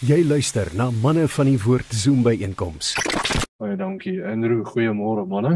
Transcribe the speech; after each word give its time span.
Jy 0.00 0.22
luister 0.24 0.70
na 0.72 0.86
manne 1.02 1.26
van 1.28 1.44
die 1.44 1.58
woord 1.60 1.90
Zoom 1.92 2.22
by 2.24 2.32
einkoms. 2.40 2.94
Baie 3.60 3.74
dankie 3.76 4.14
Andrew. 4.24 4.62
Goeiemôre 4.64 5.26
manne. 5.28 5.50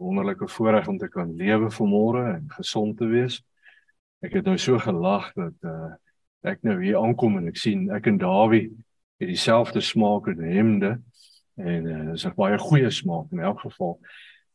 Wonderlike 0.00 0.46
voorreg 0.48 0.86
om 0.88 0.96
te 0.96 1.10
kan 1.12 1.34
lewe 1.36 1.68
vanmôre 1.68 2.22
en 2.38 2.46
gesond 2.56 2.96
te 2.96 3.04
wees. 3.10 3.36
Ek 4.24 4.38
het 4.38 4.48
nou 4.48 4.54
so 4.56 4.80
gelag 4.80 5.26
dat 5.36 5.68
uh 5.68 5.90
ek 6.48 6.64
nou 6.64 6.78
hier 6.80 6.96
aankom 6.96 7.36
en 7.36 7.50
ek 7.50 7.60
sien 7.60 7.90
ek 7.92 8.08
en 8.08 8.16
Dawie 8.22 8.70
het 9.20 9.28
dieselfde 9.28 9.82
smaak 9.84 10.30
in 10.32 10.40
hemde 10.48 10.94
en 11.60 11.84
uh 11.84 12.00
dis 12.14 12.24
'n 12.24 12.32
baie 12.32 12.56
goeie 12.56 12.88
smaak 12.88 13.28
in 13.36 13.44
elk 13.44 13.60
geval. 13.60 13.98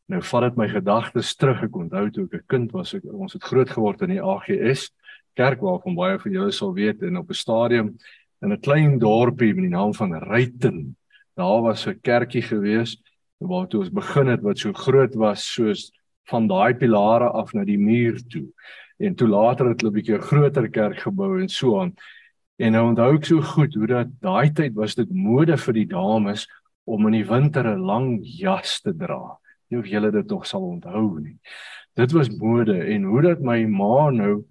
Nou 0.10 0.24
vat 0.32 0.50
dit 0.50 0.58
my 0.58 0.68
gedagtes 0.74 1.36
terug. 1.36 1.62
Ek 1.62 1.78
onthou 1.78 2.10
toe 2.10 2.26
ek 2.26 2.42
'n 2.42 2.48
kind 2.48 2.72
was, 2.74 2.96
ek, 2.98 3.06
ons 3.06 3.34
het 3.34 3.44
groot 3.44 3.70
geword 3.70 4.02
in 4.02 4.18
die 4.18 4.24
AGS 4.24 4.90
kerk 5.38 5.62
waarvan 5.62 5.96
baie 5.96 6.20
van 6.20 6.32
julle 6.32 6.52
sal 6.52 6.74
weet 6.74 7.02
en 7.02 7.18
op 7.18 7.30
'n 7.30 7.38
stadium 7.38 7.98
in 8.44 8.52
'n 8.52 8.60
klein 8.60 9.00
dorpie 9.00 9.54
met 9.54 9.64
die 9.64 9.76
naam 9.76 9.94
van 9.94 10.14
Ryten. 10.14 10.96
Daar 11.36 11.62
was 11.62 11.88
'n 11.88 12.00
kerkie 12.02 12.42
gewees 12.42 13.02
waar 13.38 13.68
toe 13.68 13.80
ons 13.80 13.92
begin 13.92 14.28
het 14.28 14.42
wat 14.42 14.58
so 14.58 14.74
groot 14.74 15.16
was 15.16 15.54
soos 15.54 15.92
van 16.30 16.48
daai 16.48 16.74
pilare 16.74 17.30
af 17.30 17.54
na 17.54 17.64
die 17.64 17.78
muur 17.78 18.22
toe. 18.28 18.48
En 19.00 19.16
toe 19.16 19.28
later 19.28 19.68
het 19.70 19.82
hulle 19.82 19.92
'n 19.92 19.96
bietjie 19.96 20.20
groter 20.20 20.70
kerk 20.70 21.00
gebou 21.00 21.42
en 21.42 21.50
so 21.50 21.82
aan. 21.82 21.94
En 22.58 22.72
nou 22.72 22.88
onthou 22.90 23.16
ek 23.16 23.26
so 23.26 23.42
goed 23.42 23.74
hoe 23.74 23.88
dat 23.88 24.08
daai 24.22 24.52
tyd 24.54 24.74
was 24.74 24.96
dit 24.96 25.10
mode 25.10 25.58
vir 25.58 25.74
die 25.74 25.88
dames 25.88 26.48
om 26.86 27.06
in 27.08 27.14
die 27.14 27.26
winter 27.26 27.66
'n 27.66 27.80
lang 27.80 28.20
jas 28.22 28.82
te 28.82 28.94
dra. 28.94 29.40
Nie 29.70 29.80
of 29.80 29.88
julle 29.88 30.12
dit 30.12 30.30
nog 30.30 30.46
sal 30.46 30.62
onthou 30.62 31.20
nie. 31.20 31.40
Dit 31.96 32.12
was 32.12 32.30
mode 32.30 32.84
en 32.84 33.04
hoe 33.04 33.22
dat 33.22 33.40
my 33.40 33.66
ma 33.66 34.10
nou 34.10 34.46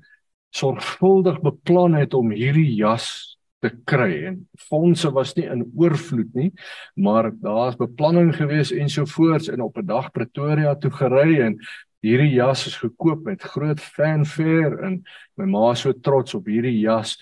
sorgvuldig 0.50 1.41
beplan 1.41 1.95
het 1.95 2.14
om 2.14 2.30
hierdie 2.30 2.74
jas 2.74 3.31
te 3.62 3.70
kry 3.86 4.24
en 4.26 4.40
fondse 4.58 5.10
was 5.14 5.34
nie 5.36 5.46
in 5.50 5.64
oorvloed 5.78 6.34
nie 6.34 6.50
maar 6.94 7.30
daar's 7.44 7.78
beplanning 7.78 8.32
gewees 8.34 8.72
ensovoorts 8.74 9.48
en 9.52 9.62
op 9.62 9.78
'n 9.78 9.86
dag 9.86 10.10
Pretoria 10.10 10.74
toe 10.74 10.91
gery 10.91 11.41
en 11.41 11.58
hierdie 12.02 12.34
jas 12.34 12.66
is 12.66 12.77
gekoop 12.82 13.24
met 13.24 13.42
groot 13.42 13.80
fanfare 13.80 14.82
en 14.82 15.04
my 15.38 15.46
ma 15.46 15.74
so 15.74 15.92
trots 15.92 16.34
op 16.34 16.46
hierdie 16.50 16.80
jas 16.80 17.16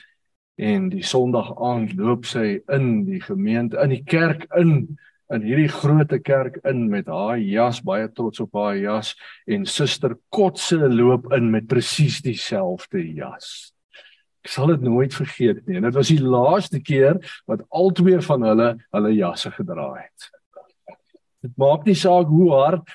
en 0.57 0.89
die 0.89 1.05
Sondag 1.05 1.53
aand 1.61 1.93
loop 1.97 2.25
sy 2.29 2.61
in 2.73 3.05
die 3.05 3.21
gemeente 3.21 3.81
in 3.85 3.91
die 3.91 4.05
kerk 4.05 4.47
in 4.57 4.97
in 5.31 5.45
hierdie 5.47 5.71
groote 5.71 6.19
kerk 6.19 6.57
in 6.67 6.89
met 6.91 7.07
haar 7.07 7.39
jas 7.39 7.83
baie 7.87 8.09
trots 8.09 8.41
op 8.41 8.57
haar 8.59 8.77
jas 8.77 9.15
en 9.47 9.67
suster 9.67 10.17
Kotse 10.29 10.89
loop 10.89 11.33
in 11.37 11.51
met 11.51 11.69
presies 11.71 12.19
dieselfde 12.25 13.05
jas 13.15 13.71
Ek 14.45 14.53
sal 14.55 14.73
dit 14.73 14.85
nooit 14.87 15.15
vergeet 15.15 15.65
nie. 15.67 15.77
En 15.77 15.89
dit 15.89 15.97
was 15.97 16.11
die 16.13 16.23
laaste 16.23 16.81
keer 16.81 17.21
wat 17.51 17.65
albei 17.69 18.21
van 18.25 18.47
hulle 18.49 18.69
hulle 18.91 19.17
jasse 19.17 19.53
gedra 19.57 19.93
het. 19.99 20.31
Dit 21.41 21.53
maak 21.57 21.87
nie 21.89 21.97
saak 21.97 22.29
hoe 22.29 22.51
hard 22.53 22.89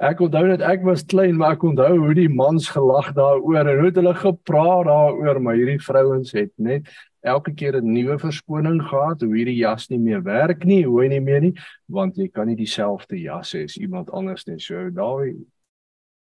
ek 0.00 0.22
onthou 0.24 0.44
net 0.48 0.62
ek 0.64 0.84
was 0.86 1.04
klein 1.04 1.36
maar 1.36 1.58
ek 1.58 1.66
onthou 1.68 1.90
hoe 2.00 2.14
die 2.16 2.30
mans 2.32 2.70
gelag 2.72 3.10
daaroor 3.16 3.60
en 3.60 3.82
hoe 3.82 3.90
hulle 3.90 4.14
gepraat 4.20 4.86
daaroor 4.88 5.40
maar 5.44 5.58
hierdie 5.58 5.82
vrouens 5.84 6.32
het 6.32 6.52
net 6.56 6.88
elke 7.24 7.52
keer 7.52 7.76
'n 7.76 7.92
nuwe 7.92 8.18
verskoning 8.18 8.80
gehad 8.82 9.20
hoe 9.20 9.34
hierdie 9.36 9.60
jas 9.60 9.90
nie 9.90 9.98
meer 9.98 10.22
werk 10.22 10.64
nie 10.64 10.84
hoe 10.84 11.02
hy 11.02 11.08
nie 11.08 11.20
meer 11.20 11.40
nie 11.40 11.54
want 11.88 12.16
jy 12.16 12.28
kan 12.28 12.46
nie 12.46 12.56
dieselfde 12.56 13.20
jas 13.20 13.52
hê 13.52 13.64
as 13.64 13.76
iemand 13.76 14.10
anders 14.10 14.46
nie 14.46 14.58
so 14.58 14.90
daai 14.90 15.36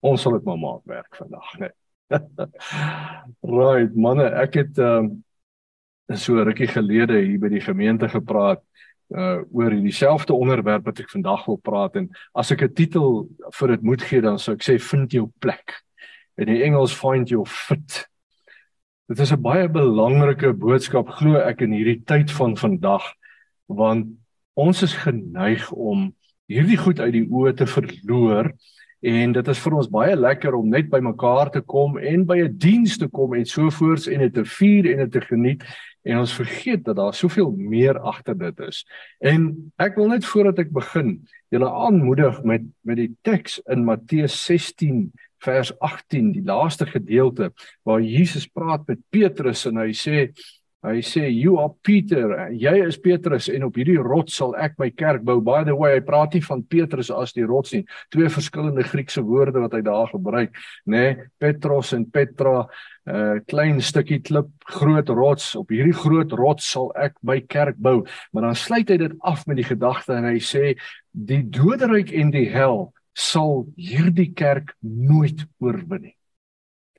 ons 0.01 0.21
sal 0.21 0.33
dit 0.33 0.45
maar 0.45 0.57
maak 0.57 0.85
werk 0.85 1.15
vandag 1.15 1.59
net 1.59 1.75
right 3.57 3.95
manne, 3.95 4.27
ek 4.43 4.59
het 4.61 4.79
um, 4.79 5.11
so 6.15 6.39
rukkie 6.43 6.69
gelede 6.71 7.19
hier 7.19 7.39
by 7.41 7.51
die 7.51 7.63
gemeente 7.63 8.09
gepraat 8.11 8.63
uh 9.15 9.39
oor 9.55 9.71
dieselfde 9.71 10.35
onderwerp 10.35 10.83
wat 10.89 10.97
ek 10.99 11.11
vandag 11.13 11.45
wil 11.47 11.59
praat 11.63 11.95
en 11.95 12.09
as 12.35 12.51
ek 12.51 12.65
'n 12.65 12.73
titel 12.75 13.29
vir 13.55 13.67
dit 13.71 13.83
moet 13.83 14.01
gee 14.03 14.21
dan 14.21 14.39
sou 14.39 14.55
ek 14.55 14.63
sê 14.63 14.75
vind 14.79 15.11
jou 15.11 15.31
plek. 15.39 15.79
In 16.37 16.51
die 16.51 16.63
Engels 16.63 16.93
find 16.93 17.29
your 17.29 17.47
fit. 17.47 18.03
Dit 19.07 19.19
is 19.19 19.31
'n 19.31 19.41
baie 19.41 19.67
belangrike 19.69 20.51
boodskap 20.53 21.07
glo 21.07 21.39
ek 21.39 21.61
in 21.61 21.71
hierdie 21.71 22.03
tyd 22.03 22.31
van 22.31 22.57
vandag 22.57 23.03
want 23.67 24.07
ons 24.55 24.83
is 24.83 24.93
geneig 24.93 25.71
om 25.71 26.13
hierdie 26.47 26.77
goed 26.77 26.99
uit 26.99 27.13
die 27.13 27.27
oë 27.27 27.55
te 27.55 27.65
verloor 27.65 28.51
en 29.01 29.31
dit 29.31 29.47
is 29.47 29.59
vir 29.59 29.75
ons 29.77 29.89
baie 29.93 30.15
lekker 30.15 30.55
om 30.57 30.69
net 30.69 30.89
by 30.89 30.99
mekaar 31.05 31.51
te 31.53 31.61
kom 31.61 31.97
en 31.97 32.25
by 32.25 32.37
'n 32.43 32.57
diens 32.57 32.97
te 32.97 33.07
kom 33.07 33.33
en 33.33 33.45
so 33.45 33.69
voort 33.69 34.07
en 34.07 34.19
dit 34.19 34.33
te 34.33 34.45
vier 34.45 34.91
en 34.91 34.97
dit 34.97 35.11
te 35.11 35.21
geniet 35.21 35.63
en 36.03 36.19
ons 36.19 36.33
vergeet 36.33 36.83
dat 36.85 36.95
daar 36.95 37.13
soveel 37.13 37.51
meer 37.51 37.99
agter 37.99 38.37
dit 38.37 38.59
is. 38.59 38.85
En 39.19 39.71
ek 39.77 39.95
wil 39.95 40.07
net 40.07 40.25
voordat 40.25 40.59
ek 40.59 40.71
begin 40.71 41.27
julle 41.49 41.69
aanmoedig 41.69 42.43
met 42.43 42.63
met 42.83 42.97
die 42.97 43.15
teks 43.21 43.59
in 43.67 43.85
Matteus 43.85 44.45
16 44.45 45.11
vers 45.43 45.71
18 45.79 46.31
die 46.31 46.45
laaste 46.45 46.85
gedeelte 46.85 47.51
waar 47.83 48.01
Jesus 48.01 48.47
praat 48.47 48.87
met 48.87 49.03
Petrus 49.09 49.65
en 49.65 49.77
hy 49.77 49.91
sê 49.93 50.31
Hy 50.85 50.99
sê 51.01 51.23
you 51.33 51.55
are 51.57 51.73
Peter, 51.81 52.29
jy 52.53 52.75
is 52.85 52.99
Petrus 53.01 53.47
en 53.49 53.63
op 53.65 53.77
hierdie 53.79 53.97
rots 53.97 54.35
sal 54.37 54.51
ek 54.61 54.75
my 54.77 54.91
kerk 54.93 55.23
bou. 55.25 55.39
By 55.41 55.63
the 55.65 55.73
way, 55.75 55.95
hy 55.95 56.03
praat 56.05 56.35
nie 56.37 56.43
van 56.45 56.61
Petrus 56.69 57.09
as 57.09 57.33
die 57.33 57.47
rots 57.49 57.73
nie. 57.73 57.81
Twee 58.13 58.29
verskillende 58.29 58.85
Griekse 58.85 59.23
woorde 59.25 59.63
wat 59.63 59.73
hy 59.73 59.81
daar 59.87 60.11
gebruik, 60.11 60.53
nê? 60.85 61.01
Nee, 61.07 61.15
Petros 61.41 61.95
en 61.97 62.05
Petra, 62.05 62.67
'n 63.07 63.09
uh, 63.09 63.17
eh, 63.17 63.39
klein 63.49 63.81
stukkie 63.81 64.21
klip, 64.21 64.51
groot 64.67 65.09
rots. 65.09 65.55
Op 65.55 65.73
hierdie 65.73 65.97
groot 65.97 66.31
rots 66.37 66.69
sal 66.69 66.91
ek 66.95 67.17
my 67.23 67.39
kerk 67.41 67.77
bou. 67.77 68.05
Maar 68.31 68.51
dan 68.51 68.55
sluit 68.55 68.89
hy 68.89 68.97
dit 68.97 69.15
af 69.21 69.47
met 69.47 69.57
die 69.57 69.65
gedagte 69.65 70.13
en 70.13 70.29
hy 70.29 70.37
sê 70.37 70.75
die 71.11 71.41
doderyk 71.41 72.13
en 72.13 72.31
die 72.31 72.49
hel 72.53 72.93
sal 73.15 73.65
hierdie 73.75 74.33
kerk 74.33 74.75
nooit 74.81 75.41
oorwin 75.57 76.01
nie 76.01 76.16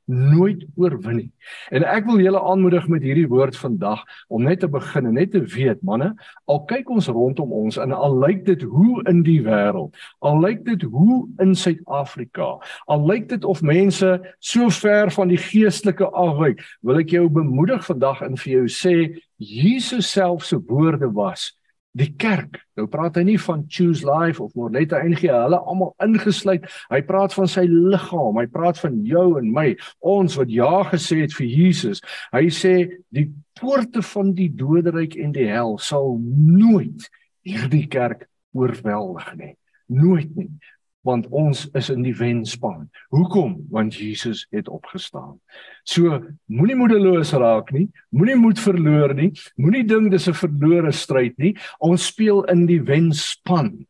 nooit 0.09 0.65
oorwin 0.77 1.17
nie. 1.21 1.29
En 1.75 1.85
ek 1.85 2.07
wil 2.09 2.23
julle 2.23 2.41
aanmoedig 2.41 2.89
met 2.89 3.05
hierdie 3.05 3.29
woord 3.29 3.57
vandag 3.57 4.03
om 4.33 4.47
net 4.49 4.63
te 4.65 4.71
begin 4.73 5.11
en 5.11 5.19
net 5.21 5.35
te 5.35 5.43
weet 5.55 5.83
manne, 5.87 6.15
al 6.49 6.63
kyk 6.71 6.89
ons 6.93 7.11
rondom 7.13 7.53
ons 7.53 7.79
en 7.81 7.93
al 7.93 8.17
lyk 8.23 8.45
dit 8.49 8.65
hoe 8.65 9.03
in 9.11 9.23
die 9.27 9.41
wêreld, 9.45 9.93
al 10.25 10.41
lyk 10.41 10.65
dit 10.67 10.87
hoe 10.89 11.21
in 11.45 11.55
Suid-Afrika, 11.55 12.55
al 12.89 13.07
lyk 13.09 13.29
dit 13.35 13.45
of 13.45 13.63
mense 13.63 14.15
so 14.41 14.73
ver 14.81 15.13
van 15.13 15.29
die 15.33 15.41
geestelike 15.41 16.09
afwyk, 16.17 16.65
wil 16.83 17.01
ek 17.05 17.13
jou 17.13 17.29
bemoedig 17.29 17.85
vandag 17.87 18.25
en 18.25 18.41
vir 18.41 18.55
jou 18.59 18.67
sê 18.73 18.97
Jesus 19.39 20.09
self 20.11 20.49
se 20.49 20.57
woorde 20.67 21.13
was 21.15 21.53
die 21.99 22.11
kerk. 22.21 22.61
Nou 22.79 22.87
praat 22.91 23.19
hy 23.19 23.25
nie 23.27 23.39
van 23.43 23.65
choose 23.73 24.07
life 24.07 24.43
of 24.43 24.55
Morletta 24.59 25.01
NG, 25.05 25.27
hulle 25.33 25.59
almal 25.59 25.95
ingesluit. 26.05 26.67
Hy 26.93 27.01
praat 27.09 27.35
van 27.37 27.51
sy 27.51 27.67
liggaam. 27.69 28.39
Hy 28.39 28.47
praat 28.55 28.81
van 28.83 29.01
jou 29.09 29.27
en 29.41 29.51
my, 29.55 29.69
ons 30.15 30.39
wat 30.39 30.53
ja 30.53 30.73
gesê 30.93 31.23
het 31.25 31.37
vir 31.37 31.51
Jesus. 31.51 32.03
Hy 32.35 32.47
sê 32.55 32.75
die 33.15 33.29
poorte 33.59 34.05
van 34.15 34.33
die 34.39 34.51
doderyk 34.55 35.19
en 35.19 35.35
die 35.35 35.49
hel 35.51 35.77
sal 35.83 36.17
nooit 36.23 37.09
hierdie 37.47 37.87
kerk 37.91 38.29
oorweldig 38.57 39.33
nie. 39.39 39.55
Nooit 39.89 40.35
nie 40.37 40.51
want 41.09 41.29
ons 41.33 41.65
is 41.79 41.89
in 41.93 42.05
die 42.05 42.15
wenspan. 42.17 42.87
Hoekom? 43.15 43.57
Want 43.73 43.97
Jesus 43.97 44.45
het 44.55 44.69
opgestaan. 44.69 45.39
So 45.89 46.21
moenie 46.53 46.77
moedeloos 46.77 47.33
raak 47.33 47.73
nie, 47.73 47.89
moenie 48.13 48.37
moed 48.37 48.61
verloor 48.61 49.15
nie, 49.17 49.31
moenie 49.57 49.87
dink 49.89 50.13
dis 50.13 50.29
'n 50.29 50.37
verlore 50.37 50.93
stryd 50.93 51.39
nie. 51.39 51.57
Ons 51.81 52.07
speel 52.13 52.45
in 52.53 52.67
die 52.67 52.81
wenspan. 52.83 53.87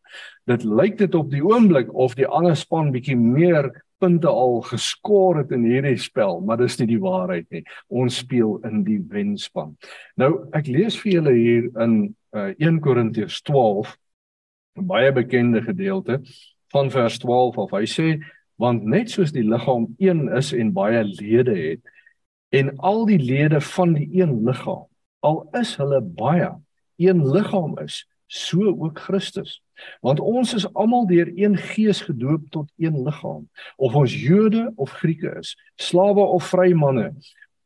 Dit 0.46 0.64
lyk 0.64 0.98
dit 0.98 1.14
op 1.14 1.30
die 1.30 1.42
oomblik 1.44 1.92
of 1.92 2.14
die 2.14 2.26
ander 2.26 2.56
span 2.56 2.92
bietjie 2.92 3.16
meer 3.16 3.72
punte 3.98 4.28
al 4.28 4.60
geskor 4.62 5.40
het 5.40 5.50
in 5.52 5.64
hierdie 5.66 5.98
spel, 5.98 6.40
maar 6.40 6.56
dis 6.56 6.78
nie 6.78 6.86
die 6.86 7.00
waarheid 7.02 7.46
nie. 7.50 7.64
Ons 7.88 8.20
speel 8.22 8.60
in 8.64 8.84
die 8.84 9.00
wenspan. 9.10 9.76
Nou 10.16 10.48
ek 10.52 10.70
lees 10.70 10.96
vir 11.02 11.12
julle 11.12 11.34
hier 11.34 11.70
in 11.82 12.14
uh, 12.34 12.54
1 12.58 12.80
Korintiërs 12.80 13.42
12 13.42 13.96
'n 14.78 14.86
baie 14.86 15.12
bekende 15.12 15.62
gedeelte 15.62 16.20
van 16.74 16.90
vers 16.90 17.18
12 17.18 17.56
of 17.64 17.72
hy 17.76 17.84
sê 17.88 18.08
want 18.58 18.84
net 18.84 19.10
soos 19.10 19.32
die 19.32 19.46
liggaam 19.46 19.86
een 20.02 20.26
is 20.36 20.52
en 20.52 20.72
baie 20.76 21.04
lede 21.04 21.56
het 21.56 21.94
en 22.54 22.72
al 22.78 23.04
die 23.06 23.20
lede 23.20 23.60
van 23.74 23.94
die 23.98 24.08
een 24.20 24.38
liggaam 24.44 24.86
al 25.20 25.44
is 25.60 25.76
hulle 25.80 26.00
baie 26.02 26.52
een 26.98 27.22
liggaam 27.30 27.78
is 27.84 28.04
so 28.28 28.64
ook 28.64 28.98
Christus. 28.98 29.62
Want 30.00 30.20
ons 30.20 30.54
is 30.54 30.66
almal 30.74 31.06
deur 31.06 31.30
een 31.34 31.56
gees 31.56 32.00
gedoop 32.00 32.50
tot 32.50 32.70
een 32.76 33.02
liggaam. 33.02 33.48
Of 33.76 33.94
ons 33.94 34.14
Jode 34.22 34.72
of 34.76 34.90
Grieke 34.90 35.32
is 35.38 35.56
slawe 35.76 36.20
of 36.20 36.48
vry 36.52 36.72
manne 36.72 37.12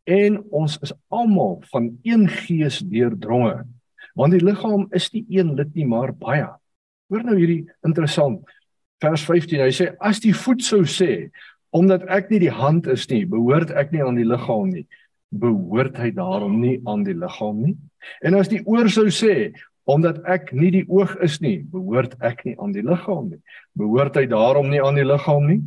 en 0.04 0.40
ons 0.50 0.78
is 0.82 0.92
almal 1.08 1.62
van 1.70 1.92
een 2.02 2.28
gees 2.28 2.78
deurdronge. 2.78 3.62
Want 4.14 4.34
die 4.34 4.44
liggaam 4.44 4.86
is 4.90 5.10
nie 5.12 5.24
een 5.28 5.54
lid 5.54 5.74
nie 5.74 5.86
maar 5.86 6.14
baie. 6.14 6.48
Hoor 7.08 7.24
nou 7.26 7.36
hierdie 7.38 7.64
interessant 7.86 8.42
vers 9.02 9.24
15. 9.26 9.60
Hy 9.66 9.72
sê 9.74 9.90
as 10.00 10.22
die 10.22 10.34
voet 10.36 10.62
sou 10.64 10.84
sê 10.86 11.28
omdat 11.72 12.04
ek 12.12 12.28
nie 12.30 12.42
die 12.42 12.52
hand 12.52 12.86
is 12.86 13.06
nie, 13.08 13.24
behoort 13.26 13.72
ek 13.72 13.94
nie 13.94 14.02
aan 14.04 14.18
die 14.20 14.28
liggaam 14.28 14.70
nie. 14.72 14.86
behoort 15.32 15.96
hy 15.96 16.10
daarom 16.12 16.60
nie 16.60 16.78
aan 16.88 17.06
die 17.06 17.16
liggaam 17.16 17.62
nie. 17.64 17.76
En 18.24 18.36
as 18.36 18.50
die 18.52 18.60
oor 18.68 18.90
sou 18.92 19.08
sê 19.08 19.52
omdat 19.88 20.20
ek 20.30 20.52
nie 20.54 20.70
die 20.70 20.84
oog 20.92 21.16
is 21.24 21.40
nie, 21.42 21.62
behoort 21.72 22.14
ek 22.22 22.44
nie 22.46 22.54
aan 22.60 22.74
die 22.76 22.84
liggaam 22.86 23.32
nie. 23.32 23.40
Behoort 23.78 24.16
hy 24.20 24.28
daarom 24.30 24.70
nie 24.70 24.82
aan 24.82 25.00
die 25.00 25.06
liggaam 25.06 25.48
nie? 25.48 25.60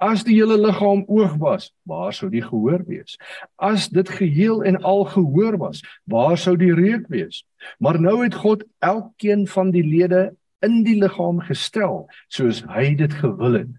As 0.00 0.22
die 0.24 0.38
hele 0.38 0.56
liggaam 0.56 1.02
oog 1.12 1.34
was, 1.42 1.68
waar 1.84 2.14
sou 2.16 2.30
die 2.32 2.40
gehoor 2.40 2.86
wees? 2.88 3.18
As 3.60 3.90
dit 3.92 4.08
geheel 4.08 4.62
en 4.64 4.78
al 4.80 5.04
gehoor 5.12 5.58
was, 5.60 5.82
waar 6.08 6.38
sou 6.40 6.54
die 6.56 6.72
reuk 6.72 7.04
wees? 7.12 7.42
Maar 7.84 8.00
nou 8.00 8.22
het 8.22 8.38
God 8.40 8.64
elkeen 8.80 9.44
van 9.50 9.74
die 9.74 9.84
lede 9.84 10.30
in 10.66 10.82
die 10.84 10.98
liggaam 11.00 11.40
gestel 11.46 12.04
soos 12.28 12.64
hy 12.68 12.94
dit 12.98 13.14
gewil 13.22 13.62
het. 13.62 13.70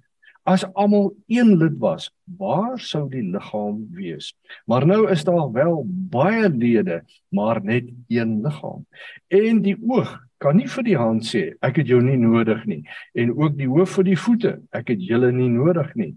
As 0.50 0.66
almal 0.74 1.12
een 1.30 1.54
lid 1.62 1.78
was, 1.78 2.10
waar 2.26 2.80
sou 2.82 3.06
die 3.12 3.28
liggaam 3.30 3.84
wees? 3.94 4.32
Maar 4.66 4.88
nou 4.90 5.04
is 5.14 5.24
daar 5.24 5.52
wel 5.54 5.84
baie 5.86 6.50
lede, 6.50 7.04
maar 7.30 7.62
net 7.64 7.92
een 8.10 8.40
liggaam. 8.42 8.86
En 9.30 9.62
die 9.62 9.78
oog 9.86 10.18
kan 10.42 10.58
nie 10.58 10.70
vir 10.74 10.86
die 10.88 10.98
hand 10.98 11.26
sê 11.28 11.44
ek 11.64 11.82
het 11.82 11.92
jou 11.92 12.02
nie 12.04 12.18
nodig 12.20 12.64
nie 12.70 12.82
en 13.18 13.34
ook 13.38 13.58
die 13.60 13.70
hoof 13.70 13.98
vir 14.00 14.08
die 14.10 14.20
voete 14.20 14.54
ek 14.74 14.94
het 14.96 15.04
julle 15.06 15.30
nie 15.36 15.50
nodig 15.54 15.92
nie 16.00 16.14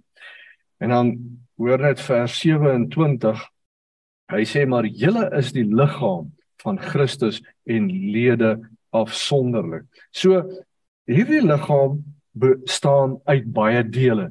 en 0.83 0.95
dan 0.95 1.11
hoor 1.61 1.85
net 1.85 2.01
vers 2.03 2.37
27 2.41 3.43
hy 4.33 4.45
sê 4.49 4.65
maar 4.69 4.89
julle 4.89 5.27
is 5.39 5.53
die 5.57 5.67
liggaam 5.69 6.31
van 6.65 6.81
Christus 6.81 7.43
en 7.69 7.91
lede 7.93 8.57
afsonderlik 8.95 9.87
so 10.15 10.43
hierdie 11.11 11.43
liggaam 11.45 12.01
bestaan 12.33 13.19
uit 13.31 13.47
baie 13.55 13.83
dele 13.83 14.31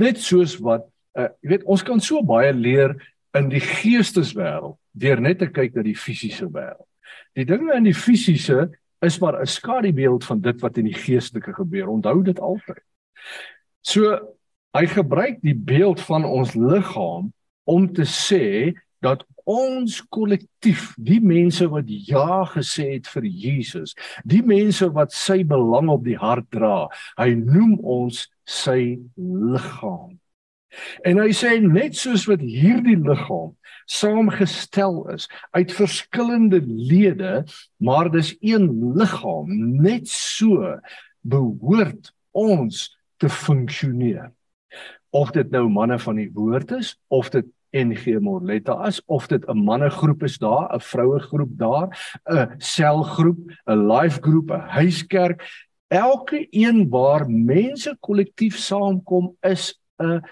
net 0.00 0.20
soos 0.22 0.56
wat 0.64 0.86
uh, 1.18 1.28
jy 1.42 1.54
weet 1.54 1.68
ons 1.70 1.84
kan 1.86 2.00
so 2.00 2.22
baie 2.22 2.52
leer 2.52 2.96
in 3.34 3.50
die 3.50 3.62
geesteswêreld 3.62 4.78
deur 4.94 5.20
net 5.20 5.40
te 5.42 5.50
kyk 5.50 5.74
na 5.74 5.84
die 5.86 5.98
fisiese 5.98 6.46
wêreld 6.46 6.86
die 7.34 7.46
dinge 7.48 7.74
in 7.74 7.86
die 7.90 7.96
fisiese 7.96 8.70
is 9.04 9.18
maar 9.18 9.40
'n 9.40 9.46
skadubeeld 9.46 10.24
van 10.24 10.40
dit 10.40 10.60
wat 10.60 10.76
in 10.76 10.84
die 10.84 10.94
geestelike 10.94 11.52
gebeur. 11.52 11.88
Onthou 11.88 12.22
dit 12.22 12.40
altyd. 12.40 12.82
So 13.80 14.18
hy 14.72 14.86
gebruik 14.86 15.40
die 15.40 15.56
beeld 15.56 16.00
van 16.00 16.24
ons 16.24 16.54
liggaam 16.54 17.32
om 17.64 17.92
te 17.92 18.04
sê 18.04 18.72
dat 18.98 19.26
ons 19.44 20.00
kollektief, 20.14 20.92
die 20.96 21.20
mense 21.20 21.66
wat 21.72 21.88
ja 21.88 22.44
gesê 22.54 22.94
het 22.94 23.08
vir 23.12 23.28
Jesus, 23.28 23.94
die 24.24 24.42
mense 24.42 24.88
wat 24.96 25.12
sy 25.12 25.42
belang 25.48 25.90
op 25.92 26.04
die 26.06 26.18
hart 26.20 26.48
dra, 26.54 26.88
hy 27.20 27.34
noem 27.38 27.76
ons 27.80 28.26
sy 28.48 28.96
liggaam. 29.16 30.16
En 31.06 31.20
hy 31.22 31.30
sê 31.36 31.58
net 31.62 31.94
soos 31.98 32.26
wat 32.26 32.42
hierdie 32.42 32.98
liggaam 32.98 33.52
saamgestel 33.90 35.02
is 35.12 35.28
uit 35.50 35.72
verskillende 35.72 36.60
lede, 36.64 37.44
maar 37.76 38.10
dis 38.10 38.34
een 38.40 38.68
liggaam, 38.96 39.50
net 39.84 40.08
so 40.08 40.78
behoort 41.20 42.12
ons 42.32 42.86
te 43.20 43.28
funksioneer. 43.28 44.32
Of 45.14 45.30
dit 45.36 45.50
nou 45.54 45.68
manne 45.70 45.98
van 46.00 46.18
die 46.18 46.30
woord 46.34 46.74
is 46.80 46.94
of 47.12 47.30
dit 47.30 47.46
NG 47.74 48.20
Morletta 48.20 48.86
is 48.86 49.02
of 49.06 49.26
dit 49.28 49.44
'n 49.48 49.64
mannegroep 49.64 50.22
is 50.22 50.38
daar, 50.38 50.74
'n 50.74 50.80
vrouegroep 50.80 51.52
daar, 51.58 51.88
'n 52.30 52.54
selgroep, 52.58 53.38
'n 53.66 53.86
life 53.86 54.18
groep, 54.22 54.50
'n 54.50 54.68
huiskerk, 54.78 55.42
elke 55.88 56.46
een 56.50 56.88
waar 56.88 57.30
mense 57.30 57.96
kollektief 58.00 58.56
saamkom 58.56 59.36
is 59.40 59.74
'n 59.98 60.22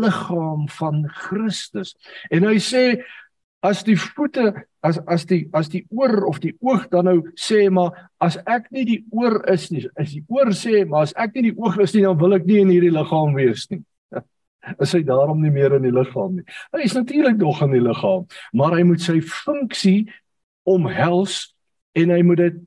liggaam 0.00 0.68
van 0.68 1.08
Christus. 1.08 1.96
En 2.30 2.44
hy 2.44 2.58
sê 2.58 3.02
as 3.60 3.82
die 3.84 3.96
voete 3.96 4.52
as 4.80 4.98
as 5.06 5.26
die 5.28 5.48
as 5.52 5.68
die 5.68 5.84
oor 5.92 6.24
of 6.28 6.40
die 6.40 6.54
oog 6.64 6.88
dan 6.88 7.04
nou 7.04 7.18
sê 7.36 7.68
maar 7.70 8.10
as 8.20 8.38
ek 8.46 8.70
nie 8.72 8.84
die 8.88 9.04
oor 9.12 9.42
is 9.52 9.68
nie, 9.70 9.84
as 10.00 10.14
die 10.14 10.24
oor 10.28 10.52
sê 10.56 10.86
maar 10.88 11.02
as 11.02 11.14
ek 11.16 11.34
nie 11.34 11.50
die 11.50 11.58
oog 11.58 11.78
is 11.84 11.94
nie 11.94 12.06
dan 12.06 12.18
wil 12.18 12.34
ek 12.38 12.46
nie 12.48 12.60
in 12.62 12.72
hierdie 12.72 12.94
liggaam 12.94 13.34
wees 13.36 13.66
nie. 13.70 13.82
Is 14.80 14.92
hy 14.92 15.02
daarom 15.06 15.40
nie 15.40 15.52
meer 15.52 15.74
in 15.78 15.86
die 15.86 15.94
liggaam 15.94 16.36
nie? 16.36 16.44
Hy 16.74 16.84
is 16.84 16.96
natuurlik 16.96 17.38
nog 17.40 17.62
in 17.64 17.72
die 17.72 17.84
liggaam, 17.84 18.26
maar 18.52 18.76
hy 18.76 18.84
moet 18.84 19.00
sy 19.00 19.20
funksie 19.24 20.10
omhels 20.68 21.54
en 21.96 22.12
hy 22.12 22.20
moet 22.26 22.44
dit 22.44 22.60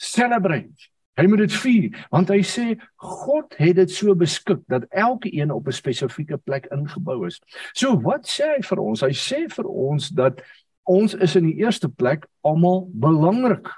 celebrate. 0.00 0.90
Hy 1.14 1.28
moet 1.30 1.44
dit 1.44 1.56
vier 1.62 2.00
want 2.10 2.30
hy 2.32 2.40
sê 2.42 2.64
God 2.98 3.54
het 3.60 3.76
dit 3.78 3.92
so 3.92 4.16
beskik 4.18 4.64
dat 4.72 4.88
elke 4.90 5.30
een 5.30 5.52
op 5.54 5.68
'n 5.68 5.76
spesifieke 5.76 6.38
plek 6.38 6.66
ingebou 6.74 7.26
is. 7.26 7.40
So 7.72 8.00
wat 8.02 8.26
sê 8.26 8.56
hy 8.56 8.62
vir 8.62 8.80
ons? 8.80 9.00
Hy 9.00 9.14
sê 9.14 9.46
vir 9.48 9.68
ons 9.68 10.08
dat 10.08 10.42
ons 10.84 11.14
is 11.14 11.36
in 11.36 11.44
die 11.44 11.60
eerste 11.62 11.88
plek 11.88 12.26
almal 12.42 12.88
belangrik. 12.92 13.68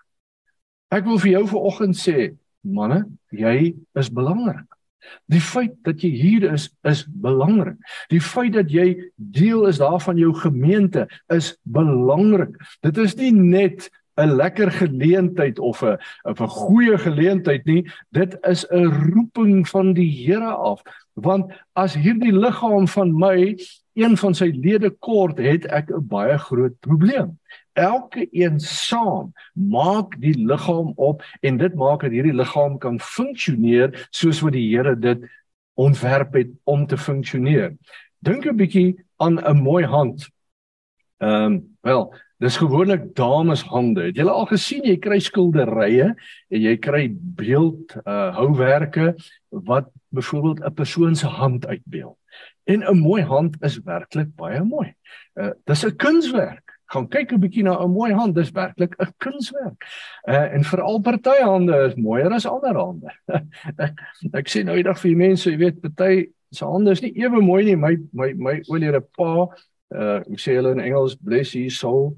Ek 0.91 1.05
wil 1.05 1.19
vir 1.19 1.31
jou 1.31 1.47
vanoggend 1.47 1.97
sê, 1.97 2.37
manne, 2.63 3.05
jy 3.31 3.75
is 3.95 4.09
belangrik. 4.09 4.76
Die 5.27 5.41
feit 5.41 5.75
dat 5.83 6.03
jy 6.03 6.11
hier 6.11 6.53
is 6.53 6.71
is 6.83 7.05
belangrik. 7.07 7.77
Die 8.09 8.21
feit 8.21 8.53
dat 8.53 8.71
jy 8.71 8.97
deel 9.17 9.67
is 9.67 9.79
daarvan 9.83 10.17
jou 10.17 10.33
gemeente 10.35 11.07
is 11.33 11.57
belangrik. 11.63 12.57
Dit 12.81 12.99
is 12.99 13.17
nie 13.17 13.33
net 13.33 13.91
'n 14.17 14.37
lekker 14.37 14.71
geleentheid 14.71 15.59
of 15.59 15.83
'n 15.83 15.99
'n 16.25 16.49
goeie 16.49 16.99
geleentheid 16.99 17.65
nie. 17.65 17.85
Dit 18.11 18.37
is 18.49 18.65
'n 18.71 18.89
roeping 19.13 19.69
van 19.69 19.93
die 19.93 20.11
Here 20.11 20.55
af. 20.55 20.83
Want 21.15 21.53
as 21.75 21.95
hierdie 21.95 22.33
liggaam 22.33 22.89
van 22.89 23.13
my 23.13 23.57
een 23.97 24.17
van 24.17 24.35
sy 24.35 24.51
lede 24.55 24.91
kort, 24.91 25.39
het 25.39 25.67
ek 25.67 25.91
'n 25.91 26.07
baie 26.09 26.39
groot 26.39 26.77
probleem. 26.81 27.39
Elke 27.73 28.29
een 28.31 28.61
saam 28.61 29.33
maak 29.53 30.21
die 30.21 30.37
liggaam 30.47 30.93
op 30.97 31.23
en 31.41 31.57
dit 31.57 31.75
maak 31.75 32.01
dat 32.01 32.11
hierdie 32.11 32.37
liggaam 32.37 32.79
kan 32.79 33.01
funksioneer 33.01 34.09
soos 34.11 34.41
wat 34.41 34.53
die 34.53 34.77
Here 34.77 34.97
dit 34.99 35.19
ontwerp 35.75 36.33
het 36.35 36.49
om 36.65 36.87
te 36.87 36.97
funksioneer. 36.97 37.77
Dink 38.19 38.47
'n 38.47 38.57
bietjie 38.57 39.05
aan 39.17 39.41
'n 39.41 39.63
mooi 39.63 39.85
hand. 39.85 40.29
Ehm 41.19 41.53
um, 41.53 41.77
wel, 41.81 42.13
Dis 42.37 42.59
gewoonlik 42.61 43.15
dameshande. 43.17 44.03
Het 44.11 44.19
julle 44.21 44.31
al 44.31 44.49
gesien 44.51 44.85
jy 44.85 44.99
kry 45.01 45.17
skilderye 45.25 46.11
en 46.53 46.61
jy 46.61 46.75
kry 46.85 47.07
beeld 47.39 47.95
uh 48.03 48.35
houwerke 48.37 49.15
wat 49.49 49.89
byvoorbeeld 50.13 50.61
'n 50.61 50.75
persoon 50.75 51.17
se 51.17 51.27
hand 51.27 51.67
uitbeeld. 51.67 52.19
En 52.67 52.83
'n 52.83 52.99
mooi 52.99 53.23
hand 53.23 53.57
is 53.63 53.79
werklik 53.85 54.35
baie 54.37 54.63
mooi. 54.65 54.95
Uh 55.35 55.53
dis 55.65 55.85
'n 55.85 55.97
kunswerk. 55.97 56.79
Gaan 56.91 57.09
kyk 57.09 57.33
'n 57.33 57.41
bietjie 57.41 57.63
na 57.63 57.79
'n 57.79 57.91
mooi 57.91 58.13
hand, 58.13 58.35
dis 58.35 58.51
werklik 58.51 58.95
'n 58.99 59.15
kunswerk. 59.17 59.87
Uh 60.29 60.55
en 60.55 60.65
veral 60.65 61.01
party 61.01 61.39
hande 61.43 61.77
is 61.87 61.95
mooier 61.95 62.33
as 62.33 62.47
ander 62.47 62.75
hande. 62.75 63.11
ek, 63.79 63.95
ek 64.41 64.49
sê 64.49 64.65
nou 64.65 64.77
eendag 64.77 64.99
vir 64.99 65.09
die 65.09 65.23
mense, 65.23 65.51
jy 65.51 65.57
weet, 65.57 65.81
party 65.81 66.27
se 66.51 66.65
hande 66.65 66.91
is 66.91 67.03
nie 67.03 67.15
ewe 67.23 67.41
mooi 67.41 67.65
nie. 67.65 67.77
My 67.77 67.97
my 68.13 68.33
my 68.35 68.61
oulere 68.69 69.01
pa 69.01 69.49
uh 69.95 70.19
ek 70.27 70.41
sê 70.43 70.59
hulle 70.59 70.73
in 70.73 70.81
Engels 70.81 71.15
bless 71.15 71.53
his 71.53 71.79
soul 71.79 72.17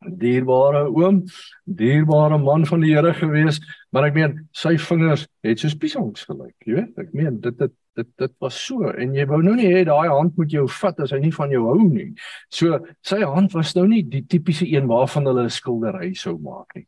dierbare 0.00 0.86
oom, 0.88 1.24
dierbare 1.64 2.38
man 2.38 2.64
van 2.66 2.80
die 2.80 2.94
Here 2.94 3.12
gewees, 3.14 3.60
maar 3.92 4.08
ek 4.08 4.16
meen 4.16 4.38
sy 4.56 4.76
vingers 4.80 5.26
het 5.44 5.60
so 5.60 5.76
piesongs 5.80 6.24
gelyk, 6.28 6.56
jy 6.64 6.78
weet? 6.78 6.96
Ek 6.98 7.12
meen 7.16 7.40
dit 7.40 7.58
dit 7.58 7.76
dit 7.98 8.06
dit 8.22 8.32
was 8.40 8.54
so 8.54 8.86
en 9.02 9.14
jy 9.16 9.24
wou 9.28 9.40
nou 9.42 9.56
nie 9.58 9.66
hê 9.68 9.82
daai 9.84 10.08
hand 10.08 10.36
moet 10.38 10.52
jou 10.54 10.62
vat 10.80 11.00
as 11.02 11.10
hy 11.14 11.18
nie 11.24 11.32
van 11.34 11.50
jou 11.52 11.64
hou 11.66 11.88
nie. 11.88 12.12
So 12.54 12.78
sy 13.06 13.18
hand 13.26 13.52
was 13.56 13.74
nou 13.76 13.86
nie 13.90 14.04
die 14.06 14.22
tipiese 14.30 14.68
een 14.68 14.88
waarvan 14.88 15.26
hulle 15.26 15.44
'n 15.44 15.50
skildery 15.50 16.14
sou 16.14 16.38
maak 16.38 16.70
nie. 16.76 16.86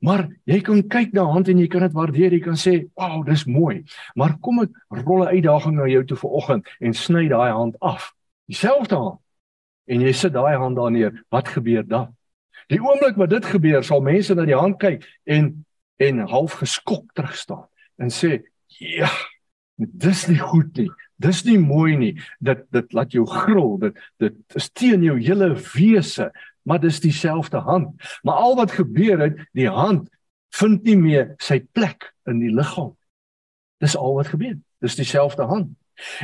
Maar 0.00 0.28
jy 0.46 0.60
kan 0.60 0.82
kyk 0.82 1.14
na 1.14 1.24
hand 1.24 1.48
en 1.48 1.58
jy 1.58 1.68
kan 1.68 1.82
dit 1.82 1.92
waardeer, 1.92 2.32
jy 2.32 2.40
kan 2.40 2.54
sê, 2.54 2.88
"Wow, 2.96 3.24
dis 3.24 3.44
mooi." 3.46 3.84
Maar 4.14 4.38
kom 4.40 4.60
ek 4.62 4.70
rol 4.90 5.24
'n 5.24 5.34
uitdaging 5.34 5.76
na 5.76 5.86
jou 5.86 6.04
toe 6.04 6.16
vanoggend 6.16 6.66
en 6.80 6.92
sny 6.94 7.28
daai 7.28 7.52
hand 7.52 7.76
af. 7.80 8.12
Dieselfde 8.48 8.96
hand. 8.96 9.20
En 9.88 10.00
jy 10.00 10.12
sit 10.12 10.32
daai 10.32 10.56
hand 10.56 10.76
daar 10.76 10.90
neer. 10.90 11.24
Wat 11.30 11.48
gebeur 11.48 11.86
dan? 11.86 12.15
Die 12.72 12.80
oomblik 12.82 13.16
wat 13.16 13.30
dit 13.30 13.46
gebeur, 13.46 13.84
sal 13.84 14.02
mense 14.04 14.34
na 14.34 14.46
die 14.46 14.58
hand 14.58 14.80
kyk 14.82 15.06
en 15.24 15.64
en 16.02 16.18
half 16.28 16.58
geskok 16.60 17.08
terug 17.16 17.36
staan 17.36 17.64
en 17.96 18.10
sê, 18.12 18.42
"Ja, 18.66 19.08
dis 19.76 20.26
nie 20.28 20.38
goed 20.38 20.76
nie. 20.76 20.90
Dis 21.16 21.44
nie 21.44 21.58
mooi 21.58 21.96
nie. 21.96 22.12
Dit 22.40 22.66
dit 22.72 22.92
laat 22.92 23.12
jou 23.12 23.24
gril. 23.26 23.78
Dit 23.78 23.96
dit 24.18 24.34
is 24.54 24.68
teen 24.70 25.02
jou 25.02 25.16
hele 25.20 25.54
wese, 25.74 26.30
maar 26.62 26.80
dis 26.80 27.00
dieselfde 27.00 27.58
hand. 27.58 27.94
Maar 28.22 28.34
al 28.34 28.56
wat 28.56 28.76
gebeur 28.76 29.18
het, 29.18 29.40
die 29.52 29.70
hand 29.70 30.08
vind 30.56 30.84
nie 30.84 30.96
meer 30.96 31.34
sy 31.38 31.60
plek 31.72 32.12
in 32.26 32.40
die 32.40 32.52
liggaam. 32.52 32.96
Dis 33.80 33.96
al 33.96 34.14
wat 34.14 34.32
gebeur. 34.32 34.56
Dis 34.80 34.96
dieselfde 34.96 35.42
hand. 35.42 35.72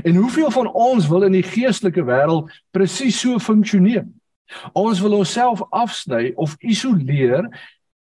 En 0.04 0.16
hoeveel 0.16 0.50
van 0.50 0.68
ons 0.72 1.08
wil 1.08 1.22
in 1.22 1.32
die 1.32 1.46
geestelike 1.46 2.04
wêreld 2.04 2.52
presies 2.70 3.20
so 3.20 3.38
funksioneer? 3.40 4.04
Ons 4.72 5.00
wil 5.00 5.18
onsself 5.22 5.62
afsny 5.70 6.32
of 6.34 6.56
isoleer 6.60 7.48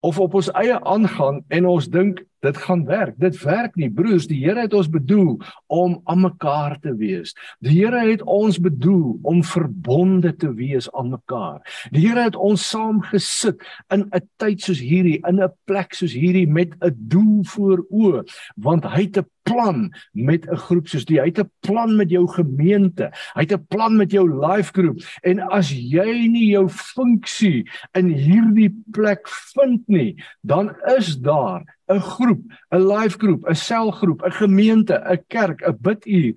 of 0.01 0.19
op 0.19 0.35
ons 0.39 0.51
eie 0.53 0.79
aangaan 0.85 1.43
en 1.49 1.67
ons 1.67 1.89
dink 1.91 2.23
dit 2.41 2.57
gaan 2.57 2.85
werk. 2.85 3.15
Dit 3.19 3.39
werk 3.43 3.77
nie, 3.77 3.91
broers. 3.91 4.27
Die 4.31 4.41
Here 4.45 4.61
het 4.61 4.75
ons 4.77 4.89
bedoel 4.91 5.39
om 5.67 6.01
aan 6.05 6.21
mekaar 6.21 6.79
te 6.83 6.95
wees. 6.97 7.35
Die 7.65 7.75
Here 7.79 8.05
het 8.07 8.23
ons 8.23 8.61
bedoel 8.63 9.19
om 9.23 9.43
verbonde 9.45 10.35
te 10.37 10.53
wees 10.55 10.91
aan 10.93 11.11
mekaar. 11.11 11.63
Die 11.95 12.07
Here 12.07 12.29
het 12.29 12.37
ons 12.37 12.69
saamgesit 12.69 13.63
in 13.95 14.09
'n 14.13 14.29
tyd 14.37 14.61
soos 14.61 14.81
hierdie, 14.81 15.21
in 15.29 15.43
'n 15.43 15.53
plek 15.67 15.95
soos 15.95 16.13
hierdie 16.13 16.47
met 16.47 16.75
'n 16.81 16.95
doel 17.09 17.45
voor 17.45 17.87
oë, 17.91 18.23
want 18.57 18.85
hy 18.85 19.03
het 19.03 19.19
'n 19.19 19.27
plan 19.43 19.93
met 20.13 20.47
'n 20.47 20.57
groep 20.57 20.89
soos 20.89 21.05
die. 21.05 21.21
Hy 21.21 21.27
het 21.27 21.41
'n 21.41 21.51
plan 21.61 21.97
met 21.97 22.11
jou 22.11 22.27
gemeente. 22.29 23.11
Hy 23.35 23.41
het 23.41 23.53
'n 23.53 23.67
plan 23.69 23.97
met 23.97 24.11
jou 24.11 24.27
life 24.47 24.73
group. 24.73 25.01
En 25.23 25.41
as 25.41 25.71
jy 25.71 26.29
nie 26.29 26.51
jou 26.51 26.69
funksie 26.69 27.69
in 27.93 28.09
hierdie 28.09 28.75
plek 28.91 29.29
vind 29.29 29.89
nie, 29.89 30.23
dan 30.43 30.77
is 30.97 31.17
daar 31.19 31.78
'n 31.89 32.01
groep, 32.01 32.43
'n 32.73 32.89
life 32.89 33.19
groep, 33.19 33.49
'n 33.49 33.55
selgroep, 33.55 34.23
'n 34.23 34.33
gemeente, 34.33 34.95
'n 34.95 35.25
kerk, 35.29 35.63
'n 35.63 35.77
biduur 35.81 36.35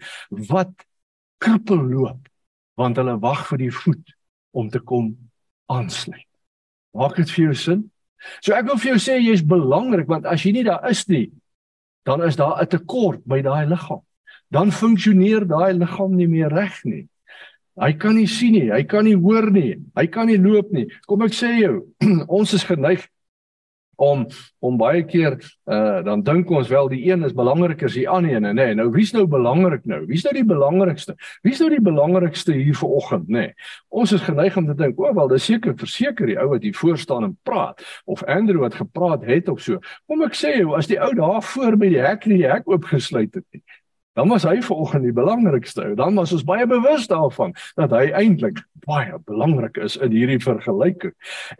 wat 0.49 0.71
krippel 1.39 1.81
loop 1.81 2.27
want 2.77 2.97
hulle 2.97 3.19
wag 3.19 3.45
vir 3.49 3.57
die 3.57 3.71
voet 3.71 4.13
om 4.51 4.69
te 4.69 4.79
kom 4.79 5.17
aansluit. 5.69 6.27
Maak 6.97 7.15
dit 7.15 7.29
vir 7.29 7.45
jou 7.45 7.55
sin? 7.55 7.91
So 8.41 8.53
ek 8.53 8.65
wil 8.65 8.77
vir 8.77 8.93
jou 8.93 9.01
sê 9.01 9.19
jy's 9.19 9.43
belangrik 9.45 10.07
want 10.07 10.25
as 10.25 10.45
jy 10.45 10.53
nie 10.55 10.63
daar 10.67 10.89
is 10.89 11.07
nie, 11.09 11.31
dan 12.05 12.23
is 12.23 12.35
daar 12.35 12.61
'n 12.61 12.67
tekort 12.67 13.21
by 13.25 13.41
daai 13.41 13.65
liggaam. 13.65 14.01
Dan 14.51 14.71
funksioneer 14.71 15.45
daai 15.47 15.73
liggaam 15.73 16.15
nie 16.15 16.27
meer 16.27 16.49
reg 16.49 16.83
nie. 16.85 17.07
Hy 17.79 17.93
kan 17.93 18.15
nie 18.15 18.27
sien 18.27 18.51
nie, 18.53 18.69
hy 18.69 18.83
kan 18.83 19.05
nie 19.05 19.15
hoor 19.15 19.49
nie, 19.49 19.79
hy 19.95 20.07
kan 20.07 20.27
nie 20.27 20.37
loop 20.37 20.71
nie. 20.71 20.87
Kom 21.07 21.21
ek 21.21 21.31
sê 21.31 21.61
jou, 21.61 21.87
ons 22.27 22.53
is 22.53 22.63
geneig 22.63 23.07
om 24.01 24.25
om 24.59 24.77
baie 24.77 25.03
keer 25.05 25.37
uh 25.69 26.01
dan 26.05 26.23
dink 26.25 26.49
ons 26.49 26.69
wel 26.69 26.89
die 26.89 27.01
een 27.09 27.23
is 27.27 27.35
belangriker 27.37 27.89
as 27.89 27.97
die 27.97 28.07
ander 28.09 28.33
een 28.33 28.47
nê. 28.49 28.53
Nee, 28.57 28.75
nou 28.79 28.89
wie's 28.93 29.13
nou 29.13 29.25
belangrik 29.29 29.85
nou? 29.89 30.01
Wie's 30.09 30.25
nou 30.25 30.33
die 30.35 30.45
belangrikste? 30.47 31.15
Wie's 31.45 31.61
nou 31.61 31.69
die 31.73 31.83
belangrikste 31.83 32.55
hier 32.57 32.77
vanoggend 32.77 33.29
nê? 33.29 33.45
Nee, 33.51 33.53
ons 33.89 34.13
is 34.15 34.23
geneig 34.25 34.57
om 34.57 34.67
te 34.69 34.75
dink, 34.77 34.99
o, 34.99 35.09
wel, 35.17 35.29
dis 35.33 35.45
seker 35.49 35.75
verseker 35.77 36.29
die 36.29 36.37
ou 36.41 36.47
wat 36.53 36.65
hier 36.65 36.77
voor 36.77 36.97
staan 37.01 37.27
en 37.29 37.37
praat 37.47 37.81
of 38.05 38.23
Andrew 38.23 38.63
wat 38.65 38.77
gepraat 38.79 39.25
het 39.27 39.49
of 39.49 39.61
so. 39.61 39.81
Kom 40.09 40.25
ek 40.25 40.37
sê 40.37 40.57
jou, 40.59 40.73
as 40.77 40.89
die 40.89 40.99
ou 41.01 41.11
daar 41.17 41.41
voor 41.53 41.77
by 41.77 41.91
die 41.93 42.01
hek 42.01 42.27
nie 42.29 42.41
die 42.43 42.49
hek 42.49 42.69
oopgesluit 42.69 43.33
het 43.37 43.45
nie. 43.53 43.63
Dan 44.19 44.27
was 44.27 44.43
hy 44.43 44.57
vanoggend 44.61 45.05
die 45.07 45.15
belangrikste. 45.15 45.93
Dan 45.95 46.17
was 46.19 46.33
ons 46.35 46.43
baie 46.43 46.65
bewus 46.67 47.07
daarvan 47.07 47.53
dat 47.79 47.93
hy 47.95 48.09
eintlik 48.11 48.59
baie 48.83 49.15
belangrik 49.25 49.77
is 49.79 49.95
in 49.95 50.11
hierdie 50.11 50.41
vergelyking. 50.41 51.13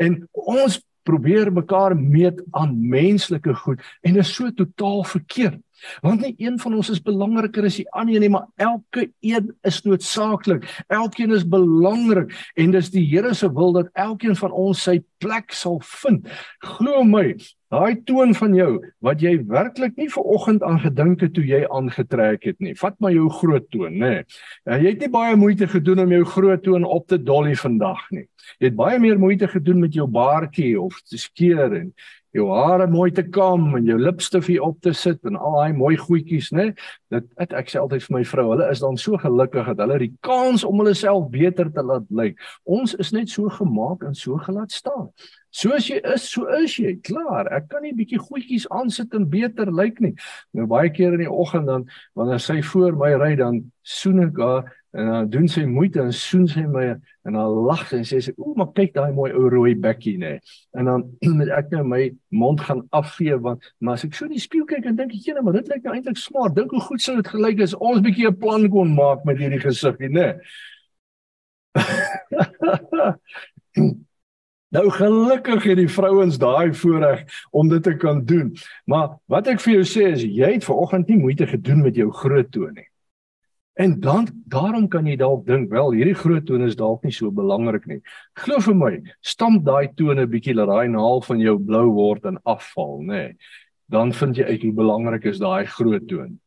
En 0.03 0.17
ons 0.31 0.81
probeer 1.03 1.51
mekaar 1.53 1.95
meet 1.97 2.43
aan 2.51 2.75
menslike 2.89 3.53
goed 3.63 3.81
en 4.01 4.13
dit 4.13 4.23
is 4.23 4.33
so 4.33 4.51
totaal 4.51 5.03
verkeerd. 5.03 5.59
Want 6.01 6.21
nie 6.21 6.33
een 6.37 6.59
van 6.59 6.75
ons 6.77 6.89
is 6.93 7.01
belangriker 7.03 7.65
as 7.67 7.79
die 7.81 7.87
ander 7.97 8.21
nie, 8.21 8.31
maar 8.31 8.47
elke 8.61 9.07
een 9.19 9.51
is 9.67 9.81
noodsaaklik. 9.85 10.67
Elkeen 10.87 11.33
is 11.35 11.47
belangrik 11.47 12.33
en 12.55 12.75
dis 12.75 12.91
die 12.93 13.05
Here 13.11 13.33
se 13.35 13.49
wil 13.53 13.73
dat 13.73 13.89
elkeen 13.93 14.35
van 14.35 14.51
ons 14.51 14.83
sy 14.87 15.01
plek 15.21 15.53
sal 15.55 15.79
vind. 16.01 16.27
Glo 16.65 17.03
my, 17.05 17.33
daai 17.71 18.01
toon 18.07 18.33
van 18.35 18.55
jou 18.55 18.71
wat 19.05 19.21
jy 19.23 19.35
werklik 19.49 19.95
nie 19.99 20.09
ver 20.11 20.25
oggend 20.35 20.63
aan 20.65 20.79
gedink 20.83 21.23
het 21.23 21.33
toe 21.35 21.45
jy 21.47 21.61
aangetrek 21.69 22.47
het 22.49 22.59
nie. 22.59 22.73
Vat 22.79 22.97
maar 22.99 23.13
jou 23.15 23.29
groot 23.31 23.67
toon, 23.71 23.95
nê. 24.01 24.13
Nee. 24.21 24.81
Jy 24.81 24.95
het 24.95 25.05
nie 25.05 25.11
baie 25.13 25.37
moeite 25.39 25.69
gedoen 25.71 26.03
om 26.05 26.15
jou 26.17 26.23
groot 26.33 26.63
toon 26.65 26.87
op 26.87 27.07
te 27.07 27.19
dolly 27.21 27.55
vandag 27.59 28.03
nie. 28.11 28.25
Jy 28.59 28.71
het 28.71 28.79
baie 28.79 28.99
meer 28.99 29.19
moeite 29.21 29.47
gedoen 29.47 29.79
met 29.85 29.95
jou 29.95 30.07
baardjie 30.09 30.73
of 30.81 30.99
te 31.07 31.19
skeer 31.21 31.77
en 31.79 31.93
jou 32.35 32.47
hare 32.55 32.87
mooi 32.87 33.09
te 33.11 33.23
kam 33.27 33.73
en 33.75 33.87
jou 33.87 33.97
lipstifie 33.99 34.59
op 34.63 34.79
te 34.83 34.93
sit 34.95 35.19
en 35.27 35.35
al 35.35 35.57
daai 35.59 35.75
mooi 35.75 35.95
goedjies, 35.99 36.51
né? 36.55 36.71
Dit 37.11 37.27
ek, 37.43 37.55
ek 37.59 37.71
sê 37.71 37.81
altyd 37.81 38.05
vir 38.05 38.15
my 38.17 38.23
vrou, 38.27 38.47
hulle 38.53 38.69
is 38.71 38.83
dan 38.83 38.97
so 38.99 39.19
gelukkig 39.19 39.67
dat 39.73 39.83
hulle 39.83 39.99
die 40.05 40.13
kans 40.25 40.63
om 40.67 40.79
hulle 40.79 40.95
self 40.97 41.27
beter 41.33 41.71
te 41.73 41.83
laat 41.83 42.07
lyk. 42.09 42.39
Ons 42.63 42.95
is 43.03 43.11
net 43.15 43.31
so 43.31 43.51
gemaak 43.51 44.05
en 44.07 44.15
so 44.17 44.39
gelaat 44.47 44.71
staan. 44.71 45.09
Soos 45.51 45.89
jy 45.91 45.99
is, 46.07 46.29
so 46.31 46.47
is 46.61 46.77
jy. 46.79 46.95
Klaar. 47.03 47.49
Ek 47.51 47.67
kan 47.71 47.83
nie 47.83 47.91
bietjie 47.95 48.21
goedjies 48.21 48.69
aansit 48.71 49.11
en 49.17 49.27
beter 49.29 49.67
lyk 49.75 49.99
nie. 50.03 50.13
Nou 50.55 50.69
baie 50.71 50.91
keer 50.93 51.17
in 51.17 51.25
die 51.25 51.31
oggend 51.31 51.67
dan 51.67 51.89
wanneer 52.15 52.39
sy 52.39 52.61
voor 52.71 52.95
my 52.95 53.11
ry 53.19 53.33
dan 53.39 53.65
soen 53.83 54.23
ek 54.29 54.39
haar 54.39 54.69
en 54.91 55.07
dan 55.07 55.29
doen 55.29 55.47
sy 55.47 55.63
moeite 55.67 56.01
en 56.03 56.11
soen 56.15 56.47
sy 56.51 56.63
my 56.67 56.83
en 57.27 57.37
dan 57.37 57.59
lag 57.67 57.83
sy 57.87 58.01
en 58.01 58.07
sê 58.07 58.19
sy 58.25 58.33
o, 58.35 58.51
maar 58.59 58.71
kyk 58.75 58.93
daai 58.97 59.13
mooi 59.15 59.29
ou 59.31 59.47
rooi 59.51 59.73
bekkie 59.79 60.17
nê. 60.19 60.33
En 60.77 60.89
dan 60.89 61.05
met 61.39 61.51
ek 61.55 61.71
nou 61.75 61.83
my 61.87 62.03
mond 62.35 62.63
gaan 62.67 62.83
afvee 62.97 63.37
want 63.39 63.71
maar 63.79 63.99
as 63.99 64.05
ek 64.07 64.17
so 64.17 64.27
in 64.27 64.35
die 64.35 64.43
spieël 64.43 64.67
kyk 64.69 64.89
en 64.91 64.99
dink 64.99 65.15
ek, 65.15 65.23
"Ja, 65.27 65.41
maar 65.41 65.55
dit 65.59 65.71
lyk 65.71 65.87
nou 65.87 65.95
eintlik 65.95 66.19
smart. 66.19 66.55
Dink 66.55 66.75
hoe 66.75 66.83
goed 66.83 67.01
sou 67.01 67.15
dit 67.15 67.33
gelyk 67.33 67.63
as 67.63 67.77
ons 67.79 68.03
bietjie 68.03 68.27
'n 68.27 68.39
plan 68.39 68.69
kon 68.69 68.95
maak 68.95 69.25
met 69.25 69.39
hierdie 69.39 69.63
gesiggie, 69.63 70.11
nê." 70.11 70.35
Nou 74.71 74.85
gelukkig 74.87 75.65
het 75.67 75.81
die 75.81 75.89
vrouens 75.91 76.37
daai 76.39 76.71
voorreg 76.73 77.25
om 77.51 77.67
dit 77.67 77.83
te 77.83 77.91
kan 77.99 78.21
doen. 78.25 78.53
Maar 78.87 79.17
wat 79.27 79.49
ek 79.51 79.59
vir 79.59 79.73
jou 79.73 79.83
sê 79.83 80.05
is 80.13 80.23
jy 80.23 80.53
het 80.53 80.63
ver 80.63 80.79
oggend 80.79 81.11
nie 81.11 81.19
moeite 81.19 81.47
gedoen 81.47 81.81
met 81.83 81.99
jou 81.99 82.07
groot 82.15 82.47
toon 82.55 82.71
nie. 82.79 82.87
En 83.81 83.95
dan 83.99 84.27
daarom 84.51 84.85
kan 84.93 85.07
jy 85.09 85.15
dalk 85.17 85.47
dink 85.47 85.71
wel 85.73 85.95
hierdie 85.95 86.17
groot 86.17 86.45
tone 86.45 86.67
is 86.69 86.77
dalk 86.77 87.05
nie 87.07 87.13
so 87.15 87.31
belangrik 87.33 87.87
nie. 87.89 88.01
Glo 88.37 88.59
vir 88.61 88.77
my, 88.77 88.91
stamp 89.25 89.63
daai 89.65 89.89
tone 89.97 90.27
bietjie 90.29 90.53
laat 90.53 90.69
daai 90.69 90.91
naal 90.93 91.23
van 91.25 91.41
jou 91.41 91.55
blou 91.57 91.87
word 91.95 92.27
en 92.29 92.37
afval, 92.45 92.99
nê. 93.07 93.23
Dan 93.91 94.13
vind 94.13 94.37
jy 94.37 94.45
uit 94.51 94.67
hoe 94.67 94.75
belangrik 94.77 95.25
is 95.31 95.41
daai 95.41 95.65
groot 95.65 96.05
toon 96.11 96.37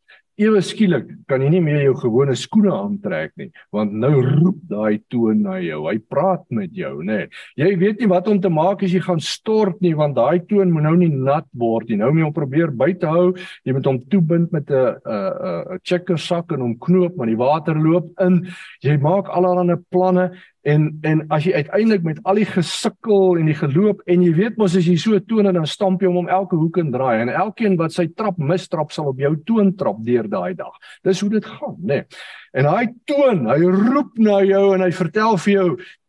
ewe 0.40 0.60
skielik 0.64 1.06
kan 1.30 1.42
jy 1.42 1.50
nie 1.52 1.62
meer 1.62 1.82
jou 1.84 1.94
gewone 2.02 2.34
skoene 2.38 2.72
aantrek 2.74 3.32
nie 3.38 3.50
want 3.74 3.92
nou 3.94 4.12
roep 4.22 4.58
daai 4.70 4.98
toon 5.12 5.42
na 5.44 5.58
jou. 5.62 5.84
Hy 5.86 5.98
praat 6.10 6.42
met 6.54 6.72
jou 6.74 6.96
nê. 7.02 7.24
Nee. 7.24 7.28
jy 7.60 7.70
weet 7.78 8.00
nie 8.00 8.10
wat 8.10 8.28
om 8.30 8.40
te 8.42 8.50
maak 8.50 8.82
as 8.82 8.94
jy 8.94 9.02
gaan 9.04 9.22
stort 9.22 9.80
nie 9.84 9.94
want 9.94 10.16
daai 10.18 10.42
toon 10.48 10.72
moet 10.74 10.86
nou 10.88 10.94
nie 10.98 11.10
nat 11.12 11.46
word 11.54 11.90
nie. 11.90 12.00
Nou 12.00 12.10
moet 12.12 12.24
jy 12.24 12.28
hom 12.28 12.36
probeer 12.36 12.74
buite 12.74 13.10
hou. 13.10 13.28
Jy 13.64 13.76
moet 13.76 13.90
hom 13.90 14.00
toebind 14.10 14.52
met 14.52 14.70
'n 14.70 14.96
'n 15.06 15.74
'n 15.74 15.78
checker 15.84 16.18
sak 16.18 16.52
en 16.52 16.60
hom 16.60 16.74
knoop 16.78 17.16
maar 17.16 17.30
die 17.30 17.38
water 17.38 17.74
loop 17.74 18.10
in. 18.20 18.46
Jy 18.82 18.96
maak 18.98 19.28
allerlei 19.28 19.76
planne 19.90 20.32
En 20.64 20.86
en 21.04 21.20
as 21.28 21.44
jy 21.44 21.52
uiteindelik 21.60 22.04
met 22.06 22.20
al 22.24 22.38
die 22.40 22.46
gesukkel 22.48 23.36
en 23.36 23.50
die 23.50 23.56
geloop 23.58 24.00
en 24.08 24.22
jy 24.24 24.30
weet 24.32 24.54
mos 24.56 24.76
as 24.78 24.86
jy 24.88 24.94
so 25.00 25.18
toon 25.28 25.50
en 25.50 25.58
dan 25.58 25.66
stamp 25.68 26.00
jy 26.00 26.08
hom 26.08 26.22
om 26.22 26.30
elke 26.32 26.56
hoek 26.56 26.78
en 26.80 26.92
draai 26.94 27.20
en 27.20 27.32
elkeen 27.32 27.76
wat 27.76 27.92
sy 27.92 28.06
trap 28.16 28.38
mistrap 28.40 28.94
sal 28.94 29.10
op 29.10 29.20
jou 29.20 29.34
toon 29.44 29.74
trap 29.76 30.00
deur 30.06 30.24
daai 30.32 30.54
dag. 30.56 30.72
Dis 31.04 31.20
hoe 31.20 31.28
dit 31.34 31.44
gaan, 31.44 31.74
nê. 31.82 31.98
Nee. 32.00 32.22
En 32.56 32.68
hy 32.70 32.86
toon, 33.10 33.42
hy 33.50 33.58
roep 33.66 34.16
na 34.24 34.38
jou 34.46 34.62
en 34.76 34.84
hy 34.86 34.88
vertel 34.94 35.36
vir 35.42 35.52
jou, 35.52 35.66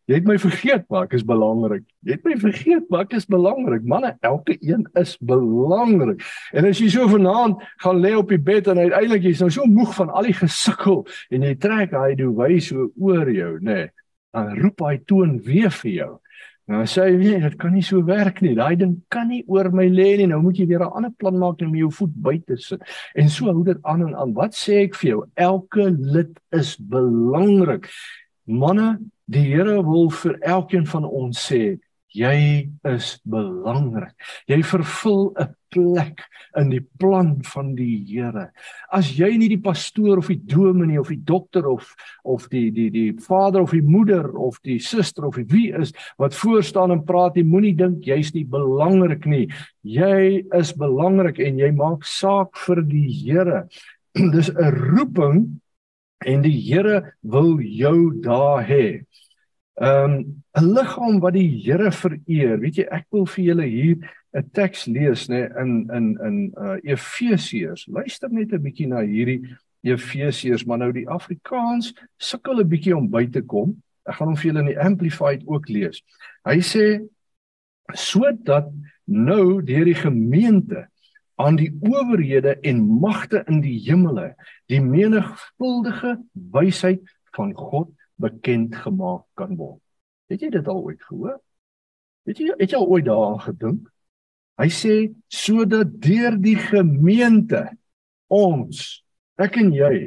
jy 0.07 0.19
het 0.21 0.29
my 0.29 0.38
vergeet, 0.39 0.85
maar 0.93 1.09
ek 1.09 1.17
is 1.17 1.25
belangrik. 1.27 1.83
Jy 2.05 2.15
het 2.15 2.29
my 2.29 2.38
vergeet, 2.45 2.88
maar 2.93 3.03
ek 3.09 3.17
is 3.19 3.27
belangrik. 3.35 3.83
Manne, 3.91 4.13
elke 4.29 4.55
een 4.62 4.85
is 5.01 5.17
belangrik. 5.19 6.24
En 6.55 6.69
as 6.69 6.79
jy 6.79 6.88
so 6.93 7.09
vanaand 7.12 7.59
gaan 7.83 8.00
lê 8.00 8.13
op 8.15 8.31
die 8.31 8.39
bed 8.39 8.71
en 8.71 8.85
uiteindelik 8.85 9.27
jy's 9.27 9.43
nou 9.43 9.51
so 9.51 9.67
moeg 9.67 9.91
van 10.00 10.15
al 10.15 10.31
die 10.31 10.38
gesukkel 10.38 11.03
en 11.33 11.50
jy 11.50 11.53
trek 11.59 11.97
hy 11.97 12.15
doen 12.21 12.35
wys 12.39 12.71
so 12.71 12.88
oor 12.95 13.35
jou, 13.35 13.57
nê. 13.59 13.81
Nee 13.83 13.91
dan 14.36 14.54
roep 14.60 14.84
hy 14.84 14.98
toon 15.08 15.38
weer 15.44 15.72
vir 15.82 15.92
jou. 15.92 16.12
Nou 16.65 16.82
sê 16.89 17.04
hy 17.06 17.18
nee, 17.20 17.39
dit 17.44 17.56
kan 17.62 17.75
nie 17.75 17.84
so 17.86 18.01
werk 18.08 18.39
nie. 18.42 18.56
Daai 18.58 18.74
ding 18.80 18.96
kan 19.13 19.27
nie 19.30 19.44
oor 19.51 19.70
my 19.70 19.86
lê 19.86 20.15
nie. 20.18 20.30
Nou 20.32 20.42
moet 20.42 20.58
jy 20.58 20.65
weer 20.72 20.82
'n 20.82 20.96
ander 20.98 21.12
plan 21.12 21.38
maak 21.38 21.62
om 21.62 21.75
jou 21.75 21.92
voet 21.92 22.13
buite 22.27 22.58
sit. 22.58 22.82
En 23.15 23.30
so 23.30 23.46
hou 23.46 23.63
dit 23.63 23.77
aan 23.84 24.01
en 24.08 24.15
aan. 24.15 24.34
Wat 24.34 24.54
sê 24.54 24.84
ek 24.86 24.96
vir 24.96 25.10
jou? 25.10 25.25
Elke 25.36 25.89
lid 25.92 26.34
is 26.51 26.75
belangrik. 26.77 27.88
Manne, 28.48 29.00
die 29.27 29.46
Here 29.46 29.84
wil 29.84 30.10
vir 30.10 30.38
elkeen 30.42 30.86
van 30.86 31.06
ons 31.06 31.38
sê, 31.51 31.77
jy 32.13 32.70
is 32.84 33.20
belangrik. 33.24 34.13
Jy 34.48 34.63
vervul 34.63 35.34
'n 35.38 35.56
plek 35.75 36.24
in 36.60 36.72
die 36.72 36.82
plan 37.00 37.36
van 37.51 37.74
die 37.75 37.98
Here. 38.08 38.48
As 38.96 39.10
jy 39.17 39.34
nie 39.39 39.50
die 39.51 39.62
pastoor 39.62 40.22
of 40.22 40.29
die 40.32 40.39
dominee 40.39 41.01
of 41.01 41.12
die 41.12 41.22
dokter 41.27 41.67
of 41.70 41.91
of 42.24 42.48
die 42.51 42.70
die 42.75 42.89
die 42.94 43.10
vader 43.27 43.65
of 43.65 43.75
die 43.75 43.84
moeder 43.84 44.29
of 44.32 44.60
die 44.63 44.79
suster 44.79 45.27
of 45.27 45.39
wie 45.51 45.67
is 45.75 45.94
wat 46.22 46.36
voor 46.36 46.63
staan 46.63 46.96
en 46.96 47.03
praat, 47.08 47.36
jy 47.36 47.46
moenie 47.48 47.75
dink 47.77 48.05
jy's 48.08 48.34
nie 48.36 48.46
belangrik 48.48 49.27
nie. 49.29 49.46
Jy 49.84 50.46
is 50.55 50.74
belangrik 50.79 51.41
en 51.44 51.60
jy 51.62 51.72
maak 51.75 52.08
saak 52.08 52.55
vir 52.65 52.84
die 52.88 53.08
Here. 53.15 53.65
Dis 54.36 54.50
'n 54.50 54.72
roeping 54.72 55.46
en 56.25 56.41
die 56.41 56.58
Here 56.70 57.13
wil 57.22 57.60
jou 57.60 58.22
daar 58.24 58.63
hê. 58.65 59.03
Ehm 59.75 60.12
um, 60.12 60.44
'n 60.55 60.74
liggaam 60.74 61.20
wat 61.20 61.34
die 61.34 61.50
Here 61.65 61.91
vereer. 61.91 62.60
Weet 62.60 62.77
jy, 62.79 62.86
ek 62.91 63.05
wil 63.12 63.25
vir 63.27 63.44
julle 63.44 63.65
hier 63.67 63.98
'n 64.36 64.50
teks 64.51 64.86
lees 64.92 65.27
nê 65.32 65.46
in 65.62 65.88
in 65.98 66.08
in 66.27 66.38
uh, 66.58 66.77
Efesiërs. 66.84 67.88
Luister 67.88 68.30
net 68.30 68.51
'n 68.54 68.62
bietjie 68.62 68.88
na 68.88 69.01
hierdie 69.01 69.42
Efesiërs, 69.86 70.65
maar 70.65 70.82
nou 70.82 70.92
die 70.92 71.08
Afrikaans 71.10 71.94
sukkel 72.18 72.60
'n 72.60 72.70
bietjie 72.70 72.98
om 72.98 73.10
by 73.10 73.25
te 73.27 73.42
kom. 73.42 73.82
Ek 74.06 74.20
gaan 74.20 74.27
hom 74.27 74.38
vir 74.38 74.51
julle 74.51 74.60
in 74.65 74.74
die 74.74 74.82
amplified 74.82 75.46
ook 75.48 75.70
lees. 75.70 76.04
Hy 76.46 76.60
sê 76.60 76.86
sodat 77.94 78.68
nou 79.06 79.62
deur 79.62 79.86
die 79.86 79.98
gemeente 79.98 80.88
aan 81.36 81.56
die 81.60 81.72
owerhede 81.80 82.56
en 82.62 82.84
magte 83.00 83.44
in 83.48 83.62
die 83.62 83.80
hemele 83.88 84.34
die 84.72 84.82
menigvuldige 84.82 86.15
wysheid 86.34 87.01
van 87.36 87.54
God 87.54 87.92
bekend 88.15 88.75
gemaak 88.75 89.25
kan 89.36 89.56
word. 89.60 89.82
Het 90.32 90.42
jy 90.42 90.50
dit 90.50 90.68
al 90.68 90.82
ooit 90.82 91.04
gehoor? 91.04 91.39
Het 92.25 92.39
jy 92.39 92.54
het 92.58 92.72
jy 92.72 92.80
al 92.80 92.88
ooit 92.89 93.06
daaraan 93.06 93.44
gedink? 93.44 93.92
Hy 94.55 94.69
sê 94.71 94.95
sodat 95.27 95.97
deur 96.03 96.38
die 96.39 96.55
gemeente 96.55 97.65
ons 98.31 99.03
ek 99.41 99.59
en 99.59 99.74
jy 99.75 99.97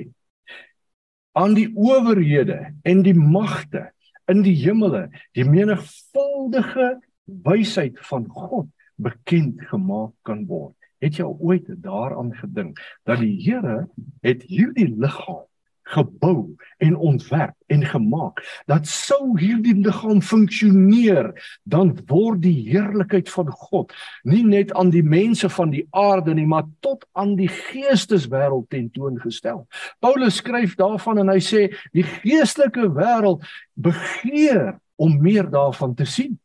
aan 1.38 1.54
die 1.58 1.68
owerhede 1.76 2.58
en 2.88 3.02
die 3.04 3.16
magte 3.16 3.88
in 4.28 4.42
die 4.46 4.56
hemele 4.62 5.06
die 5.36 5.44
menigvuldige 5.48 6.96
wysheid 7.44 8.00
van 8.08 8.24
God 8.32 8.70
bekend 8.98 9.60
gemaak 9.70 10.14
kan 10.26 10.46
word. 10.48 10.74
Het 10.98 11.20
jy 11.20 11.28
ooit 11.28 11.68
daaraan 11.84 12.32
gedink 12.40 12.80
dat 13.06 13.20
die 13.22 13.36
Here 13.44 13.86
het 14.24 14.42
hierdie 14.48 14.88
liggaam 14.90 15.47
gebou 15.94 16.54
en 16.78 16.96
ontwerp 16.96 17.56
en 17.66 17.84
gemaak 17.84 18.42
dat 18.70 18.86
sou 18.86 19.38
hierdie 19.40 19.74
liggaam 19.80 20.20
funksioneer 20.22 21.32
dan 21.64 21.94
word 22.10 22.42
die 22.44 22.68
heerlikheid 22.70 23.30
van 23.32 23.50
God 23.50 23.94
nie 24.22 24.44
net 24.46 24.72
aan 24.78 24.92
die 24.94 25.04
mense 25.04 25.48
van 25.52 25.72
die 25.74 25.86
aarde 25.90 26.34
nie 26.36 26.46
maar 26.46 26.68
tot 26.84 27.06
aan 27.12 27.34
die 27.38 27.48
geesteswêreld 27.48 28.68
tentoongestel. 28.72 29.64
Paulus 30.00 30.40
skryf 30.42 30.76
daarvan 30.78 31.22
en 31.24 31.32
hy 31.32 31.40
sê 31.44 31.68
die 31.96 32.04
geestelike 32.06 32.88
wêreld 32.96 33.46
begeer 33.74 34.76
om 34.98 35.18
meer 35.22 35.48
daarvan 35.50 35.94
te 35.94 36.06
sien. 36.08 36.38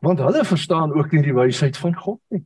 Want 0.00 0.22
hulle 0.22 0.44
verstaan 0.46 0.94
ook 0.94 1.12
nie 1.12 1.24
die 1.26 1.36
wysheid 1.36 1.76
van 1.76 1.94
God 1.98 2.20
nie. 2.30 2.44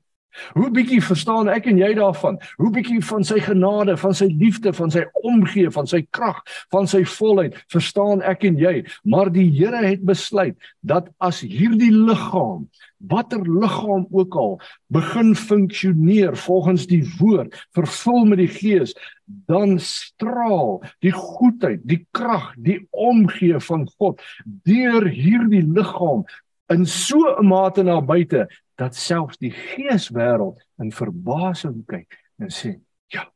Hoe 0.56 0.70
bietjie 0.70 1.00
verstaan 1.04 1.48
ek 1.52 1.68
en 1.70 1.78
jy 1.80 1.92
daarvan? 1.98 2.38
Hoe 2.60 2.70
bietjie 2.74 3.00
van 3.04 3.24
sy 3.26 3.40
genade, 3.44 3.96
van 4.00 4.14
sy 4.16 4.28
liefde, 4.30 4.72
van 4.76 4.92
sy 4.92 5.04
omgee, 5.22 5.70
van 5.74 5.88
sy 5.90 6.02
krag, 6.14 6.42
van 6.74 6.88
sy 6.90 7.02
volheid 7.16 7.56
verstaan 7.72 8.24
ek 8.26 8.46
en 8.48 8.58
jy? 8.60 8.74
Maar 9.04 9.32
die 9.34 9.48
Here 9.56 9.82
het 9.84 10.04
besluit 10.06 10.56
dat 10.86 11.08
as 11.22 11.40
hierdie 11.40 11.92
liggaam, 11.94 12.66
watter 13.10 13.42
liggaam 13.44 14.06
ook 14.10 14.36
al, 14.36 14.56
begin 14.92 15.34
funksioneer 15.36 16.36
volgens 16.46 16.86
die 16.90 17.02
woord, 17.18 17.54
vervul 17.76 18.24
met 18.30 18.40
die 18.42 18.50
Gees, 18.50 18.94
dan 19.26 19.78
straal 19.82 20.82
die 21.04 21.12
goedheid, 21.14 21.82
die 21.84 22.04
krag, 22.16 22.52
die 22.56 22.80
omgee 22.90 23.60
van 23.68 23.86
God 23.98 24.22
deur 24.66 25.08
hierdie 25.10 25.64
liggaam 25.66 26.24
in 26.72 26.86
so 26.86 27.18
'n 27.38 27.46
mate 27.46 27.82
na 27.82 28.00
buite 28.00 28.48
dat 28.76 28.96
selfs 28.96 29.38
die 29.40 29.52
geeswêreld 29.52 30.60
in 30.82 30.92
verbasing 30.92 31.84
kyk 31.88 32.18
en 32.38 32.52
sê, 32.52 32.80
"Ja, 33.12 33.32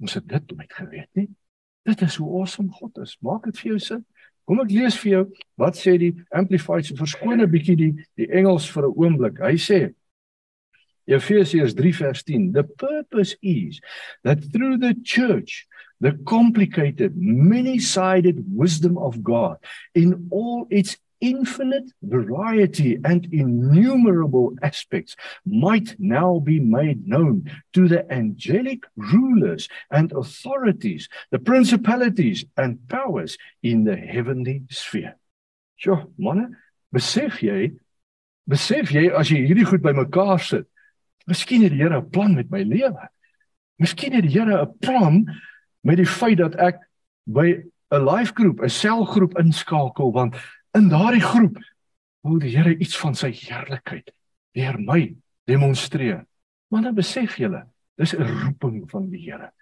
ons 0.00 0.14
het 0.14 0.28
dit 0.28 0.56
nooit 0.56 0.72
geweet 0.72 1.08
nie. 1.14 1.28
Dit 1.84 2.02
is 2.02 2.16
hoe 2.16 2.40
awesome 2.40 2.70
God 2.72 2.98
is. 2.98 3.16
Maak 3.20 3.44
dit 3.44 3.58
vir 3.58 3.70
jou 3.70 3.78
sin." 3.78 4.04
Kom 4.44 4.60
ek 4.60 4.70
lees 4.70 4.96
vir 4.98 5.12
jou 5.12 5.24
wat 5.56 5.76
sê 5.78 5.98
die 5.98 6.24
Amplified 6.34 6.86
se 6.86 6.94
verskone 6.94 7.46
bietjie 7.46 7.76
die 7.76 8.06
die 8.16 8.30
Engels 8.32 8.70
vir 8.70 8.82
'n 8.82 8.94
oomblik. 8.96 9.38
Hy 9.38 9.56
sê 9.56 9.94
Efesiërs 11.06 11.74
3 11.74 11.92
vers 11.94 12.22
10 12.22 12.52
The 12.52 12.64
purpose 12.64 13.36
is 13.42 13.80
that 14.22 14.42
through 14.52 14.78
the 14.78 14.94
church 15.04 15.66
the 16.00 16.18
complicated 16.24 17.16
many-sided 17.16 18.42
wisdom 18.48 18.96
of 18.98 19.22
God 19.22 19.58
in 19.94 20.28
all 20.30 20.66
its 20.70 20.96
infinite 21.20 21.92
variety 22.02 22.98
and 23.04 23.26
innumerable 23.32 24.54
aspects 24.62 25.16
might 25.44 25.94
now 25.98 26.38
be 26.38 26.58
made 26.60 27.06
known 27.06 27.50
to 27.72 27.88
the 27.88 28.10
angelic 28.12 28.84
rulers 28.96 29.68
and 29.90 30.12
authorities, 30.12 31.08
the 31.30 31.38
principalities 31.38 32.44
and 32.56 32.88
powers 32.88 33.36
in 33.62 33.84
the 33.84 33.96
heavenly 33.96 34.62
sphere. 34.70 35.16
Sjoe, 35.80 36.10
manne, 36.18 36.56
besef 36.94 37.40
jy, 37.40 37.72
besef 38.48 38.92
jy 38.92 39.08
as 39.16 39.30
jy 39.30 39.44
hierdie 39.46 39.68
goed 39.68 39.84
bymekaar 39.84 40.40
sit, 40.42 40.66
miskien 41.28 41.64
het 41.64 41.72
die 41.72 41.80
Here 41.80 42.00
'n 42.00 42.10
plan 42.10 42.34
met 42.34 42.50
my 42.50 42.62
lewe. 42.62 43.08
Miskien 43.78 44.12
het 44.12 44.24
die 44.24 44.32
Here 44.32 44.62
'n 44.62 44.78
plan 44.80 45.26
met 45.84 45.96
die 45.96 46.06
feit 46.06 46.38
dat 46.38 46.56
ek 46.56 46.80
by 47.26 47.62
'n 47.92 48.04
life 48.04 48.32
groep, 48.34 48.60
'n 48.60 48.68
selgroep 48.68 49.38
inskakel 49.38 50.12
want 50.12 50.34
in 50.76 50.88
daardie 50.88 51.24
groep 51.24 51.58
wil 52.26 52.38
die 52.38 52.52
Here 52.56 52.76
iets 52.76 52.98
van 53.00 53.14
sy 53.14 53.30
heerlikheid 53.32 54.10
deur 54.56 54.78
my 54.78 55.14
demonstreer. 55.48 56.24
Maar 56.70 56.88
dan 56.88 56.94
besef 56.94 57.36
julle, 57.40 57.64
dis 57.96 58.14
'n 58.14 58.22
roeping 58.22 58.90
van 58.90 59.10
die 59.10 59.22
Here. 59.24 59.52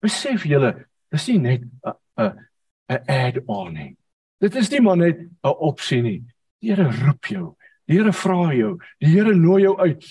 Besef 0.00 0.44
julle, 0.44 0.86
dis 1.10 1.28
nie 1.28 1.38
net 1.38 1.62
'n 1.62 1.94
'n 2.18 2.48
'n 2.88 3.02
add-on 3.06 3.72
nie. 3.72 3.96
Dit 4.40 4.54
is 4.54 4.70
nie 4.70 4.80
maar 4.80 4.96
net 4.96 5.18
'n 5.18 5.30
opsie 5.42 6.02
nie. 6.02 6.24
Die 6.60 6.74
Here 6.74 6.90
roep 6.90 7.26
jou. 7.26 7.56
Die 7.86 7.98
Here 7.98 8.12
vra 8.12 8.52
jou. 8.54 8.78
Die 9.00 9.08
Here 9.08 9.34
nooi 9.34 9.62
jou 9.62 9.78
uit 9.78 10.04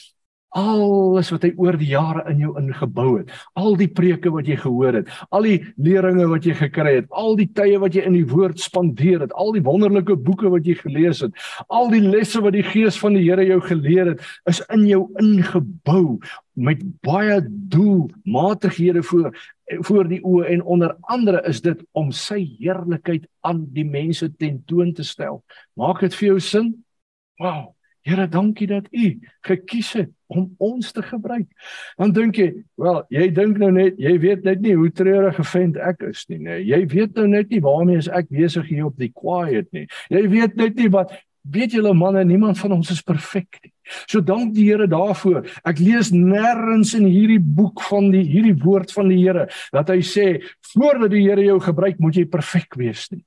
alles 0.55 1.31
wat 1.33 1.43
hy 1.43 1.51
oor 1.60 1.75
die 1.79 1.89
jare 1.91 2.23
in 2.31 2.39
jou 2.41 2.53
ingebou 2.60 3.17
het, 3.19 3.31
al 3.60 3.75
die 3.79 3.89
preke 3.91 4.31
wat 4.33 4.47
jy 4.47 4.57
gehoor 4.62 4.99
het, 5.01 5.12
al 5.36 5.47
die 5.47 5.57
leringe 5.75 6.27
wat 6.31 6.47
jy 6.47 6.55
gekry 6.57 6.95
het, 7.01 7.10
al 7.12 7.36
die 7.39 7.49
tye 7.57 7.77
wat 7.81 7.97
jy 7.97 8.05
in 8.07 8.15
die 8.15 8.27
woord 8.27 8.62
spandeer 8.62 9.25
het, 9.25 9.36
al 9.36 9.53
die 9.55 9.63
wonderlike 9.65 10.15
boeke 10.15 10.51
wat 10.53 10.67
jy 10.67 10.77
gelees 10.79 11.21
het, 11.25 11.36
al 11.67 11.91
die 11.93 12.03
lesse 12.03 12.41
wat 12.43 12.55
die 12.55 12.65
Gees 12.67 12.99
van 13.01 13.17
die 13.17 13.25
Here 13.27 13.45
jou 13.45 13.60
geleer 13.65 14.13
het, 14.13 14.23
is 14.49 14.63
in 14.73 14.88
jou 14.88 15.03
ingebou 15.21 16.17
met 16.57 16.81
baie 17.05 17.41
doelmatighede 17.45 19.03
voor 19.03 19.31
voor 19.83 20.07
die 20.07 20.21
oë 20.23 20.45
en 20.47 20.62
onder 20.63 20.93
andere 21.12 21.41
is 21.49 21.60
dit 21.62 21.81
om 21.91 22.07
sy 22.15 22.39
heerlikheid 22.55 23.25
aan 23.43 23.65
die 23.75 23.83
mense 23.83 24.29
tentoon 24.39 24.93
te 24.95 25.03
stel. 25.03 25.41
Maak 25.75 25.99
dit 26.05 26.15
vir 26.15 26.29
jou 26.29 26.39
sin? 26.39 26.69
Wow. 27.43 27.77
Here, 28.08 28.28
dankie 28.32 28.67
dat 28.70 28.88
U 28.96 29.08
gekies 29.48 29.91
het 29.98 30.12
om 30.32 30.48
ons 30.63 30.91
te 30.96 31.04
gebruik. 31.04 31.48
Dan 32.00 32.13
dink 32.15 32.39
jy, 32.39 32.48
wel, 32.80 33.02
jy 33.12 33.28
dink 33.36 33.60
nou 33.60 33.72
net, 33.76 33.98
jy 34.00 34.13
weet 34.24 34.48
net 34.48 34.63
nie 34.63 34.76
hoe 34.80 34.89
treurige 34.96 35.43
vent 35.48 35.80
ek 35.80 36.06
is 36.10 36.26
nie, 36.32 36.39
nee. 36.43 36.62
Jy 36.67 36.82
weet 36.91 37.20
nou 37.20 37.28
net 37.32 37.52
nie 37.52 37.62
waarmee 37.63 38.00
is 38.00 38.12
ek 38.12 38.30
besig 38.32 38.67
hier 38.72 38.88
op 38.88 39.00
die 39.00 39.12
quiet 39.12 39.67
nie. 39.76 39.88
Jy 40.13 40.24
weet 40.32 40.56
net 40.60 40.80
nie 40.80 40.91
wat 40.93 41.12
weet 41.52 41.76
julle 41.78 41.93
manne, 41.96 42.24
niemand 42.28 42.60
van 42.60 42.76
ons 42.76 42.91
is 42.91 43.04
perfek 43.06 43.60
nie. 43.63 43.72
So 44.08 44.20
dank 44.24 44.54
die 44.56 44.65
Here 44.67 44.88
daarvoor. 44.91 45.46
Ek 45.67 45.80
lees 45.80 46.12
nêrens 46.12 46.93
in 46.98 47.08
hierdie 47.08 47.39
boek 47.39 47.84
van 47.88 48.10
die 48.12 48.26
hierdie 48.28 48.56
woord 48.63 48.91
van 48.96 49.12
die 49.12 49.22
Here 49.22 49.48
dat 49.76 49.91
hy 49.93 50.02
sê 50.04 50.28
voordat 50.74 51.13
die 51.13 51.24
Here 51.24 51.46
jou 51.46 51.60
gebruik, 51.63 52.02
moet 52.04 52.20
jy 52.20 52.26
perfek 52.32 52.76
wees 52.80 53.08
nie. 53.13 53.24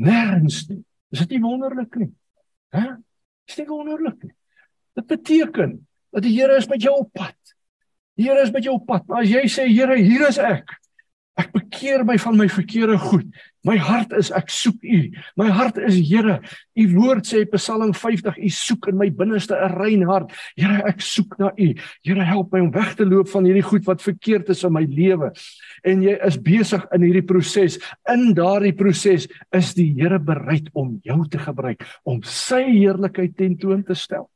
Nêrens 0.00 0.64
nie. 0.70 0.80
Is 1.12 1.24
dit 1.24 1.36
nie 1.36 1.44
wonderlik 1.44 2.00
nie? 2.00 2.10
Hæ? 2.72 2.98
Dis 3.48 3.60
nie 3.62 3.68
wonderlik 3.68 4.20
nie. 4.22 4.34
Dit 4.98 5.06
beteken 5.08 5.78
dat 6.12 6.24
die 6.24 6.34
Here 6.36 6.58
is 6.60 6.68
met 6.68 6.82
jou 6.84 6.94
op 7.00 7.12
pad. 7.16 7.54
Die 8.18 8.28
Here 8.28 8.42
is 8.44 8.52
met 8.52 8.66
jou 8.66 8.76
op 8.76 8.86
pad. 8.88 9.06
Maar 9.08 9.24
as 9.24 9.32
jy 9.32 9.44
sê 9.48 9.66
Here, 9.70 9.96
hier 9.96 10.26
is 10.28 10.40
ek. 10.42 10.74
Ek 11.38 11.52
bekeer 11.54 12.04
my 12.04 12.18
van 12.20 12.36
my 12.36 12.48
verkeerde 12.50 12.98
goed. 13.00 13.28
My 13.66 13.74
hart 13.76 14.12
is 14.14 14.30
ek 14.30 14.52
soek 14.54 14.84
U. 14.86 14.98
My 15.36 15.48
hart 15.50 15.78
is 15.82 15.96
Here. 15.98 16.38
U 16.78 16.84
woord 16.94 17.26
sê 17.26 17.42
Psalm 17.50 17.90
50, 17.92 18.38
U 18.38 18.50
soek 18.54 18.88
in 18.92 18.98
my 18.98 19.08
binneste 19.10 19.50
'n 19.50 19.74
rein 19.74 20.02
hart. 20.06 20.30
Here, 20.56 20.82
ek 20.86 21.00
soek 21.00 21.38
na 21.38 21.50
U. 21.58 21.74
Here, 22.04 22.24
help 22.24 22.52
my 22.52 22.60
om 22.60 22.70
weg 22.70 22.94
te 22.94 23.04
loop 23.04 23.28
van 23.28 23.44
hierdie 23.44 23.66
goed 23.66 23.84
wat 23.86 24.02
verkeerd 24.02 24.48
is 24.48 24.64
in 24.64 24.72
my 24.72 24.84
lewe. 24.84 25.32
En 25.84 26.02
jy 26.02 26.14
is 26.24 26.36
besig 26.36 26.86
in 26.94 27.02
hierdie 27.02 27.26
proses. 27.26 27.78
In 28.08 28.32
daardie 28.34 28.76
proses 28.76 29.26
is 29.52 29.74
die 29.74 29.92
Here 29.98 30.18
bereid 30.18 30.70
om 30.74 31.00
jou 31.02 31.26
te 31.28 31.38
gebruik 31.38 31.82
om 32.04 32.22
sy 32.22 32.62
heerlikheid 32.62 33.36
tentoon 33.36 33.82
te 33.82 33.94
stel. 33.94 34.30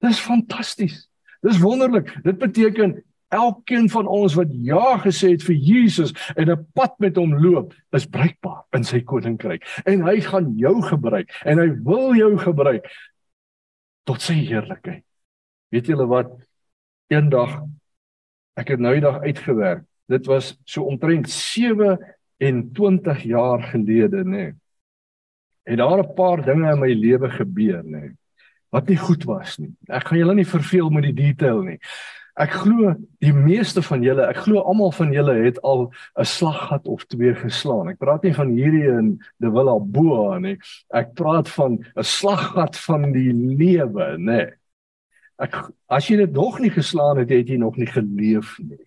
Dis 0.00 0.20
fantasties. 0.20 1.08
Dis 1.42 1.58
wonderlik. 1.58 2.08
Dit 2.24 2.38
beteken 2.38 3.02
elkeen 3.34 3.88
van 3.90 4.06
ons 4.06 4.34
wat 4.38 4.48
ja 4.64 4.98
gesê 5.02 5.28
het 5.34 5.42
vir 5.46 5.56
Jesus 5.56 6.14
en 6.36 6.50
'n 6.50 6.66
pad 6.74 6.94
met 6.98 7.16
hom 7.16 7.34
loop, 7.34 7.74
is 7.92 8.06
bruikbaar 8.06 8.64
in 8.72 8.84
sy 8.84 9.00
koninkryk. 9.00 9.62
En 9.84 10.02
hy 10.06 10.20
gaan 10.20 10.54
jou 10.56 10.82
gebruik 10.82 11.30
en 11.44 11.58
hy 11.58 11.68
wil 11.82 12.14
jou 12.14 12.38
gebruik 12.38 12.86
tot 14.04 14.20
sy 14.20 14.34
heerlikheid. 14.34 15.04
Weet 15.70 15.86
julle 15.86 16.06
wat? 16.06 16.30
Eendag 17.10 17.62
ek 18.56 18.68
het 18.68 18.80
nou 18.80 18.94
eendag 18.94 19.20
uitgewerk. 19.22 19.84
Dit 20.08 20.26
was 20.26 20.60
so 20.64 20.82
omtrent 20.84 21.30
27 21.30 23.22
jaar 23.22 23.62
gelede, 23.62 24.24
nê. 24.24 24.30
Nee. 24.30 24.54
En 25.64 25.76
daar 25.76 25.98
'n 25.98 26.14
paar 26.14 26.44
dinge 26.44 26.72
in 26.72 26.78
my 26.80 26.92
lewe 26.92 27.30
gebeur, 27.30 27.82
nê. 27.82 27.90
Nee 27.90 28.16
wat 28.74 28.90
nie 28.90 28.98
goed 28.98 29.24
was 29.28 29.58
nie. 29.62 29.70
Ek 29.86 30.08
gaan 30.08 30.18
julle 30.18 30.34
nie 30.40 30.48
verveel 30.48 30.90
met 30.90 31.06
die 31.06 31.14
detail 31.14 31.62
nie. 31.66 31.78
Ek 32.34 32.50
glo 32.64 32.96
die 33.22 33.32
meeste 33.32 33.82
van 33.86 34.02
julle, 34.02 34.24
ek 34.26 34.40
glo 34.42 34.64
almal 34.66 34.90
van 34.96 35.12
julle 35.14 35.36
het 35.44 35.60
al 35.62 35.92
'n 36.18 36.24
slaggat 36.26 36.88
of 36.90 37.04
twee 37.06 37.34
geslaan. 37.34 37.88
Ek 37.88 37.98
praat 37.98 38.24
nie 38.24 38.34
van 38.34 38.50
hierdie 38.50 38.88
in 38.90 39.22
De 39.38 39.50
Villa 39.50 39.78
Boa 39.78 40.38
nie. 40.38 40.58
Ek 40.90 41.14
praat 41.14 41.48
van 41.48 41.78
'n 41.96 42.02
slaggat 42.02 42.76
van 42.76 43.12
die 43.12 43.32
lewe, 43.32 44.18
nê. 44.18 44.52
ek 45.38 45.54
as 45.88 46.08
jy 46.08 46.16
dit 46.16 46.32
nog 46.32 46.60
nie 46.60 46.70
geslaan 46.70 47.18
het, 47.18 47.30
het 47.30 47.48
jy 47.48 47.56
nog 47.56 47.76
nie 47.76 47.86
geleef 47.86 48.58
nie. 48.58 48.86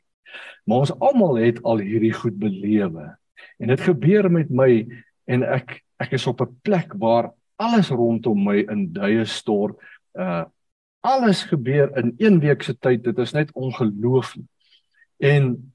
Maar 0.66 0.78
ons 0.78 1.00
almal 1.00 1.36
het 1.36 1.64
al 1.64 1.78
hierdie 1.78 2.14
goed 2.14 2.40
belewe. 2.40 3.18
En 3.60 3.68
dit 3.68 3.82
gebeur 3.82 4.32
met 4.32 4.50
my 4.50 4.88
en 5.28 5.44
ek 5.44 5.84
ek 6.00 6.14
is 6.14 6.28
op 6.28 6.42
'n 6.42 6.60
plek 6.64 6.94
waar 6.94 7.34
alles 7.58 7.90
rondom 7.90 8.44
my 8.44 8.66
in 8.70 8.94
duie 8.94 9.26
stort. 9.26 9.80
Uh 10.14 10.46
alles 11.00 11.44
gebeur 11.44 11.92
in 11.98 12.14
een 12.18 12.40
week 12.40 12.64
se 12.64 12.78
tyd. 12.78 13.04
Dit 13.04 13.18
is 13.18 13.32
net 13.32 13.52
ongelooflik. 13.52 14.46
En 15.18 15.74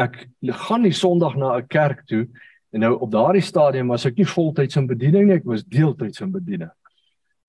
ek 0.00 0.26
gaan 0.40 0.82
die 0.86 0.96
Sondag 0.96 1.36
na 1.36 1.56
'n 1.56 1.66
kerk 1.66 2.06
toe 2.06 2.28
en 2.72 2.80
nou 2.80 2.94
op 2.98 3.10
daardie 3.10 3.42
stadium 3.42 3.88
was 3.88 4.04
ek 4.06 4.16
nie 4.16 4.26
voltyds 4.26 4.76
in 4.76 4.86
bediening 4.86 5.26
nie, 5.26 5.36
ek 5.36 5.44
was 5.44 5.64
deeltyds 5.64 6.20
in 6.20 6.30
bediening. 6.32 6.70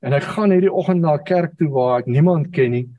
En 0.01 0.13
ek 0.13 0.23
gaan 0.23 0.51
hierdie 0.51 0.73
oggend 0.73 1.01
na 1.01 1.13
'n 1.13 1.23
kerk 1.23 1.57
toe 1.57 1.69
waar 1.69 1.99
ek 1.99 2.07
niemand 2.07 2.51
ken 2.51 2.71
nie 2.71 2.89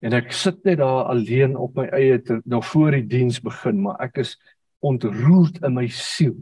en 0.00 0.12
ek 0.12 0.32
sit 0.32 0.64
net 0.64 0.78
daar 0.78 1.04
alleen 1.10 1.56
op 1.56 1.76
my 1.76 1.86
eie 1.86 2.18
ter, 2.22 2.40
nou 2.44 2.62
voor 2.62 2.90
die 2.90 3.06
diens 3.06 3.40
begin, 3.40 3.80
maar 3.82 3.96
ek 4.00 4.18
is 4.18 4.36
ontroerd 4.78 5.62
in 5.64 5.74
my 5.74 5.86
siel. 5.88 6.36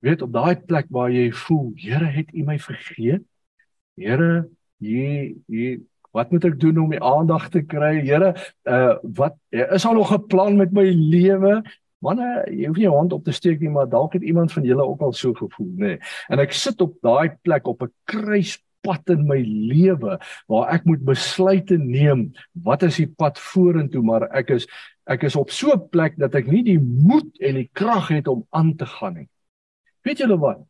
Weet 0.00 0.22
op 0.22 0.32
daai 0.32 0.56
plek 0.56 0.86
waar 0.90 1.10
jy 1.10 1.30
voel, 1.32 1.72
Here, 1.76 2.04
het 2.04 2.34
U 2.34 2.44
my 2.44 2.58
vergeet? 2.58 3.24
Here, 3.96 4.48
jy 4.78 5.36
jy 5.46 5.80
wat 6.16 6.30
moet 6.30 6.44
ek 6.44 6.60
doen 6.60 6.78
om 6.78 6.90
die 6.90 7.02
aandag 7.02 7.48
te 7.54 7.62
kry? 7.62 7.98
Here, 8.04 8.34
uh 8.64 8.96
wat 9.18 9.36
is 9.50 9.82
daar 9.82 9.94
nog 9.94 10.12
'n 10.12 10.26
plan 10.26 10.56
met 10.56 10.72
my 10.72 10.84
lewe? 10.84 11.62
Manne, 11.98 12.44
jy 12.46 12.68
hoef 12.70 12.78
nie 12.78 12.90
hand 12.90 13.12
op 13.12 13.24
te 13.26 13.34
steek 13.34 13.60
nie, 13.60 13.72
maar 13.74 13.88
dalk 13.90 14.14
het 14.14 14.22
iemand 14.22 14.52
van 14.54 14.66
julle 14.66 14.84
ook 14.86 15.00
al 15.02 15.12
so 15.12 15.34
gevoel, 15.34 15.70
nê. 15.74 15.94
Nee. 15.96 15.98
En 16.30 16.38
ek 16.38 16.54
sit 16.54 16.80
op 16.80 16.94
daai 17.02 17.34
plek 17.42 17.66
op 17.66 17.82
'n 17.82 17.92
kruispad 18.06 19.10
in 19.10 19.26
my 19.26 19.40
lewe 19.42 20.18
waar 20.46 20.68
ek 20.74 20.84
moet 20.84 21.02
besluite 21.04 21.76
neem. 21.78 22.32
Wat 22.52 22.82
is 22.82 22.96
die 22.96 23.08
pad 23.08 23.38
vorentoe? 23.38 24.02
Maar 24.02 24.30
ek 24.30 24.50
is 24.50 24.66
ek 25.06 25.22
is 25.24 25.36
op 25.36 25.50
so 25.50 25.72
'n 25.72 25.88
plek 25.88 26.16
dat 26.16 26.34
ek 26.34 26.46
nie 26.46 26.62
die 26.62 26.78
moed 26.78 27.40
en 27.40 27.54
die 27.54 27.70
krag 27.72 28.08
het 28.08 28.28
om 28.28 28.46
aan 28.50 28.76
te 28.76 28.86
gaan 28.86 29.14
nie. 29.14 29.28
Weet 30.02 30.18
julle 30.18 30.38
wat? 30.38 30.62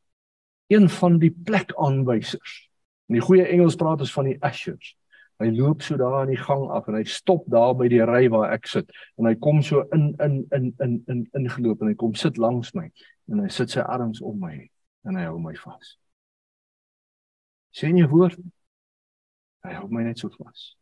Een 0.69 0.89
van 0.89 1.19
die 1.19 1.31
plekaanwysers. 1.31 2.71
In 3.09 3.15
die 3.15 3.25
goeie 3.25 3.47
Engels 3.47 3.77
praat 3.77 4.01
ons 4.01 4.13
van 4.13 4.25
die 4.25 4.39
ushers. 4.41 4.97
Hy 5.39 5.53
loop 5.55 5.85
so 5.87 5.97
daar 5.97 6.25
in 6.25 6.33
die 6.33 6.41
gang 6.41 6.65
af 6.75 6.89
en 6.91 6.97
hy 6.99 7.05
stop 7.07 7.45
daar 7.47 7.77
by 7.79 7.87
die 7.91 8.03
ry 8.03 8.25
waar 8.33 8.51
ek 8.57 8.67
sit 8.67 8.91
en 9.19 9.29
hy 9.29 9.37
kom 9.39 9.63
so 9.63 9.85
in 9.95 10.11
in 10.25 10.41
in 10.57 10.73
in 10.83 10.97
in 11.07 11.21
ingeloop 11.39 11.83
en 11.83 11.93
hy 11.93 11.95
kom 11.99 12.17
sit 12.19 12.41
langs 12.43 12.75
my 12.75 12.89
en 13.31 13.45
hy 13.45 13.51
sit 13.55 13.71
sy 13.71 13.85
arms 13.87 14.19
om 14.21 14.41
my 14.43 14.57
en 15.07 15.17
hy 15.17 15.29
hou 15.29 15.39
my 15.39 15.55
vas. 15.63 15.95
Sien 17.71 18.01
jy 18.01 18.09
woord? 18.11 18.39
Hy 19.63 19.79
hou 19.79 19.87
my 19.93 20.03
net 20.09 20.19
so 20.19 20.33
vas. 20.41 20.73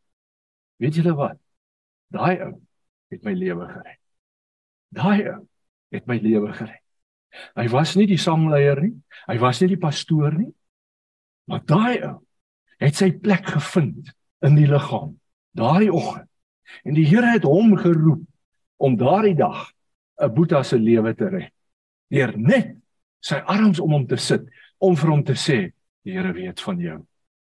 Weet 0.81 0.97
julle 0.97 1.13
wat? 1.19 1.39
Daai 2.13 2.41
ou 2.47 2.53
het 3.13 3.25
my 3.27 3.37
lewe 3.37 3.69
gered. 3.69 4.03
Daai 4.97 5.21
ou 5.35 5.41
het 5.93 6.09
my 6.09 6.17
lewe 6.23 6.53
gered. 6.57 6.83
Hy 7.57 7.67
was 7.73 7.93
nie 7.99 8.07
die 8.09 8.21
sangleier 8.21 8.81
nie. 8.81 8.95
Hy 9.27 9.37
was 9.43 9.61
nie 9.61 9.75
die 9.75 9.81
pastoor 9.81 10.33
nie. 10.33 10.53
Maar 11.51 11.65
daai 11.69 11.97
ou 12.09 12.15
het 12.81 12.97
sy 12.97 13.11
plek 13.21 13.53
gevind 13.53 14.15
in 14.45 14.57
die 14.59 14.69
liggaam 14.69 15.15
daardie 15.57 15.93
oggend. 15.93 16.29
En 16.85 16.95
die 16.95 17.07
Here 17.07 17.33
het 17.33 17.47
hom 17.47 17.77
geroep 17.79 18.23
om 18.77 18.97
daardie 18.97 19.37
dag 19.37 19.73
'n 20.21 20.35
Boeta 20.35 20.63
se 20.63 20.79
lewe 20.79 21.15
te 21.15 21.29
red. 21.29 21.53
Deur 22.11 22.37
net 22.37 22.77
sy 23.21 23.37
arms 23.37 23.81
om 23.81 23.93
hom 23.93 24.07
te 24.07 24.17
sit 24.17 24.43
om 24.79 24.97
vir 24.97 25.11
hom 25.11 25.23
te 25.25 25.33
sê, 25.33 25.73
die 26.05 26.13
Here 26.13 26.33
weet 26.33 26.61
van 26.61 26.79
jou. 26.79 27.07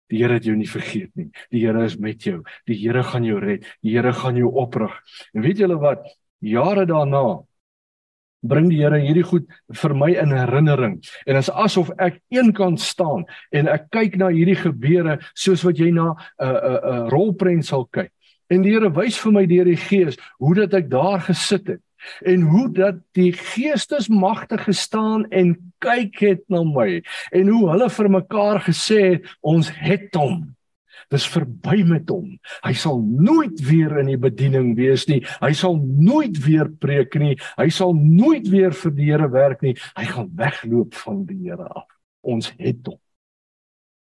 Die 0.10 0.18
Here 0.18 0.34
het 0.34 0.44
jou 0.44 0.56
nie 0.56 0.70
vergeet 0.70 1.12
nie. 1.16 1.30
Die 1.52 1.66
Here 1.66 1.84
is 1.86 1.98
met 1.98 2.24
jou. 2.24 2.44
Die 2.66 2.76
Here 2.76 3.04
gaan 3.04 3.24
jou 3.24 3.40
red. 3.40 3.66
Die 3.82 3.94
Here 3.96 4.14
gaan 4.14 4.36
jou 4.36 4.52
oprig. 4.58 4.92
En 5.34 5.42
weet 5.42 5.58
julle 5.58 5.78
wat? 5.78 6.02
Jare 6.42 6.86
daarna 6.86 7.44
bring 8.42 8.70
die 8.72 8.80
Here 8.80 9.00
hierdie 9.02 9.26
goed 9.26 9.48
vir 9.82 9.96
my 9.96 10.12
in 10.16 10.32
herinnering. 10.36 11.00
En 11.26 11.36
dit 11.36 11.44
is 11.44 11.52
asof 11.52 11.92
ek 12.00 12.22
eenkant 12.34 12.80
staan 12.80 13.26
en 13.52 13.68
ek 13.72 13.90
kyk 13.92 14.18
na 14.20 14.32
hierdie 14.34 14.58
gebeure 14.60 15.20
soos 15.34 15.66
wat 15.68 15.80
jy 15.80 15.92
na 15.92 16.14
'n 16.14 16.16
uh, 16.40 16.48
'n 16.48 16.56
uh, 16.56 16.80
'n 16.80 17.04
uh, 17.06 17.10
rolprent 17.10 17.66
sal 17.66 17.86
kyk. 17.92 18.12
En 18.50 18.62
die 18.62 18.72
Here 18.72 18.90
wys 18.90 19.18
vir 19.18 19.32
my 19.32 19.46
deur 19.46 19.66
die 19.66 19.78
Gees 19.78 20.18
hoe 20.40 20.56
dat 20.56 20.74
ek 20.74 20.90
daar 20.90 21.20
gesit 21.20 21.68
het 21.68 21.82
en 22.26 22.42
hoe 22.42 22.72
dat 22.72 22.96
die 23.12 23.34
geestesmagte 23.34 24.58
gestaan 24.58 25.28
en 25.30 25.58
kyk 25.84 26.20
het 26.20 26.44
na 26.48 26.64
my 26.64 27.02
en 27.32 27.48
hoe 27.48 27.70
hulle 27.70 27.90
vir 27.90 28.10
mekaar 28.10 28.62
gesê 28.64 29.02
het 29.14 29.28
ons 29.42 29.70
het 29.70 30.16
hom 30.16 30.56
Dis 31.10 31.26
verby 31.34 31.82
met 31.90 32.10
hom. 32.14 32.38
Hy 32.62 32.74
sal 32.78 33.02
nooit 33.02 33.58
weer 33.66 33.98
in 34.04 34.12
die 34.12 34.20
bediening 34.22 34.76
wees 34.78 35.08
nie. 35.10 35.24
Hy 35.42 35.52
sal 35.58 35.80
nooit 35.82 36.38
weer 36.46 36.70
preek 36.70 37.18
nie. 37.22 37.36
Hy 37.58 37.70
sal 37.74 37.96
nooit 37.98 38.48
weer 38.50 38.76
vir 38.78 38.94
die 38.94 39.10
Here 39.10 39.30
werk 39.34 39.64
nie. 39.66 39.76
Hy 39.98 40.06
gaan 40.06 40.30
wegloop 40.38 40.98
van 41.02 41.24
die 41.26 41.40
Here 41.48 41.66
af. 41.66 41.88
Ons 42.22 42.52
het 42.60 42.86
hom. 42.86 43.00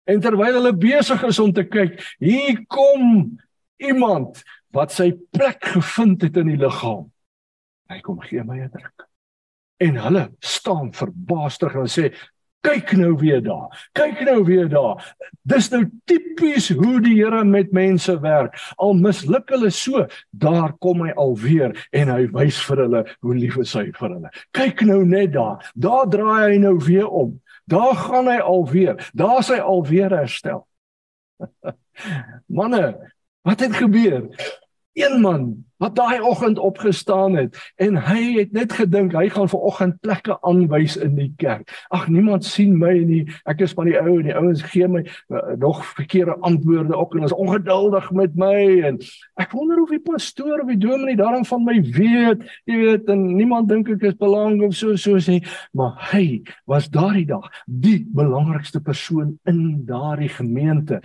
En 0.07 0.23
terwyl 0.23 0.59
hulle 0.59 0.75
besig 0.75 1.23
is 1.27 1.39
om 1.43 1.51
te 1.55 1.65
kyk, 1.67 1.99
hier 2.23 2.61
kom 2.71 3.35
iemand 3.83 4.39
wat 4.75 4.93
sy 4.95 5.11
plek 5.35 5.67
gevind 5.75 6.23
het 6.23 6.39
in 6.39 6.53
die 6.53 6.59
liggaam. 6.59 7.09
Hy 7.91 7.99
kom 8.03 8.19
gee 8.23 8.43
my 8.43 8.59
'n 8.63 8.71
druk. 8.71 9.07
En 9.79 9.95
hulle 9.95 10.23
staan 10.39 10.91
verbaas 10.93 11.57
terug 11.57 11.75
en 11.75 11.91
sê 11.91 12.13
kyk 12.65 12.91
nou 12.97 13.13
weer 13.19 13.41
daar. 13.43 13.87
Kyk 13.97 14.21
nou 14.27 14.43
weer 14.47 14.69
daar. 14.69 15.01
Dis 15.47 15.69
nou 15.69 15.83
tipies 16.09 16.69
hoe 16.75 16.99
die 17.03 17.15
Here 17.17 17.43
met 17.45 17.71
mense 17.71 18.19
werk. 18.23 18.57
Al 18.75 18.93
misluk 18.97 19.49
hulle 19.53 19.71
so, 19.71 20.05
daar 20.31 20.73
kom 20.83 21.05
hy 21.05 21.13
alweer 21.15 21.75
en 21.91 22.11
hy 22.13 22.27
wys 22.35 22.59
vir 22.67 22.83
hulle 22.85 23.03
hoe 23.21 23.35
lief 23.35 23.57
hy 23.59 23.65
is 23.65 23.75
vir 23.75 24.09
hulle. 24.09 24.31
Kyk 24.57 24.85
nou 24.87 25.03
net 25.05 25.33
daar. 25.35 25.63
Daar 25.75 26.09
draai 26.11 26.53
hy 26.53 26.61
nou 26.63 26.77
weer 26.83 27.07
om. 27.07 27.35
Daar 27.67 27.95
gaan 27.95 28.29
hy 28.31 28.39
alweer. 28.39 29.09
Daar's 29.13 29.51
hy 29.51 29.59
alweer 29.59 30.13
herstel. 30.15 30.65
Manne, 32.57 33.13
wat 33.47 33.59
het 33.59 33.75
gebeur? 33.75 34.29
Een 34.97 35.21
man 35.21 35.65
wat 35.77 35.95
daai 35.95 36.21
oggend 36.21 36.59
opgestaan 36.59 37.35
het 37.37 37.57
en 37.75 37.97
hy 38.01 38.21
het 38.39 38.51
net 38.51 38.71
gedink 38.73 39.13
hy 39.13 39.27
gaan 39.29 39.49
ver 39.49 39.61
oggend 39.69 39.99
plekke 40.01 40.37
aanwys 40.41 40.95
in 40.97 41.13
die 41.19 41.29
kerk. 41.37 41.69
Ag 41.93 42.07
niemand 42.09 42.45
sien 42.45 42.73
my 42.81 42.95
nie. 43.05 43.19
Ek 43.45 43.61
is 43.61 43.75
van 43.77 43.85
die 43.91 43.97
ou 43.99 44.15
en 44.15 44.25
die 44.25 44.33
ouens 44.33 44.63
gee 44.71 44.87
my 44.89 45.03
uh, 45.05 45.43
nog 45.61 45.83
verkeerde 45.99 46.39
antwoorde 46.49 46.97
ook 46.97 47.13
en 47.15 47.27
is 47.27 47.35
ongeduldig 47.35 48.09
met 48.17 48.33
my 48.41 48.55
en 48.89 48.97
ek 49.37 49.53
wonder 49.53 49.83
of 49.83 49.93
die 49.93 50.01
pastoor 50.01 50.63
of 50.63 50.71
die 50.73 50.79
dominee 50.81 51.19
daarom 51.19 51.45
van 51.45 51.61
my 51.67 51.77
weet. 51.99 52.41
Jy 52.65 52.81
weet 52.81 53.13
en 53.13 53.27
niemand 53.35 53.69
dink 53.69 53.93
ek 53.93 54.07
is 54.09 54.17
belangrik 54.17 54.71
of 54.71 54.75
so 54.81 54.97
so 54.97 55.21
sê, 55.21 55.37
maar 55.77 55.93
hy 56.09 56.41
was 56.65 56.89
daardie 56.89 57.27
dag 57.29 57.45
die 57.69 57.99
belangrikste 58.17 58.81
persoon 58.81 59.37
in 59.45 59.85
daardie 59.85 60.33
gemeente 60.39 61.03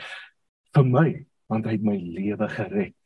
vir 0.73 0.91
my 0.97 1.07
want 1.53 1.69
hy 1.69 1.77
het 1.77 1.85
my 1.85 2.01
lewe 2.01 2.49
gered. 2.49 2.97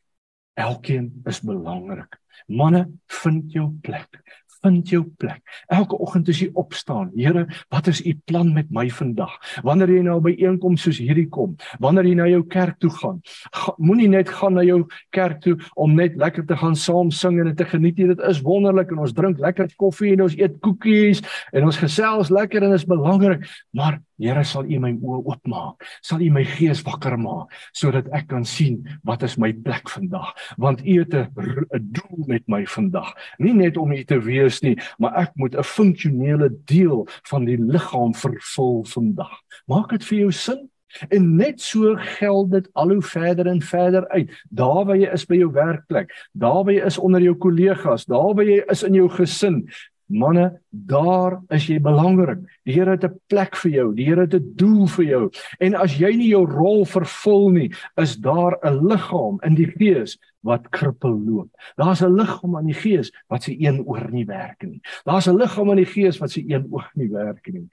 Elkeen 0.57 1.11
is 1.29 1.41
belangrik. 1.45 2.17
Manne, 2.47 2.87
vind 3.21 3.51
jou 3.53 3.69
plek. 3.81 4.21
Vind 4.63 4.89
jou 4.89 5.03
plek. 5.21 5.43
Elke 5.69 5.99
oggend 6.01 6.29
as 6.31 6.39
jy 6.41 6.47
opstaan, 6.57 7.11
Here, 7.13 7.45
wat 7.69 7.87
is 7.91 7.99
u 8.01 8.15
plan 8.25 8.49
met 8.55 8.71
my 8.73 8.87
vandag? 8.89 9.35
Wanneer 9.63 9.91
jy 9.93 10.01
nou 10.07 10.17
by 10.25 10.33
einkoms 10.33 10.87
soos 10.87 10.97
hierdie 10.97 11.27
kom, 11.29 11.53
wanneer 11.83 12.09
jy 12.09 12.15
na 12.17 12.25
jou 12.31 12.41
kerk 12.49 12.79
toe 12.81 12.89
gaan, 12.95 13.21
ga, 13.53 13.75
moenie 13.77 14.09
net 14.09 14.33
gaan 14.33 14.57
na 14.57 14.65
jou 14.65 14.79
kerk 15.13 15.43
toe 15.45 15.53
om 15.77 15.93
net 15.95 16.17
lekker 16.17 16.47
te 16.49 16.57
gaan 16.57 16.75
saam 16.75 17.13
sing 17.13 17.37
en 17.43 17.53
te 17.55 17.69
geniet 17.69 18.01
nie. 18.01 18.09
Dit 18.15 18.25
is 18.25 18.41
wonderlik 18.41 18.95
en 18.95 19.05
ons 19.05 19.13
drink 19.13 19.37
lekker 19.43 19.69
koffie 19.77 20.15
en 20.17 20.25
ons 20.25 20.39
eet 20.41 20.57
koekies 20.65 21.21
en 21.53 21.69
ons 21.69 21.81
gesels 21.85 22.33
lekker 22.33 22.65
en 22.65 22.73
dit 22.73 22.81
is 22.81 22.89
belangrik, 22.89 23.45
maar 23.77 24.01
Here 24.17 24.43
sal 24.43 24.65
U 24.65 24.79
my 24.81 24.93
oë 24.97 25.19
oopmaak. 25.29 25.83
Sal 26.01 26.23
U 26.25 26.29
my 26.33 26.43
gees 26.57 26.81
wakker 26.85 27.17
maak 27.21 27.53
sodat 27.77 28.07
ek 28.17 28.29
kan 28.31 28.45
sien 28.47 28.79
wat 29.05 29.23
is 29.23 29.37
my 29.37 29.51
plek 29.53 29.89
vandag. 29.93 30.33
Want 30.57 30.81
U 30.81 30.99
het 30.99 31.13
'n 31.13 31.91
doel 31.93 32.23
met 32.27 32.43
my 32.47 32.65
vandag. 32.65 33.13
Nie 33.37 33.53
net 33.53 33.77
om 33.77 33.91
U 33.91 34.03
te 34.03 34.19
wees 34.19 34.61
nie, 34.61 34.77
maar 34.97 35.13
ek 35.15 35.31
moet 35.35 35.55
'n 35.55 35.63
funksionele 35.63 36.49
deel 36.65 37.07
van 37.29 37.45
die 37.45 37.57
liggaam 37.57 38.13
vervul 38.13 38.83
vandag. 38.85 39.33
Maak 39.67 39.89
dit 39.89 40.03
vir 40.03 40.17
jou 40.17 40.31
sin? 40.31 40.69
En 41.09 41.35
net 41.35 41.61
so 41.61 41.95
geld 41.99 42.51
dit 42.51 42.69
al 42.73 42.89
hoe 42.89 43.01
verder 43.01 43.47
en 43.47 43.61
verder 43.61 44.07
uit. 44.07 44.31
Daar 44.49 44.85
waar 44.85 44.97
jy 44.97 45.11
is 45.13 45.25
by 45.25 45.35
jou 45.35 45.51
werkplek, 45.51 46.11
daar 46.33 46.63
waar 46.63 46.73
jy 46.73 46.85
is 46.85 46.97
onder 46.97 47.21
jou 47.21 47.35
kollegas, 47.35 48.05
daar 48.05 48.33
waar 48.33 48.47
jy 48.47 48.63
is 48.71 48.83
in 48.83 48.93
jou 48.93 49.09
gesin, 49.09 49.67
Manne, 50.07 50.61
daar 50.71 51.41
is 51.51 51.65
jy 51.67 51.81
belangrik. 51.83 52.39
Die 52.63 52.73
Here 52.73 52.91
het 52.95 53.03
'n 53.03 53.19
plek 53.27 53.55
vir 53.55 53.71
jou. 53.71 53.93
Die 53.93 54.05
Here 54.05 54.21
het 54.21 54.33
'n 54.33 54.53
doel 54.55 54.87
vir 54.87 55.05
jou. 55.05 55.31
En 55.59 55.75
as 55.75 55.97
jy 55.97 56.15
nie 56.15 56.29
jou 56.29 56.45
rol 56.45 56.85
vervul 56.85 57.49
nie, 57.49 57.73
is 57.97 58.15
daar 58.15 58.57
'n 58.63 58.87
liggaam 58.87 59.39
in 59.43 59.55
die 59.55 59.67
gees 59.67 60.17
wat 60.43 60.69
krippel 60.69 61.19
loop. 61.19 61.49
Daar's 61.75 62.01
'n 62.01 62.15
liggaam 62.15 62.55
aan 62.55 62.67
die 62.67 62.73
gees 62.73 63.11
wat 63.27 63.43
se 63.43 63.51
een 63.59 63.83
oor 63.85 64.11
nie 64.11 64.25
werk 64.25 64.63
nie. 64.63 64.81
Daar's 65.03 65.27
'n 65.27 65.37
liggaam 65.37 65.69
aan 65.69 65.83
die 65.83 65.85
gees 65.85 66.17
wat 66.19 66.31
se 66.31 66.41
een 66.41 66.67
oog 66.71 66.89
nie 66.95 67.09
werk 67.09 67.47
nie. 67.51 67.69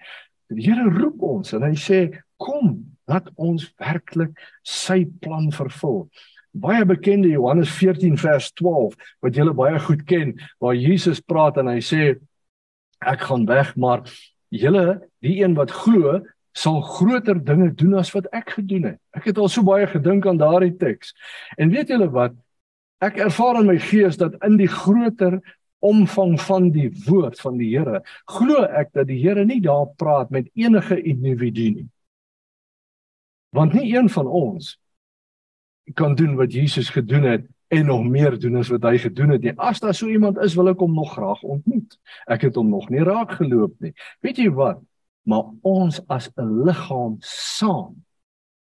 Die 0.48 0.70
Here 0.70 0.90
roep 0.90 1.22
ons 1.22 1.52
en 1.52 1.62
hy 1.62 1.74
sê, 1.74 2.18
"Kom, 2.36 2.96
laat 3.06 3.30
ons 3.36 3.74
werklik 3.78 4.38
sy 4.62 5.06
plan 5.20 5.52
vervul." 5.52 6.10
Baie 6.54 6.84
bekende 6.86 7.28
Johannes 7.32 7.72
14 7.74 8.18
vers 8.20 8.52
12 8.60 8.94
wat 9.24 9.34
julle 9.34 9.54
baie 9.56 9.78
goed 9.82 10.04
ken 10.06 10.36
waar 10.62 10.76
Jesus 10.78 11.20
praat 11.20 11.58
en 11.58 11.72
hy 11.72 11.80
sê 11.82 12.14
ek 13.04 13.26
gaan 13.28 13.46
weg 13.50 13.74
maar 13.76 14.04
julle 14.54 15.02
die 15.24 15.40
een 15.42 15.56
wat 15.58 15.74
glo 15.74 16.20
sal 16.54 16.80
groter 16.86 17.40
dinge 17.42 17.72
doen 17.74 17.96
as 17.98 18.12
wat 18.14 18.28
ek 18.30 18.54
gedoen 18.60 18.92
het. 18.92 18.98
Ek 19.16 19.26
het 19.30 19.38
al 19.42 19.50
so 19.50 19.66
baie 19.66 19.88
gedink 19.90 20.26
aan 20.30 20.38
daardie 20.38 20.74
teks. 20.78 21.10
En 21.58 21.72
weet 21.74 21.90
julle 21.90 22.06
wat? 22.14 22.36
Ek 23.02 23.18
ervaar 23.26 23.58
in 23.60 23.72
my 23.72 23.78
gees 23.82 24.20
dat 24.20 24.36
in 24.46 24.54
die 24.60 24.70
groter 24.70 25.40
omvang 25.84 26.38
van 26.40 26.70
die 26.72 26.88
woord 27.08 27.40
van 27.42 27.58
die 27.58 27.72
Here, 27.74 28.00
glo 28.30 28.62
ek 28.64 28.94
dat 28.94 29.10
die 29.10 29.18
Here 29.20 29.44
nie 29.44 29.60
daar 29.64 29.90
praat 29.98 30.30
met 30.30 30.46
enige 30.54 30.96
individu 31.02 31.66
nie. 31.74 31.88
Want 33.54 33.74
nie 33.74 33.90
een 33.92 34.08
van 34.10 34.30
ons 34.30 34.76
kan 35.92 36.14
doen 36.14 36.36
wat 36.36 36.52
Jesus 36.52 36.88
gedoen 36.90 37.22
het 37.22 37.46
en 37.68 37.86
nog 37.86 38.04
meer 38.06 38.38
doen 38.38 38.56
as 38.56 38.68
wat 38.68 38.82
hy 38.82 38.98
gedoen 38.98 39.28
het 39.34 39.42
nie. 39.42 39.52
As 39.56 39.80
daar 39.80 39.94
so 39.94 40.08
iemand 40.08 40.38
is, 40.38 40.54
wil 40.54 40.68
ek 40.68 40.78
hom 40.78 40.94
nog 40.94 41.12
graag 41.12 41.42
ontmoet. 41.42 41.98
Ek 42.26 42.48
het 42.48 42.54
hom 42.54 42.68
nog 42.68 42.88
nie 42.88 43.02
raak 43.04 43.36
geloop 43.40 43.74
nie. 43.84 43.92
Weet 44.20 44.36
jy 44.40 44.50
wat? 44.50 44.80
maar 45.24 45.44
ons 45.62 46.00
as 46.06 46.30
'n 46.36 46.64
liggaam 46.64 47.16
saam 47.56 48.04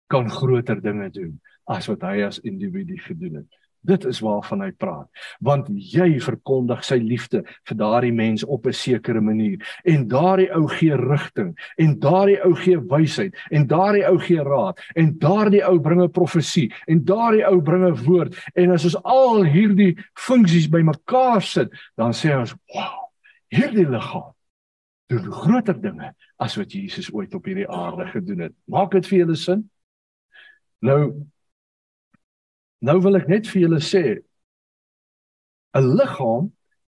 kan 0.08 0.30
groter 0.30 0.82
dinge 0.82 1.10
doen 1.10 1.42
as 1.64 1.88
wat 1.88 2.02
hy 2.02 2.24
as 2.24 2.40
individu 2.40 2.98
gedoen 2.98 3.36
het. 3.36 3.50
Dit 3.82 4.06
is 4.06 4.20
waarvan 4.22 4.62
hy 4.62 4.72
praat. 4.78 5.08
Want 5.40 5.70
jy 5.70 6.20
verkondig 6.22 6.84
sy 6.86 7.00
liefde 7.02 7.44
vir 7.68 7.78
daardie 7.78 8.14
mens 8.14 8.44
op 8.44 8.68
'n 8.68 8.74
sekere 8.74 9.22
manier 9.22 9.58
en 9.86 10.08
daardie 10.08 10.50
ou 10.56 10.68
gee 10.68 10.96
rigting 10.96 11.56
en 11.78 12.00
daardie 12.00 12.40
ou 12.46 12.54
gee 12.56 12.78
wysheid 12.78 13.36
en 13.52 13.68
daardie 13.68 14.06
ou 14.08 14.18
gee 14.20 14.44
raad 14.44 14.80
en 14.96 15.18
daardie 15.18 15.64
ou 15.66 15.80
bringe 15.80 16.10
profesie 16.10 16.72
en 16.88 17.04
daardie 17.04 17.46
ou 17.48 17.62
bringe 17.62 17.94
woord 18.06 18.38
en 18.56 18.72
as 18.72 18.86
ons 18.86 19.04
al 19.04 19.44
hierdie 19.44 19.98
funksies 20.14 20.70
bymekaar 20.70 21.42
sit, 21.42 21.70
dan 21.98 22.12
sê 22.14 22.38
ons, 22.38 22.56
"Wow, 22.74 23.10
hierdie 23.50 23.90
liggaam 23.90 24.34
doen 25.12 25.32
groter 25.32 25.82
dinge 25.82 26.14
as 26.42 26.56
wat 26.60 26.74
Jesus 26.74 27.12
ooit 27.14 27.34
op 27.36 27.46
hierdie 27.46 27.68
aarde 27.70 28.08
gedoen 28.12 28.48
het. 28.48 28.56
Maak 28.72 28.96
dit 28.96 29.08
vir 29.08 29.24
julle 29.24 29.38
sin? 29.40 29.66
Nou 30.80 31.02
nou 32.82 32.98
wil 33.02 33.18
ek 33.20 33.28
net 33.32 33.48
vir 33.48 33.62
julle 33.66 33.82
sê 33.82 34.22
'n 35.78 35.96
liggaam 35.98 36.52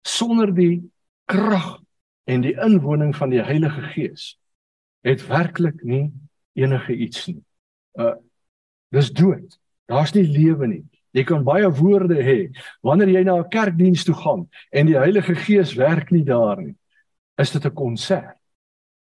sonder 0.02 0.52
die 0.54 0.82
krag 1.26 1.80
en 2.26 2.40
die 2.40 2.54
inwoning 2.54 3.14
van 3.16 3.30
die 3.30 3.42
Heilige 3.42 3.82
Gees 3.92 4.38
het 5.04 5.26
werklik 5.26 5.82
nie 5.82 6.12
enige 6.54 6.94
iets 6.94 7.26
nie. 7.26 7.42
Uh 7.98 8.16
dis 8.92 9.08
dood. 9.10 9.58
Daar's 9.88 10.12
nie 10.12 10.26
lewe 10.28 10.66
nie. 10.68 10.84
Jy 11.16 11.24
kan 11.24 11.44
baie 11.44 11.68
woorde 11.68 12.20
hê 12.20 12.52
wanneer 12.84 13.08
jy 13.08 13.22
na 13.24 13.38
'n 13.40 13.48
kerkdiens 13.48 14.04
toe 14.04 14.14
gaan 14.14 14.48
en 14.70 14.86
die 14.86 14.98
Heilige 14.98 15.34
Gees 15.34 15.74
werk 15.74 16.10
nie 16.10 16.24
daar 16.24 16.60
nie 16.60 16.76
is 17.42 17.50
dit 17.50 17.64
'n 17.64 17.74
konsert. 17.74 18.38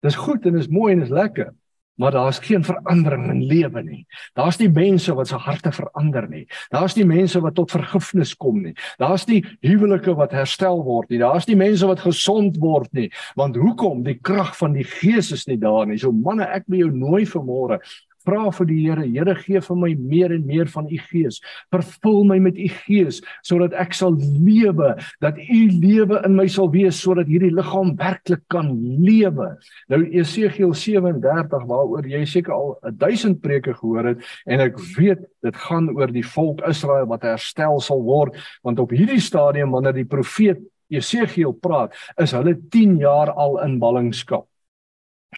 Dis 0.02 0.16
goed 0.16 0.46
en 0.46 0.56
is 0.56 0.68
mooi 0.68 0.94
en 0.94 1.02
is 1.02 1.10
lekker, 1.10 1.54
maar 1.98 2.12
daar's 2.12 2.40
geen 2.40 2.64
verandering 2.64 3.28
in 3.32 3.44
lewe 3.46 3.84
nie. 3.84 4.06
Daar's 4.38 4.60
nie 4.62 4.70
mense 4.70 5.14
wat 5.18 5.28
se 5.28 5.36
harte 5.36 5.72
verander 5.72 6.28
nie. 6.30 6.46
Daar's 6.70 6.96
nie 6.96 7.06
mense 7.06 7.42
wat 7.42 7.56
tot 7.58 7.74
vergifnis 7.74 8.36
kom 8.38 8.62
nie. 8.62 8.76
Daar's 9.02 9.26
nie 9.28 9.42
huwelike 9.66 10.14
wat 10.18 10.36
herstel 10.38 10.84
word 10.86 11.10
nie. 11.10 11.22
Daar's 11.22 11.48
nie 11.50 11.58
mense 11.58 11.88
wat 11.90 12.04
gesond 12.06 12.58
word 12.62 12.94
nie. 12.94 13.10
Want 13.36 13.58
hoekom? 13.58 14.04
Die 14.06 14.20
krag 14.22 14.54
van 14.58 14.78
die 14.78 14.86
Gees 14.88 15.32
is 15.34 15.48
nie 15.50 15.58
daar 15.58 15.88
nie. 15.90 15.98
So 15.98 16.14
manne, 16.14 16.46
ek 16.54 16.70
wil 16.70 16.86
jou 16.86 16.92
nooi 16.94 17.26
vanmôre 17.26 17.82
vra 18.28 18.52
vir 18.60 18.70
die 18.70 18.80
Here, 18.84 19.06
Here 19.08 19.36
gee 19.40 19.62
vir 19.64 19.80
my 19.80 19.92
meer 19.98 20.34
en 20.36 20.46
meer 20.48 20.70
van 20.72 20.88
u 20.92 21.00
gees. 21.10 21.40
Vervul 21.74 22.24
my 22.30 22.40
met 22.44 22.60
u 22.60 22.68
gees 22.84 23.22
sodat 23.46 23.76
ek 23.80 23.96
sal 23.98 24.18
lewe, 24.20 24.94
dat 25.24 25.40
u 25.40 25.62
lewe 25.72 26.22
in 26.28 26.38
my 26.38 26.48
sal 26.52 26.70
wees 26.74 27.00
sodat 27.02 27.30
hierdie 27.32 27.54
liggaam 27.56 27.96
werklik 28.00 28.44
kan 28.54 28.72
lewe. 29.04 29.54
Nou 29.92 30.04
Esegiel 30.08 30.74
37 30.76 31.68
waaroor 31.70 32.08
jy 32.08 32.24
seker 32.28 32.56
al 32.56 32.74
1000 33.02 33.42
preke 33.44 33.76
gehoor 33.78 34.14
het 34.14 34.26
en 34.48 34.64
ek 34.68 34.80
weet 34.98 35.28
dit 35.46 35.62
gaan 35.68 35.92
oor 35.96 36.12
die 36.12 36.26
volk 36.26 36.64
Israel 36.68 37.08
wat 37.12 37.26
herstel 37.28 37.80
sal 37.84 38.04
word 38.04 38.36
want 38.66 38.82
op 38.84 38.92
hierdie 38.96 39.22
stadium 39.24 39.76
wanneer 39.76 39.96
die 39.98 40.08
profeet 40.08 40.64
Esegiel 40.88 41.52
praat, 41.60 41.96
is 42.22 42.32
hulle 42.36 42.54
10 42.72 42.98
jaar 43.02 43.34
al 43.36 43.58
in 43.66 43.76
ballingskap. 43.82 44.48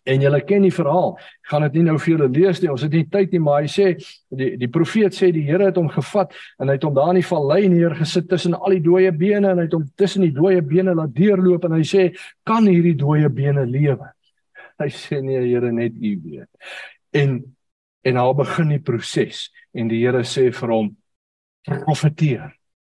En 0.06 0.22
julle 0.22 0.40
ken 0.46 0.64
die 0.64 0.74
verhaal. 0.74 1.16
Ek 1.18 1.52
gaan 1.52 1.66
dit 1.66 1.80
nie 1.80 1.84
nou 1.88 1.96
vir 2.00 2.12
julle 2.14 2.28
lees 2.34 2.62
nie. 2.62 2.70
Ons 2.72 2.84
het 2.86 2.94
nie 2.94 3.08
tyd 3.10 3.34
nie, 3.34 3.42
maar 3.42 3.64
hy 3.64 3.72
sê 3.74 3.88
die 4.38 4.52
die 4.62 4.70
profeet 4.72 5.18
sê 5.18 5.32
die 5.34 5.44
Here 5.48 5.70
het 5.70 5.80
hom 5.82 5.90
gevat 5.92 6.36
en 6.62 6.70
hy 6.70 6.78
het 6.78 6.86
hom 6.86 6.96
daar 6.98 7.12
in 7.14 7.20
die 7.22 7.26
vallei 7.26 7.64
neergesit 7.74 8.30
tussen 8.30 8.56
al 8.58 8.78
die 8.78 8.84
dooie 8.86 9.12
bene 9.16 9.52
en 9.52 9.62
hy 9.62 9.66
het 9.66 9.76
hom 9.76 9.88
tussen 9.98 10.26
die 10.28 10.34
dooie 10.36 10.62
bene 10.66 10.94
laat 10.98 11.14
deurloop 11.18 11.66
en 11.66 11.78
hy 11.80 11.84
sê 11.90 12.08
kan 12.48 12.70
hierdie 12.70 12.96
dooie 13.00 13.30
bene 13.34 13.66
lewe? 13.70 14.12
Hy 14.80 14.90
sê 14.94 15.24
nee 15.26 15.42
Here, 15.44 15.74
net 15.76 15.98
U 15.98 16.16
weet. 16.24 16.50
En 17.18 17.42
en 18.08 18.16
daar 18.16 18.36
begin 18.38 18.70
die 18.72 18.80
proses 18.80 19.50
en 19.76 19.90
die 19.92 20.04
Here 20.06 20.22
sê 20.24 20.50
vir 20.56 20.76
hom 20.76 20.94
profeteer 21.66 22.54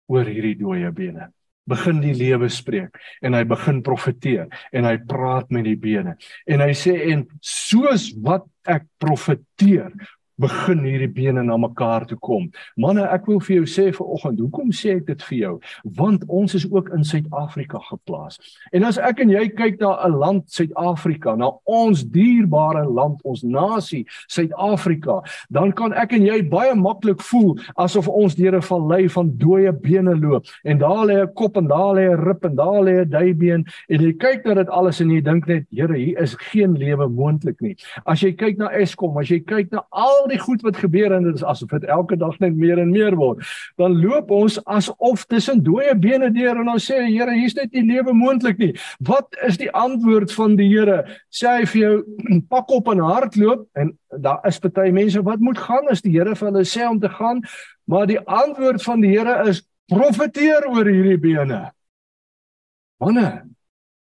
oor 0.10 0.28
hierdie 0.28 0.58
dooie 0.60 0.90
bene 0.92 1.30
begin 1.70 2.02
die 2.04 2.16
lewe 2.18 2.50
spreek 2.54 2.98
en 3.26 3.38
hy 3.38 3.44
begin 3.50 3.82
profeteer 3.86 4.48
en 4.76 4.88
hy 4.90 4.96
praat 5.10 5.52
met 5.56 5.68
die 5.68 5.78
bene 5.80 6.16
en 6.50 6.66
hy 6.66 6.72
sê 6.78 6.96
en 7.14 7.26
soos 7.42 8.10
wat 8.26 8.48
ek 8.70 8.88
profeteer 9.02 9.94
begin 10.40 10.84
hierdie 10.86 11.12
bene 11.12 11.44
na 11.44 11.58
mekaar 11.60 12.06
toe 12.08 12.18
kom. 12.24 12.50
Manne, 12.80 13.06
ek 13.14 13.28
wil 13.28 13.42
vir 13.44 13.60
jou 13.60 13.68
sê 13.70 13.88
vanoggend, 13.96 14.40
hoekom 14.40 14.72
sê 14.76 14.96
ek 14.98 15.08
dit 15.10 15.26
vir 15.30 15.38
jou? 15.40 15.54
Want 16.00 16.24
ons 16.28 16.56
is 16.56 16.66
ook 16.72 16.92
in 16.96 17.04
Suid-Afrika 17.04 17.82
geplaas. 17.90 18.40
En 18.74 18.88
as 18.88 18.98
ek 18.98 19.24
en 19.26 19.34
jy 19.34 19.48
kyk 19.50 19.80
na 19.82 19.98
'n 20.08 20.20
land 20.20 20.44
Suid-Afrika, 20.52 21.36
na 21.36 21.52
ons 21.66 22.04
dierbare 22.04 22.86
land, 22.86 23.20
ons 23.24 23.44
nasie 23.44 24.06
Suid-Afrika, 24.28 25.22
dan 25.50 25.72
kan 25.72 25.94
ek 25.94 26.14
en 26.14 26.26
jy 26.26 26.42
baie 26.50 26.76
maklik 26.76 27.22
voel 27.22 27.58
asof 27.78 28.08
ons 28.08 28.36
deur 28.36 28.56
'n 28.56 28.62
vallei 28.62 29.10
van 29.10 29.38
dooie 29.38 29.72
bene 29.72 30.16
loop 30.16 30.46
en 30.64 30.78
daar 30.78 31.06
lê 31.06 31.22
'n 31.24 31.34
kop 31.34 31.58
en 31.58 31.68
daar 31.68 31.96
lê 31.96 32.10
'n 32.10 32.24
rib 32.26 32.46
en 32.46 32.56
daar 32.56 32.84
lê 32.84 33.02
'n 33.02 33.10
duibeen 33.10 33.66
en 33.90 34.02
jy 34.02 34.14
kyk 34.14 34.46
na 34.46 34.54
dit 34.54 34.70
alles 34.70 35.02
en 35.02 35.10
jy 35.10 35.22
dink 35.22 35.48
net, 35.48 35.66
Here, 35.72 35.96
hier 35.96 36.18
is 36.20 36.36
geen 36.52 36.78
lewe 36.78 37.08
moontlik 37.08 37.62
nie. 37.62 37.76
As 38.06 38.22
jy 38.22 38.32
kyk 38.34 38.58
na 38.58 38.70
Eskom, 38.70 39.18
as 39.22 39.30
jy 39.30 39.40
kyk 39.40 39.72
na 39.72 39.84
al 39.92 40.29
die 40.32 40.40
goed 40.40 40.64
wat 40.66 40.80
gebeur 40.80 41.14
en 41.16 41.28
dit 41.28 41.36
is 41.36 41.46
asof 41.46 41.72
dit 41.76 41.88
elke 41.90 42.18
dag 42.20 42.38
net 42.40 42.56
meer 42.58 42.80
en 42.82 42.92
meer 42.92 43.16
word. 43.20 43.44
Dan 43.82 43.98
loop 44.02 44.32
ons 44.32 44.60
asof 44.66 45.26
tussen 45.30 45.64
dooie 45.64 45.96
bene 46.00 46.32
deur 46.36 46.60
en 46.62 46.70
ons 46.76 46.90
sê 46.90 47.02
Here, 47.10 47.34
hier's 47.34 47.56
net 47.58 47.74
nie 47.74 47.86
lewe 47.88 48.14
moontlik 48.14 48.60
nie. 48.62 48.74
Wat 49.06 49.36
is 49.48 49.58
die 49.58 49.72
antwoord 49.72 50.34
van 50.36 50.56
die 50.60 50.70
Here? 50.70 51.02
Sê 51.34 51.60
hy 51.60 51.66
vir 51.74 51.82
jou 51.82 52.42
pak 52.52 52.72
op 52.76 52.92
en 52.94 53.04
hardloop 53.04 53.66
en 53.80 53.94
daar 54.22 54.40
is 54.48 54.62
baie 54.62 54.94
mense 54.94 55.22
wat 55.26 55.42
moet 55.44 55.58
gaan 55.58 55.90
as 55.92 56.04
die 56.06 56.14
Here 56.16 56.36
vir 56.36 56.52
hulle 56.52 56.66
sê 56.68 56.86
om 56.88 57.00
te 57.02 57.10
gaan, 57.10 57.44
maar 57.90 58.08
die 58.10 58.20
antwoord 58.20 58.84
van 58.84 59.02
die 59.02 59.14
Here 59.16 59.50
is 59.50 59.64
profeteer 59.90 60.68
oor 60.70 60.86
hierdie 60.86 61.20
bene. 61.22 61.70
Wanneer 63.00 63.46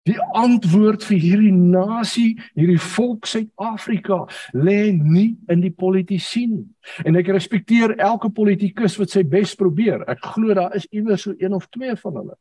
Die 0.09 0.17
antwoord 0.33 1.03
vir 1.05 1.19
hierdie 1.21 1.53
nasie, 1.53 2.31
hierdie 2.57 2.79
volk 2.81 3.27
Suid-Afrika 3.29 4.23
lê 4.57 4.89
nie 4.97 5.35
in 5.51 5.61
die 5.61 5.73
politici 5.73 6.47
nie. 6.49 6.65
En 7.05 7.19
ek 7.19 7.29
respekteer 7.35 7.93
elke 8.01 8.31
politikus 8.33 8.97
wat 8.97 9.13
sy 9.13 9.21
bes 9.29 9.53
probeer. 9.59 10.01
Ek 10.09 10.23
glo 10.33 10.55
daar 10.57 10.73
is 10.77 10.87
iewers 10.89 11.27
so 11.27 11.37
een 11.37 11.53
of 11.53 11.69
twee 11.69 11.93
van 12.01 12.17
hulle. 12.17 12.37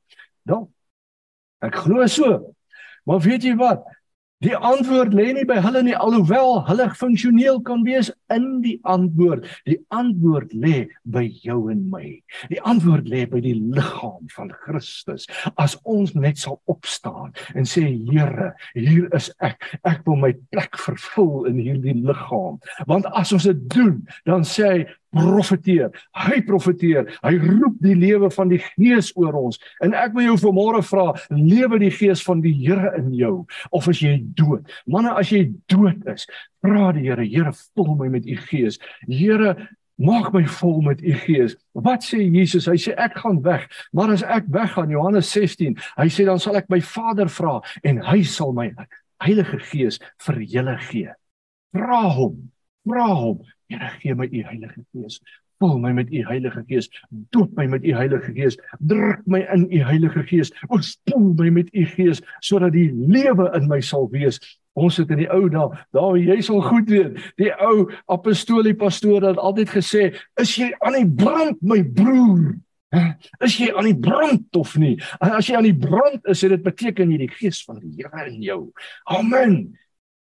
Dan. 0.48 0.64
Ek 1.60 1.82
glo 1.84 2.06
so. 2.08 2.54
Maar 3.04 3.20
weet 3.26 3.44
jy 3.44 3.52
wat? 3.60 3.84
Die 4.40 4.56
antwoord 4.56 5.12
lê 5.12 5.26
nie 5.36 5.42
by 5.44 5.58
hulle 5.60 5.82
nie 5.84 5.96
alhoewel 6.00 6.62
hulle 6.64 6.86
funksioneel 6.96 7.58
kan 7.66 7.82
wees 7.84 8.08
in 8.32 8.62
die 8.64 8.78
antwoord. 8.88 9.44
Die 9.68 9.76
antwoord 9.92 10.54
lê 10.56 10.86
by 11.04 11.26
jou 11.44 11.58
en 11.68 11.82
my. 11.92 12.14
Die 12.48 12.60
antwoord 12.64 13.10
lê 13.12 13.26
by 13.28 13.42
die 13.44 13.52
liggaam 13.58 14.30
van 14.32 14.48
Christus. 14.62 15.26
As 15.60 15.76
ons 15.84 16.14
net 16.16 16.40
sal 16.40 16.56
opstaan 16.72 17.34
en 17.52 17.68
sê 17.68 17.84
Here, 17.90 18.54
hier 18.72 19.10
is 19.16 19.28
ek. 19.44 19.60
Ek 19.84 20.00
wil 20.08 20.16
my 20.22 20.32
plek 20.54 20.78
vervul 20.86 21.50
in 21.50 21.60
hierdie 21.60 21.98
liggaam. 22.00 22.56
Want 22.88 23.10
as 23.12 23.34
ons 23.36 23.44
dit 23.44 23.60
doen, 23.76 24.00
dan 24.24 24.48
sê 24.48 24.70
hy 24.70 24.80
profeteer. 25.14 25.90
Hy 26.16 26.40
profeteer. 26.46 27.08
Hy 27.24 27.34
roep 27.42 27.80
die 27.82 27.96
lewe 27.98 28.30
van 28.34 28.52
die 28.52 28.60
Gees 28.62 29.10
oor 29.18 29.36
ons. 29.38 29.60
En 29.84 29.94
ek 29.96 30.14
wil 30.16 30.30
jou 30.30 30.36
vanmôre 30.46 30.82
vra, 30.86 31.10
lewe 31.34 31.80
die 31.82 31.92
Gees 31.94 32.22
van 32.26 32.42
die 32.44 32.54
Here 32.60 32.94
in 32.98 33.10
jou 33.16 33.34
of 33.74 33.88
as 33.90 34.02
jy 34.02 34.18
dood? 34.38 34.68
Manne, 34.90 35.12
as 35.18 35.32
jy 35.32 35.46
dood 35.70 36.06
is, 36.10 36.26
vra 36.64 36.90
die 36.96 37.08
Here, 37.08 37.26
Here, 37.26 37.52
vul 37.76 37.94
my 37.98 38.10
met 38.12 38.28
u 38.28 38.38
Gees. 38.48 38.78
Here, 39.08 39.56
maak 40.00 40.30
my 40.32 40.44
vol 40.48 40.80
met 40.86 41.02
u 41.04 41.14
Gees. 41.24 41.56
Wat 41.76 42.04
sê 42.06 42.22
Jesus? 42.24 42.68
Hy 42.70 42.78
sê 42.80 42.94
ek 43.00 43.18
gaan 43.20 43.42
weg, 43.44 43.66
maar 43.96 44.12
as 44.14 44.24
ek 44.24 44.48
weggaan, 44.52 44.92
Johannes 44.94 45.30
16, 45.34 45.76
hy 45.98 46.08
sê 46.12 46.26
dan 46.28 46.40
sal 46.40 46.58
ek 46.60 46.70
my 46.72 46.80
Vader 46.84 47.30
vra 47.32 47.58
en 47.84 48.00
hy 48.08 48.22
sal 48.24 48.54
my 48.56 48.70
Heilige 49.20 49.58
Gees 49.68 50.00
vir 50.24 50.40
julle 50.48 50.76
gee. 50.88 51.12
Vra 51.76 52.04
hom. 52.16 52.38
Vra 52.88 53.08
hom. 53.12 53.42
Here 53.70 53.90
gee 54.00 54.14
my 54.14 54.26
u 54.26 54.42
Heilige 54.42 54.82
Gees. 54.92 55.20
Vul 55.60 55.78
my 55.78 55.92
met 55.92 56.10
u 56.12 56.24
Heilige 56.26 56.64
Gees. 56.66 56.88
Doop 57.30 57.52
my 57.56 57.66
met 57.70 57.84
u 57.84 57.92
Heilige 57.94 58.32
Gees. 58.34 58.56
Druk 58.78 59.20
my 59.26 59.44
in 59.54 59.66
u 59.70 59.82
Heilige 59.84 60.22
Gees. 60.26 60.50
Oorspoel 60.68 61.34
my 61.38 61.50
met 61.50 61.68
u 61.74 61.84
Gees 61.86 62.22
sodat 62.40 62.74
die 62.74 62.90
lewe 62.92 63.50
in 63.54 63.68
my 63.68 63.80
sal 63.80 64.08
wees. 64.10 64.40
Ons 64.78 64.96
het 64.96 65.10
in 65.10 65.22
die 65.22 65.30
ou 65.30 65.48
dae, 65.50 65.78
daar 65.94 66.16
jy 66.18 66.38
sal 66.46 66.62
goed 66.62 66.90
weet, 66.90 67.18
die 67.40 67.50
ou 67.58 67.88
apostolie 68.10 68.74
pastoor 68.78 69.26
het 69.26 69.38
altyd 69.38 69.72
gesê, 69.74 70.02
"Is 70.40 70.54
jy 70.56 70.70
aan 70.80 70.94
die 70.94 71.10
brand, 71.24 71.62
my 71.62 71.82
broer?" 71.82 72.54
Is 73.40 73.56
jy 73.58 73.70
aan 73.70 73.86
die 73.86 73.98
brand 73.98 74.56
of 74.56 74.76
nie? 74.76 74.96
As 75.20 75.46
jy 75.46 75.56
aan 75.56 75.68
die 75.68 75.76
brand 75.78 76.26
is, 76.26 76.40
dit 76.40 76.62
beteken 76.62 77.10
jy 77.10 77.18
die 77.18 77.30
gees 77.30 77.62
van 77.64 77.78
die 77.78 77.92
Here 78.02 78.26
in 78.26 78.42
jou. 78.42 78.72
Amen. 79.04 79.78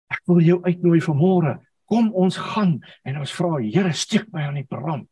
Ek 0.09 0.21
wil 0.25 0.39
jou 0.41 0.61
uitnooi 0.63 1.01
vanmôre. 1.03 1.59
Kom 1.87 2.09
ons 2.13 2.37
gaan 2.51 2.77
en 3.07 3.21
ons 3.21 3.37
vra 3.39 3.57
Here, 3.63 3.93
steek 3.93 4.27
my 4.33 4.47
aan 4.47 4.59
die 4.61 4.67
brand. 4.67 5.07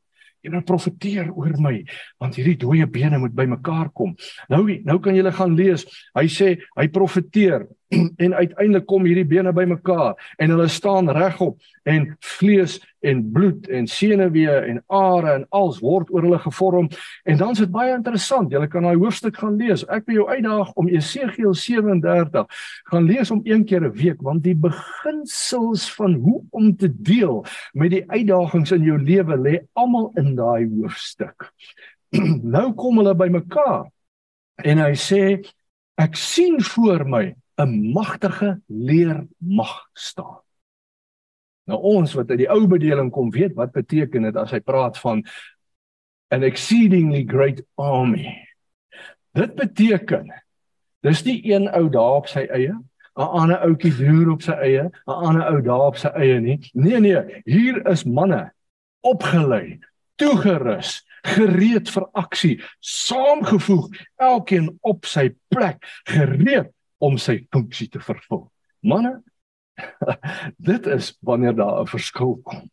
Moet 0.45 0.67
profeteer 0.67 1.31
oor 1.33 1.55
my 1.57 1.79
want 2.21 2.35
hierdie 2.37 2.59
dooie 2.61 2.85
bene 2.85 3.17
moet 3.17 3.33
bymekaar 3.33 3.89
kom. 3.97 4.11
Nou 4.51 4.61
nou 4.85 4.99
kan 5.01 5.17
julle 5.17 5.31
gaan 5.33 5.55
lees. 5.57 5.87
Hy 6.13 6.27
sê 6.29 6.51
hy 6.75 6.85
profeteer 6.93 7.65
en 8.23 8.33
uiteindelik 8.33 8.85
kom 8.89 9.05
hierdie 9.05 9.27
bene 9.29 9.53
bymekaar 9.53 10.15
en 10.41 10.53
hulle 10.53 10.67
staan 10.71 11.09
regop 11.13 11.61
en 11.85 12.07
vlees 12.19 12.79
en 13.05 13.21
bloed 13.31 13.67
en 13.69 13.87
senuwee 13.87 14.55
en 14.71 14.79
are 14.87 15.33
en 15.35 15.45
alles 15.53 15.77
word 15.83 16.09
oor 16.13 16.25
hulle 16.25 16.39
gevorm. 16.41 16.89
En 17.29 17.37
dan 17.37 17.53
is 17.53 17.61
dit 17.61 17.71
baie 17.71 17.93
interessant. 17.93 18.51
Jy 18.51 18.65
kan 18.73 18.87
daai 18.87 18.97
hoofstuk 18.97 19.37
gaan 19.37 19.59
lees. 19.61 19.85
Ek 19.93 20.07
wil 20.09 20.21
jou 20.21 20.27
uitdaag 20.31 20.73
om 20.81 20.89
Esegiel 20.89 21.53
37 21.53 22.65
gaan 22.89 23.05
lees 23.05 23.31
om 23.31 23.43
een 23.45 23.65
keer 23.69 23.85
'n 23.85 23.93
week 23.93 24.21
want 24.25 24.43
die 24.43 24.57
beginsels 24.57 25.85
van 25.93 26.13
hoe 26.13 26.41
om 26.49 26.75
te 26.75 26.89
deel 26.89 27.45
met 27.73 27.91
die 27.91 28.03
uitdagings 28.07 28.71
in 28.71 28.83
jou 28.83 28.97
lewe 28.97 29.37
lê 29.37 29.59
almal 29.73 30.11
in 30.15 30.35
daai 30.35 30.65
hoofstuk. 30.65 31.51
Nou 32.55 32.73
kom 32.73 32.97
hulle 32.97 33.15
bymekaar 33.15 33.85
en 34.63 34.77
hy 34.77 34.93
sê 34.95 35.43
ek 35.97 36.15
sien 36.15 36.61
voor 36.63 37.05
my 37.05 37.35
'n 37.57 37.91
magtige 37.91 38.61
leermag 38.67 39.89
staan. 39.93 40.41
Nou 41.65 41.79
ons 41.81 42.13
wat 42.13 42.29
uit 42.29 42.43
die 42.43 42.49
ou 42.51 42.67
bedeling 42.67 43.11
kom 43.11 43.31
weet 43.33 43.55
wat 43.57 43.71
beteken 43.73 44.27
dit 44.27 44.35
as 44.35 44.51
hy 44.51 44.59
praat 44.59 44.97
van 45.01 45.23
an 46.33 46.43
exceedingly 46.43 47.23
great 47.27 47.61
army. 47.75 48.33
Dit 49.33 49.55
beteken 49.55 50.29
dis 51.05 51.23
nie 51.23 51.39
een 51.51 51.69
ou 51.69 51.87
daar 51.89 52.21
op 52.21 52.27
sy 52.27 52.45
eie, 52.49 52.73
'n 53.15 53.21
ander 53.39 53.59
ouetjie 53.63 53.93
huur 53.93 54.31
op 54.31 54.41
sy 54.41 54.51
eie, 54.51 54.83
'n 55.07 55.11
ander 55.11 55.45
ou 55.47 55.61
daar 55.61 55.87
op 55.87 55.97
sy 55.97 56.07
eie 56.07 56.39
nie. 56.39 56.59
Nee 56.73 56.99
nee, 56.99 57.41
hier 57.45 57.87
is 57.87 58.03
manne 58.03 58.51
opgelei, 59.01 59.79
toegerus, 60.15 61.05
gereed 61.23 61.89
vir 61.89 62.07
aksie, 62.13 62.55
saamgevoeg, 62.79 63.89
elkeen 64.17 64.77
op 64.81 65.05
sy 65.05 65.29
plek, 65.47 65.85
gereed 66.03 66.74
om 66.97 67.17
sy 67.17 67.47
funksie 67.51 67.89
te 67.91 67.99
vervul. 67.99 68.45
Manne, 68.85 69.19
dit 70.69 70.87
is 70.87 71.17
wanneer 71.21 71.55
daar 71.55 71.81
'n 71.81 71.87
verskil 71.87 72.39
kom. 72.43 72.69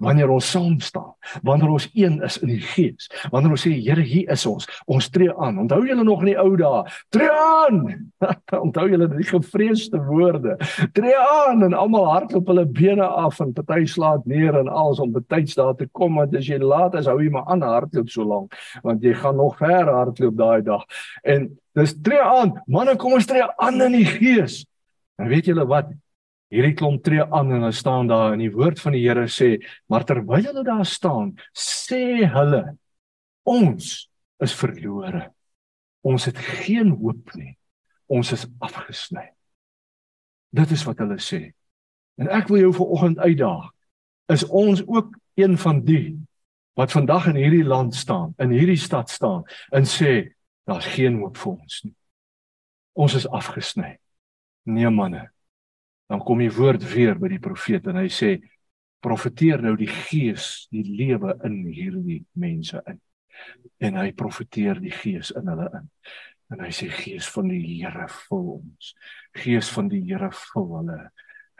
Wanneer 0.00 0.30
ons 0.30 0.50
saam 0.50 0.78
staan, 0.80 1.12
wanneer 1.42 1.72
ons 1.74 1.88
een 1.94 2.20
is 2.22 2.38
in 2.42 2.52
die 2.54 2.60
gees, 2.62 3.08
wanneer 3.30 3.56
ons 3.56 3.64
sê 3.66 3.72
Here, 3.82 4.02
hier 4.06 4.30
is 4.30 4.44
ons. 4.46 4.68
Ons 4.86 5.08
tree 5.10 5.32
aan. 5.32 5.58
Onthou 5.64 5.80
julle 5.86 6.04
nog 6.06 6.22
in 6.22 6.32
die 6.32 6.38
ou 6.38 6.52
dae? 6.56 6.82
Tree 7.14 7.30
aan. 7.30 8.10
Onthou 8.64 8.86
julle 8.90 9.08
die 9.10 9.26
gevreesde 9.26 9.98
woorde. 10.06 10.56
Tree 10.94 11.16
aan 11.18 11.64
en 11.66 11.74
almal 11.74 12.06
hardloop 12.10 12.52
hulle 12.52 12.66
bene 12.66 13.06
af 13.06 13.40
en 13.42 13.54
party 13.56 13.84
slaat 13.90 14.26
neer 14.30 14.58
en 14.60 14.70
alles 14.70 15.00
om 15.02 15.12
betyds 15.14 15.58
daar 15.58 15.74
te 15.78 15.88
kom 15.90 16.20
want 16.20 16.36
as 16.36 16.46
jy 16.46 16.60
laat 16.62 16.94
is, 17.00 17.08
hou 17.10 17.18
jy 17.22 17.32
maar 17.32 17.48
aan 17.50 17.64
hardloop 17.66 18.10
so 18.12 18.26
lank 18.26 18.54
want 18.84 19.02
jy 19.02 19.14
gaan 19.18 19.36
nog 19.40 19.58
ver 19.58 19.90
hardloop 19.90 20.36
daai 20.38 20.62
dag. 20.66 20.86
En 21.24 21.50
Dis 21.72 21.94
tree 22.04 22.20
aan. 22.20 22.58
Manne, 22.68 22.96
kom 23.00 23.16
ons 23.16 23.26
tree 23.28 23.44
aan 23.56 23.80
in 23.86 23.96
die 23.96 24.08
gees. 24.08 24.62
En 25.20 25.30
weet 25.32 25.48
julle 25.48 25.64
wat? 25.68 25.92
Hierdie 26.52 26.74
klomp 26.76 27.02
tree 27.04 27.24
aan 27.24 27.48
en 27.48 27.62
hulle 27.62 27.72
staan 27.72 28.10
daar 28.10 28.34
en 28.34 28.42
die 28.42 28.52
woord 28.52 28.80
van 28.82 28.92
die 28.96 29.02
Here 29.06 29.24
sê, 29.30 29.54
maar 29.88 30.04
terwyl 30.08 30.44
hulle 30.50 30.64
daar 30.66 30.84
staan, 30.86 31.32
sê 31.56 32.26
hulle 32.28 32.76
ons 33.48 33.92
is 34.42 34.54
verlore. 34.58 35.30
Ons 36.04 36.26
het 36.28 36.38
geen 36.38 36.92
hoop 36.98 37.32
nie. 37.38 37.54
Ons 38.12 38.34
is 38.36 38.44
afgesny. 38.60 39.24
Dit 40.52 40.74
is 40.74 40.84
wat 40.84 41.00
hulle 41.00 41.16
sê. 41.22 41.46
En 42.20 42.28
ek 42.28 42.50
wil 42.52 42.66
jou 42.66 42.74
vanoggend 42.82 43.22
uitdaag. 43.22 43.70
Is 44.34 44.44
ons 44.44 44.84
ook 44.84 45.14
een 45.40 45.56
van 45.58 45.80
die 45.86 46.18
wat 46.76 46.92
vandag 46.92 47.30
in 47.32 47.40
hierdie 47.40 47.64
land 47.64 47.94
staan, 47.96 48.32
in 48.40 48.52
hierdie 48.52 48.80
stad 48.80 49.10
staan 49.12 49.42
en 49.72 49.88
sê 49.88 50.32
Daar's 50.64 50.86
geen 50.86 51.18
hoop 51.18 51.36
vir 51.36 51.52
ons 51.52 51.80
nie. 51.86 51.94
Ons 52.92 53.16
is 53.18 53.26
afgesny. 53.26 53.96
Nee 54.68 54.90
manne. 54.94 55.26
Dan 56.10 56.22
kom 56.26 56.42
die 56.42 56.52
woord 56.52 56.84
weer 56.92 57.18
by 57.18 57.30
die 57.32 57.42
profeet 57.42 57.86
en 57.90 58.00
hy 58.00 58.08
sê 58.12 58.36
profeteer 59.02 59.62
nou 59.64 59.74
die 59.78 59.90
gees, 59.90 60.66
die 60.70 60.84
lewe 60.86 61.34
in 61.46 61.62
hierdie 61.66 62.22
mense 62.38 62.82
in. 62.86 63.00
En 63.82 63.96
hy 63.98 64.12
profeteer 64.14 64.78
die 64.82 64.92
gees 64.94 65.32
in 65.38 65.48
hulle 65.50 65.68
in. 65.80 65.88
En 66.52 66.60
hy 66.62 66.70
sê 66.74 66.90
gees 66.92 67.26
van 67.32 67.48
die 67.48 67.62
Here 67.64 68.06
vul 68.26 68.58
ons. 68.58 68.92
Gees 69.40 69.70
van 69.72 69.88
die 69.90 70.02
Here 70.04 70.28
vul 70.36 70.68
hulle. 70.76 71.00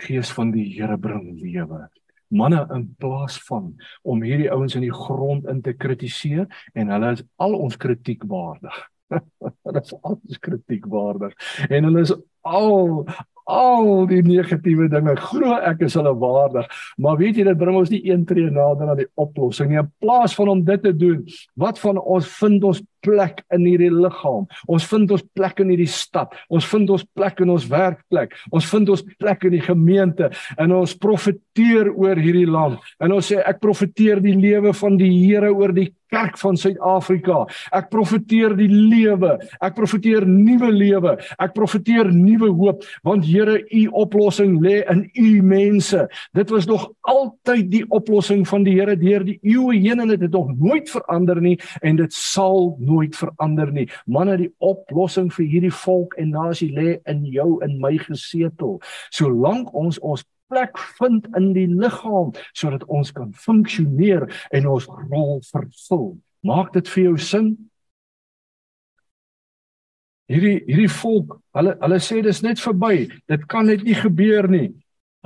Gees 0.02 0.30
van 0.36 0.52
die 0.54 0.68
Here 0.74 0.98
bring 1.00 1.32
lewe. 1.40 1.86
Manne 2.32 2.62
in 2.76 2.86
plaas 3.00 3.38
van 3.48 3.72
om 4.08 4.22
hierdie 4.24 4.50
ouens 4.52 4.76
in 4.76 4.84
die 4.86 4.94
grond 4.94 5.48
in 5.50 5.60
te 5.64 5.74
kritiseer 5.76 6.46
en 6.72 6.92
hulle 6.92 7.12
is 7.18 7.24
al 7.42 7.56
ons 7.58 7.76
kritiek 7.80 8.24
waardig. 8.28 8.78
dit 9.12 9.80
is 9.82 9.94
alles 10.02 10.38
kritiekwaardig 10.40 11.34
en 11.68 11.88
hulle 11.88 12.04
is 12.06 12.14
al 12.48 13.04
al 13.50 14.06
die 14.10 14.22
negatiewe 14.22 14.88
dinge. 14.92 15.16
Glo 15.16 15.56
ek 15.58 15.84
is 15.88 15.96
hulle 15.98 16.14
waardig. 16.18 16.68
Maar 16.96 17.18
weet 17.20 17.40
jy 17.40 17.46
dit 17.48 17.58
bring 17.58 17.76
ons 17.78 17.92
nie 17.92 18.02
een 18.08 18.24
tree 18.28 18.50
nader 18.50 18.92
aan 18.92 19.00
die 19.02 19.10
oplossing. 19.20 19.72
Nie 19.72 19.82
in 19.82 19.90
plaas 20.02 20.36
van 20.38 20.52
om 20.52 20.64
dit 20.64 20.82
te 20.82 20.94
doen 20.96 21.22
wat 21.58 21.80
van 21.82 21.98
ons 22.00 22.28
vind 22.38 22.64
ons 22.64 22.82
plek 23.04 23.42
in 23.54 23.66
hierdie 23.66 23.92
liggaam 23.92 24.46
ons 24.66 24.88
vind 24.92 25.14
ons 25.16 25.24
plek 25.34 25.62
in 25.64 25.72
hierdie 25.74 25.90
stad 25.90 26.34
ons 26.48 26.68
vind 26.72 26.92
ons 26.96 27.06
plek 27.14 27.42
in 27.44 27.54
ons 27.54 27.68
werkplek 27.70 28.36
ons 28.50 28.68
vind 28.74 28.92
ons 28.94 29.06
plek 29.18 29.48
in 29.48 29.56
die 29.56 29.64
gemeente 29.64 30.30
en 30.58 30.76
ons 30.82 30.94
profeteer 31.06 31.92
oor 31.92 32.20
hierdie 32.20 32.48
land 32.48 32.78
en 33.02 33.18
ons 33.18 33.32
sê 33.32 33.42
ek 33.42 33.62
profeteer 33.62 34.22
die 34.24 34.36
lewe 34.38 34.72
van 34.76 34.96
die 35.00 35.10
Here 35.22 35.52
oor 35.52 35.74
die 35.74 35.90
kerk 36.12 36.36
van 36.40 36.58
Suid-Afrika. 36.60 37.42
Ek 37.74 37.88
profeteer 37.92 38.54
die 38.58 38.68
lewe. 38.68 39.36
Ek 39.64 39.76
profeteer 39.76 40.26
nuwe 40.28 40.70
lewe. 40.74 41.16
Ek 41.40 41.54
profeteer 41.56 42.10
nuwe 42.12 42.52
hoop 42.52 42.84
want 43.06 43.24
Here, 43.24 43.58
u 43.62 43.82
oplossing 44.02 44.58
lê 44.64 44.82
in 44.92 45.06
u 45.16 45.30
mense. 45.46 46.04
Dit 46.36 46.52
was 46.52 46.68
nog 46.68 46.88
altyd 47.08 47.70
die 47.72 47.84
oplossing 47.88 48.44
van 48.48 48.66
die 48.66 48.76
Here 48.76 48.96
deur 48.98 49.24
die 49.26 49.38
eeue 49.40 49.78
heen 49.78 50.02
en 50.02 50.12
dit 50.12 50.20
het 50.26 50.34
nog 50.34 50.52
nooit 50.58 50.90
verander 50.90 51.40
nie 51.42 51.56
en 51.80 51.96
dit 52.00 52.12
sal 52.12 52.74
nooit 52.78 52.91
verander 53.16 53.72
nie. 53.72 53.88
Manne, 54.06 54.36
die 54.36 54.50
oplossing 54.58 55.30
vir 55.32 55.46
hierdie 55.46 55.74
volk 55.82 56.14
en 56.20 56.34
nasie 56.36 56.70
lê 56.74 56.98
in 57.10 57.24
jou 57.26 57.62
en 57.64 57.78
my 57.80 57.96
gesetel. 57.98 58.78
Solank 59.10 59.72
ons 59.74 59.98
ons 60.02 60.24
plek 60.52 60.78
vind 60.98 61.26
in 61.38 61.52
die 61.56 61.68
liggaam 61.70 62.32
sodat 62.52 62.84
ons 62.92 63.12
kan 63.16 63.32
funksioneer 63.32 64.28
en 64.52 64.68
ons 64.68 64.88
rol 65.08 65.40
vervul. 65.48 66.08
Maak 66.44 66.72
dit 66.76 66.88
vir 66.94 67.04
jou 67.04 67.16
sin? 67.22 67.52
Hierdie 70.32 70.58
hierdie 70.66 70.90
volk, 71.00 71.38
hulle 71.56 71.74
hulle 71.80 71.98
sê 72.00 72.20
dis 72.24 72.42
net 72.44 72.60
verby. 72.62 73.08
Dit 73.28 73.46
kan 73.52 73.66
net 73.68 73.84
nie 73.86 73.96
gebeur 73.98 74.48
nie. 74.50 74.68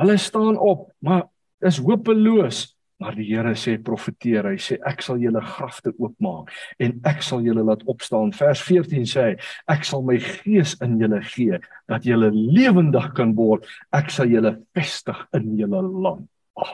Hulle 0.01 0.17
staan 0.21 0.59
op, 0.61 0.91
maar 1.01 1.27
is 1.65 1.79
hopeloos. 1.81 2.76
Maar 2.99 3.17
die 3.19 3.27
Here 3.29 3.53
sê 3.61 3.75
profeteer, 3.85 4.47
hy 4.49 4.61
sê 4.63 4.79
ek 4.89 5.03
sal 5.05 5.19
julle 5.21 5.43
grafte 5.45 5.93
oopmaak 6.01 6.53
en 6.81 6.95
ek 7.09 7.21
sal 7.25 7.45
julle 7.45 7.65
laat 7.67 7.83
opstaan. 7.93 8.33
Vers 8.37 8.63
14 8.65 9.05
sê 9.11 9.25
hy, 9.27 9.35
ek 9.75 9.85
sal 9.85 10.05
my 10.07 10.17
gees 10.23 10.77
in 10.85 10.97
julle 11.03 11.21
gee 11.29 11.61
dat 11.93 12.09
julle 12.09 12.31
lewendig 12.33 13.11
kan 13.19 13.35
word. 13.37 13.69
Ek 13.97 14.09
sal 14.15 14.33
julle 14.33 14.55
vestig 14.77 15.21
in 15.37 15.53
julle 15.61 15.83
land. 15.85 16.25
Oh, 16.57 16.73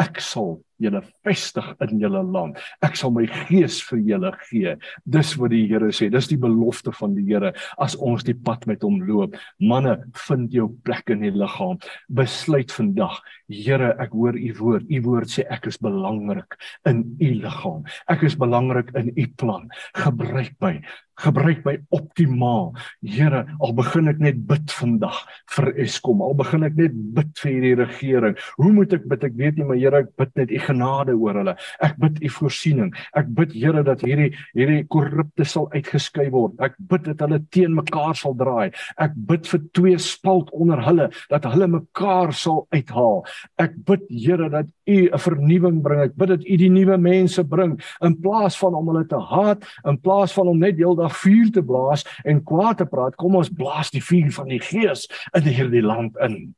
ek 0.00 0.22
sal 0.24 0.56
julle 0.82 1.02
vestig 1.26 1.68
in 1.84 2.00
julle 2.02 2.22
land. 2.22 2.58
Ek 2.84 2.96
sal 2.98 3.12
my 3.14 3.26
gees 3.48 3.80
vir 3.88 4.02
julle 4.12 4.32
gee. 4.48 4.74
Dis 5.04 5.34
wat 5.40 5.52
die 5.54 5.64
Here 5.68 5.90
sê. 5.94 6.08
Dis 6.12 6.30
die 6.30 6.38
belofte 6.40 6.92
van 6.96 7.16
die 7.16 7.26
Here 7.28 7.52
as 7.82 7.96
ons 7.96 8.24
die 8.26 8.36
pad 8.36 8.66
met 8.70 8.84
hom 8.86 9.00
loop. 9.08 9.36
Manne, 9.60 9.98
vind 10.28 10.54
jou 10.54 10.68
plek 10.86 11.10
in 11.14 11.24
die 11.26 11.34
liggaam. 11.34 11.80
Besluit 12.08 12.72
vandag, 12.74 13.18
Here, 13.48 13.94
ek 14.00 14.14
hoor 14.16 14.36
u 14.38 14.52
woord. 14.60 14.88
U 14.88 15.02
woord 15.08 15.32
sê 15.32 15.46
ek 15.50 15.68
is 15.70 15.80
belangrik 15.82 16.58
in 16.88 17.04
u 17.18 17.34
liggaam. 17.42 17.84
Ek 18.12 18.24
is 18.28 18.38
belangrik 18.38 18.92
in 18.98 19.12
u 19.16 19.28
plan. 19.40 19.68
Gebruik 19.98 20.54
my. 20.62 20.78
Gebruik 21.18 21.64
my 21.66 21.74
optimaal. 21.94 22.72
Here, 23.02 23.42
al 23.58 23.72
begin 23.74 24.10
ek 24.10 24.20
net 24.22 24.38
bid 24.46 24.70
vandag 24.70 25.16
vir 25.54 25.72
Eskom. 25.82 26.22
Al 26.22 26.36
begin 26.38 26.66
ek 26.68 26.76
net 26.78 26.94
bid 27.16 27.32
vir 27.42 27.50
hierdie 27.50 27.78
regering. 27.80 28.36
Hoe 28.58 28.70
moet 28.74 28.94
ek 28.94 29.08
bid? 29.10 29.26
Ek 29.26 29.34
weet 29.38 29.58
nie, 29.58 29.66
maar 29.66 29.80
Here, 29.80 30.02
ek 30.04 30.12
bid 30.20 30.30
net 30.38 30.52
u 30.54 30.60
genade 30.62 31.16
oor 31.18 31.40
hulle. 31.40 31.56
Ek 31.82 31.96
bid 31.98 32.20
u 32.22 32.30
voorsiening. 32.36 32.92
Ek 33.18 33.32
bid 33.34 33.56
Here 33.58 33.82
dat 33.86 34.04
hierdie 34.06 34.30
hierdie 34.54 34.84
korrupte 34.92 35.46
sal 35.48 35.66
uitgeskei 35.74 36.28
word. 36.34 36.54
Ek 36.62 36.78
bid 36.90 37.08
dat 37.08 37.24
hulle 37.26 37.40
teen 37.54 37.74
mekaar 37.74 38.14
sal 38.18 38.36
draai. 38.38 38.70
Ek 39.02 39.16
bid 39.28 39.50
vir 39.50 39.64
twee 39.74 39.98
spalt 40.02 40.52
onder 40.54 40.84
hulle 40.86 41.08
dat 41.32 41.48
hulle 41.50 41.70
mekaar 41.80 42.30
sal 42.36 42.66
uithaal. 42.74 43.24
Ek 43.58 43.74
bid 43.88 44.06
Here 44.08 44.48
dat 44.50 44.70
u 44.86 45.10
'n 45.10 45.18
vernuwing 45.18 45.82
bring. 45.82 46.00
Ek 46.00 46.16
bid 46.16 46.28
dat 46.28 46.44
u 46.46 46.56
die 46.56 46.70
nuwe 46.70 46.96
mense 46.96 47.44
bring 47.44 47.78
in 48.00 48.14
plaas 48.20 48.58
van 48.58 48.74
om 48.74 48.86
hulle 48.88 49.06
te 49.06 49.18
haat, 49.18 49.64
in 49.84 49.98
plaas 50.00 50.32
van 50.32 50.48
om 50.48 50.58
net 50.58 50.76
heeldag 50.76 51.07
vuur 51.10 51.50
te 51.52 51.62
blaas 51.62 52.04
en 52.24 52.42
kwaad 52.44 52.78
te 52.82 52.86
praat, 52.86 53.16
kom 53.16 53.36
ons 53.38 53.52
blaas 53.52 53.90
die 53.90 54.02
vuur 54.04 54.30
van 54.32 54.48
die 54.48 54.60
Gees 54.62 55.06
in 55.36 55.48
hierdie 55.48 55.82
land 55.84 56.16
in. 56.24 56.54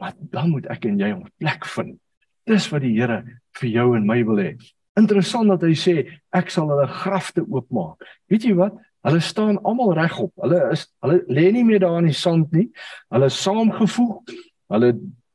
Maar 0.00 0.14
dan 0.32 0.50
moet 0.50 0.66
ek 0.72 0.84
en 0.88 0.98
jy 0.98 1.12
'n 1.12 1.28
plek 1.38 1.66
vind. 1.66 2.00
Dis 2.46 2.68
wat 2.70 2.82
die 2.82 2.96
Here 2.96 3.24
vir 3.52 3.68
jou 3.68 3.96
en 3.96 4.06
my 4.06 4.24
wil 4.24 4.36
hê. 4.36 4.56
Interessant 4.96 5.48
dat 5.48 5.62
hy 5.62 5.74
sê 5.74 5.94
ek 6.32 6.50
sal 6.50 6.68
hulle 6.68 6.86
grafte 6.86 7.44
oopmaak. 7.46 8.02
Weet 8.28 8.42
jy 8.42 8.54
wat? 8.54 8.74
Hulle 9.06 9.20
staan 9.20 9.60
almal 9.64 9.94
regop. 9.94 10.32
Hulle 10.36 10.72
is 10.72 10.86
hulle 11.00 11.24
lê 11.28 11.52
nie 11.52 11.64
meer 11.64 11.80
daar 11.80 11.98
in 11.98 12.10
die 12.10 12.16
sand 12.16 12.52
nie. 12.52 12.68
Hulle 13.08 13.26
is 13.26 13.42
saamgevoeg. 13.42 14.34
Hulle 14.68 14.92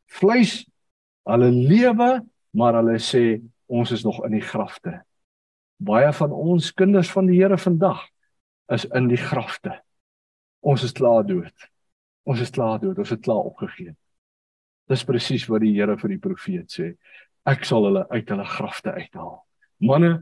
vleis, 0.08 0.66
hulle 1.26 1.49
lewe, 1.51 2.26
maar 2.53 2.74
hulle 2.74 2.99
sê 2.99 3.41
ons 3.66 3.91
is 3.91 4.03
nog 4.03 4.22
in 4.26 4.32
die 4.38 4.45
grafte. 4.45 5.01
Baie 5.78 6.11
van 6.13 6.32
ons 6.32 6.71
kinders 6.73 7.11
van 7.11 7.28
die 7.28 7.41
Here 7.41 7.57
vandag 7.57 8.05
is 8.71 8.86
in 8.95 9.09
die 9.11 9.19
grafte. 9.19 9.76
Ons 10.65 10.84
is 10.88 10.95
klaar 10.95 11.26
dood. 11.28 11.67
Ons 12.26 12.41
is 12.41 12.49
klaar 12.49 12.80
dood. 12.80 12.97
Ons 12.97 13.11
het 13.13 13.21
klaar 13.21 13.49
opgegee. 13.51 13.95
Dis 14.89 15.03
presies 15.05 15.47
wat 15.49 15.65
die 15.65 15.73
Here 15.76 15.97
vir 15.97 16.15
die 16.15 16.21
profeet 16.21 16.71
sê. 16.71 16.93
Ek 17.45 17.65
sal 17.67 17.86
hulle 17.86 18.05
uit 18.09 18.32
hulle 18.32 18.47
grafte 18.49 18.95
uithaal. 18.95 19.38
Manne, 19.86 20.13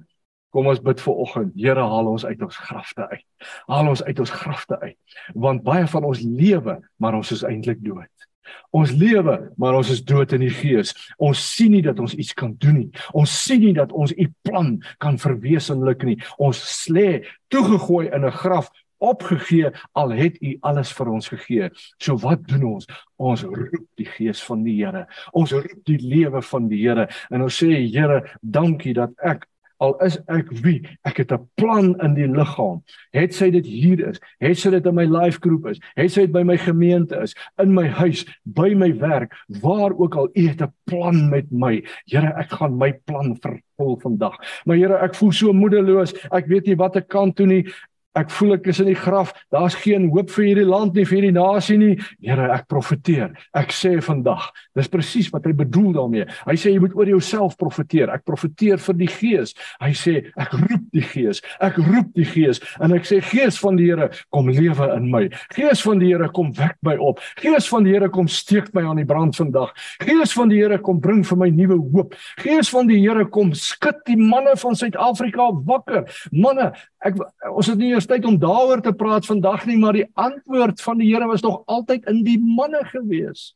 kom 0.51 0.67
ons 0.67 0.81
bid 0.83 0.99
vir 0.99 1.21
oggend. 1.23 1.53
Here, 1.55 1.85
haal 1.93 2.09
ons 2.11 2.25
uit 2.25 2.41
ons 2.43 2.59
grafte 2.67 3.07
uit. 3.13 3.25
Haal 3.69 3.91
ons 3.93 4.03
uit 4.03 4.19
ons 4.19 4.35
grafte 4.41 4.79
uit. 4.81 5.17
Want 5.35 5.63
baie 5.63 5.87
van 5.87 6.09
ons 6.09 6.23
lewe, 6.25 6.79
maar 6.97 7.15
ons 7.19 7.31
is 7.31 7.45
eintlik 7.47 7.79
dood. 7.85 8.27
Ons 8.71 8.91
lewe, 8.91 9.51
maar 9.57 9.77
ons 9.77 9.89
is 9.89 10.03
dood 10.03 10.33
in 10.33 10.45
die 10.45 10.53
gees. 10.53 10.93
Ons 11.17 11.41
sien 11.55 11.71
nie 11.71 11.83
dat 11.85 11.99
ons 11.99 12.13
iets 12.13 12.33
kan 12.33 12.55
doen 12.57 12.79
nie. 12.83 12.91
Ons 13.13 13.33
sien 13.43 13.61
nie 13.61 13.73
dat 13.73 13.91
ons 13.91 14.11
u 14.11 14.27
plan 14.41 14.75
kan 15.03 15.19
verwesenlik 15.21 16.03
nie. 16.03 16.17
Ons 16.37 16.63
lê 16.89 17.23
toegegooi 17.53 18.09
in 18.09 18.25
'n 18.25 18.31
graf 18.31 18.71
opgegee 19.03 19.71
al 19.91 20.13
het 20.15 20.37
u 20.41 20.57
alles 20.61 20.91
vir 20.95 21.11
ons 21.11 21.27
gegee. 21.27 21.69
So 21.97 22.17
wat 22.23 22.47
doen 22.47 22.63
ons? 22.63 22.87
Ons 23.19 23.43
roep 23.43 23.87
die 23.99 24.07
gees 24.07 24.43
van 24.47 24.63
die 24.63 24.77
Here. 24.79 25.07
Ons 25.31 25.51
roep 25.51 25.83
die 25.85 25.99
lewe 25.99 26.41
van 26.41 26.69
die 26.71 26.81
Here 26.85 27.07
en 27.29 27.41
ons 27.41 27.63
sê 27.63 27.83
Here, 27.91 28.23
dankie 28.41 28.93
dat 28.93 29.11
ek 29.23 29.47
al 29.77 29.95
is 30.05 30.17
ek 30.27 30.51
wie 30.63 30.81
ek 31.07 31.17
het 31.17 31.31
'n 31.31 31.47
plan 31.55 31.95
in 32.01 32.13
die 32.13 32.27
liggaam. 32.27 32.83
Het 33.11 33.33
sy 33.33 33.49
dit 33.51 33.65
hier 33.65 34.07
is 34.09 34.19
het 34.39 34.57
sy 34.57 34.69
dit 34.69 34.85
in 34.85 34.95
my 34.95 35.05
life 35.05 35.39
groep 35.41 35.67
is 35.67 35.79
het 35.95 36.11
sy 36.11 36.21
dit 36.21 36.31
by 36.31 36.43
my 36.43 36.57
gemeente 36.57 37.15
is 37.21 37.35
in 37.57 37.73
my 37.73 37.87
huis 37.87 38.25
by 38.43 38.73
my 38.73 38.91
werk 38.99 39.33
waar 39.61 39.93
ook 39.97 40.15
al 40.15 40.29
u 40.33 40.47
het 40.47 40.61
'n 40.61 40.73
plan 40.85 41.29
met 41.29 41.51
my. 41.51 41.83
Here 42.05 42.33
ek 42.37 42.51
gaan 42.51 42.77
my 42.77 42.93
plan 43.05 43.37
vervul 43.41 43.99
vandag. 43.99 44.37
Maar 44.65 44.77
Here 44.77 44.97
ek 44.97 45.15
voel 45.15 45.31
so 45.31 45.53
moedeloos. 45.53 46.13
Ek 46.31 46.47
weet 46.47 46.65
nie 46.65 46.75
wat 46.75 46.95
ek 46.95 47.07
kan 47.07 47.31
doen 47.31 47.47
nie 47.47 47.65
Ek 48.13 48.29
voel 48.29 48.57
ek 48.59 48.67
is 48.69 48.79
in 48.83 48.91
die 48.91 48.97
graf. 48.97 49.31
Daar's 49.53 49.75
geen 49.81 50.05
hoop 50.13 50.29
vir 50.35 50.45
hierdie 50.45 50.67
land 50.67 50.93
nie, 50.93 51.05
vir 51.09 51.17
hierdie 51.17 51.33
nasie 51.33 51.77
nie. 51.81 51.93
Here, 52.21 52.45
ek 52.53 52.67
profeteer. 52.69 53.31
Ek 53.57 53.73
sê 53.73 53.95
vandag, 54.05 54.51
dis 54.77 54.89
presies 54.91 55.31
wat 55.33 55.47
hy 55.49 55.53
bedoel 55.57 55.95
daarmee. 55.97 56.27
Hy 56.45 56.55
sê 56.59 56.73
jy 56.75 56.81
moet 56.83 56.93
oor 56.97 57.09
jouself 57.09 57.57
profeteer. 57.57 58.11
Ek 58.13 58.25
profeteer 58.27 58.81
vir 58.83 58.99
die 58.99 59.09
Gees. 59.09 59.55
Hy 59.81 59.91
sê 59.97 60.15
ek 60.37 60.53
roep 60.61 60.85
die 60.93 61.05
Gees. 61.09 61.41
Ek 61.63 61.79
roep 61.81 62.11
die 62.17 62.27
Gees 62.27 62.61
en 62.83 62.93
ek 62.93 63.09
sê 63.09 63.17
Gees 63.25 63.57
van 63.61 63.79
die 63.81 63.89
Here, 63.89 64.11
kom 64.33 64.47
lewe 64.53 64.91
in 64.95 65.09
my. 65.11 65.23
Gees 65.55 65.81
van 65.83 65.99
die 66.01 66.11
Here, 66.13 66.29
kom 66.33 66.53
wek 66.57 66.77
my 66.85 66.95
op. 67.01 67.21
Gees 67.41 67.67
van 67.71 67.87
die 67.87 67.95
Here, 67.95 68.11
kom 68.13 68.29
steek 68.31 68.69
my 68.77 68.85
aan 68.91 69.01
die 69.01 69.09
brand 69.09 69.37
vandag. 69.37 69.73
Gees 70.03 70.35
van 70.37 70.53
die 70.53 70.61
Here, 70.61 70.77
kom 70.85 71.01
bring 71.03 71.23
vir 71.27 71.41
my 71.41 71.49
nuwe 71.53 71.79
hoop. 71.95 72.13
Gees 72.43 72.69
van 72.73 72.89
die 72.89 73.01
Here, 73.01 73.25
kom 73.33 73.55
skud 73.57 74.05
die 74.07 74.19
manne 74.19 74.53
van 74.61 74.77
Suid-Afrika 74.77 75.49
wakker. 75.65 76.05
Manne, 76.31 76.71
ek 77.03 77.17
ons 77.49 77.67
het 77.67 77.81
nie 77.81 77.91
eers 78.03 78.11
tyd 78.11 78.25
om 78.27 78.39
daaroor 78.39 78.81
te 78.83 78.93
praat 78.93 79.25
vandag 79.25 79.65
nie, 79.65 79.77
maar 79.79 79.95
die 79.95 80.07
antwoord 80.19 80.81
van 80.81 80.99
die 80.99 81.11
Here 81.13 81.27
was 81.27 81.43
nog 81.43 81.63
altyd 81.67 82.05
in 82.09 82.23
die 82.23 82.39
manne 82.39 82.83
gewees. 82.91 83.53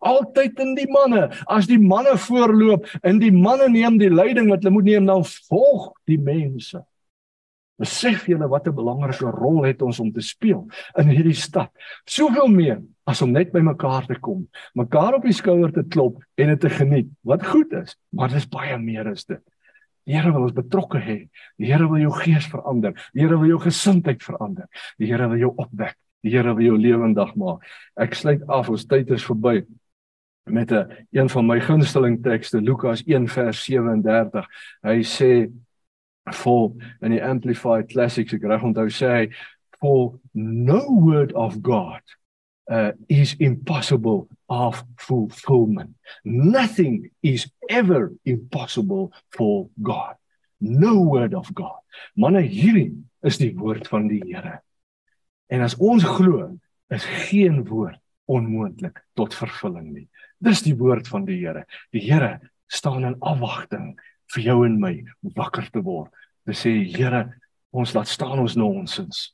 Altyd 0.00 0.58
in 0.60 0.74
die 0.74 0.88
manne. 0.90 1.30
As 1.46 1.68
die 1.68 1.78
manne 1.78 2.16
voorloop 2.18 2.86
en 3.02 3.20
die 3.20 3.32
manne 3.32 3.68
neem 3.68 3.98
die 4.00 4.10
leiding 4.10 4.50
wat 4.50 4.64
hulle 4.64 4.74
moet 4.74 4.88
neem, 4.88 5.06
dan 5.06 5.24
volg 5.24 5.92
die 6.08 6.18
mense. 6.18 6.82
Besef 7.80 8.26
julle 8.28 8.48
wat 8.48 8.66
'n 8.68 8.76
belangrike 8.76 9.30
rol 9.30 9.64
het 9.64 9.82
ons 9.82 10.00
om 10.00 10.12
te 10.12 10.20
speel 10.20 10.68
in 10.98 11.08
hierdie 11.08 11.36
stad. 11.36 11.70
Soveel 12.04 12.48
meer 12.48 12.82
as 13.06 13.22
om 13.22 13.32
net 13.32 13.52
by 13.52 13.60
mekaar 13.60 14.06
te 14.06 14.18
kom, 14.20 14.48
mekaar 14.74 15.14
op 15.14 15.22
die 15.22 15.32
skouer 15.32 15.72
te 15.72 15.82
klop 15.82 16.20
en 16.36 16.48
dit 16.48 16.60
te 16.60 16.68
geniet. 16.68 17.08
Wat 17.24 17.46
goed 17.46 17.72
is, 17.72 17.96
maar 18.12 18.28
dis 18.28 18.46
baie 18.46 18.78
meer 18.78 19.08
as 19.08 19.24
dit. 19.24 19.42
Die 20.10 20.16
Here 20.18 20.32
wil 20.34 20.48
ons 20.48 20.54
betrokke 20.56 20.98
hê. 20.98 21.18
Die 21.60 21.68
Here 21.70 21.86
wil 21.86 22.02
jou 22.02 22.10
gees 22.18 22.48
verander. 22.50 22.96
Die 23.14 23.22
Here 23.22 23.36
wil 23.38 23.52
jou 23.52 23.60
gesindheid 23.62 24.24
verander. 24.26 24.66
Die 24.98 25.06
Here 25.06 25.28
wil 25.30 25.38
jou 25.38 25.52
opwek. 25.54 25.94
Die 26.26 26.32
Here 26.34 26.50
wil 26.56 26.66
jou 26.66 26.78
lewendig 26.82 27.36
maak. 27.38 27.62
Ek 27.94 28.18
sluit 28.18 28.42
af, 28.50 28.72
ons 28.74 28.88
tyd 28.90 29.12
is 29.14 29.22
verby 29.22 29.60
met 30.50 30.72
'n 30.72 31.06
een 31.14 31.28
van 31.30 31.46
my 31.46 31.60
gunsteling 31.60 32.22
tekste 32.22 32.60
Lukas 32.60 33.04
1 33.06 33.28
vers 33.28 33.64
37. 33.64 34.46
Hy 34.82 34.98
sê 35.02 35.52
for 36.32 36.72
in 37.02 37.10
die 37.10 37.22
amplified 37.24 37.88
classics 37.88 38.34
ek 38.34 38.42
reg 38.42 38.62
onthou 38.62 38.88
sê 38.90 39.08
hy 39.14 39.26
for 39.78 40.18
no 40.34 40.80
word 41.00 41.32
of 41.32 41.56
God 41.62 42.02
uh, 42.70 42.92
is 43.08 43.34
impossible 43.38 44.28
of 44.48 44.84
fulfillment. 44.96 45.94
Nothing 46.24 47.10
is 47.22 47.50
ever 47.68 48.14
impossible 48.24 49.12
for 49.30 49.68
God. 49.82 50.14
No 50.60 51.00
word 51.00 51.34
of 51.34 51.52
God. 51.54 51.82
Manne, 52.16 52.44
hierdie 52.46 52.94
is 53.26 53.40
die 53.40 53.52
woord 53.56 53.88
van 53.90 54.06
die 54.08 54.22
Here. 54.24 54.60
En 55.50 55.64
as 55.66 55.74
ons 55.82 56.04
glo, 56.06 56.52
is 56.90 57.04
geen 57.30 57.64
woord 57.66 57.98
onmoontlik 58.30 59.02
tot 59.18 59.34
vervulling 59.34 59.90
nie. 59.90 60.06
Dis 60.38 60.62
die 60.62 60.76
woord 60.78 61.08
van 61.10 61.26
die 61.26 61.40
Here. 61.42 61.66
Die 61.94 62.04
Here 62.06 62.38
staan 62.70 63.04
in 63.08 63.18
afwagting 63.18 63.96
vir 64.30 64.46
jou 64.46 64.60
en 64.66 64.78
my 64.78 64.94
wakker 65.34 65.66
te 65.74 65.82
word. 65.82 66.14
Te 66.46 66.54
sê 66.54 66.76
Here, 66.86 67.26
ons 67.74 67.94
laat 67.96 68.10
staan 68.10 68.38
ons 68.38 68.58
nonsens. 68.58 69.30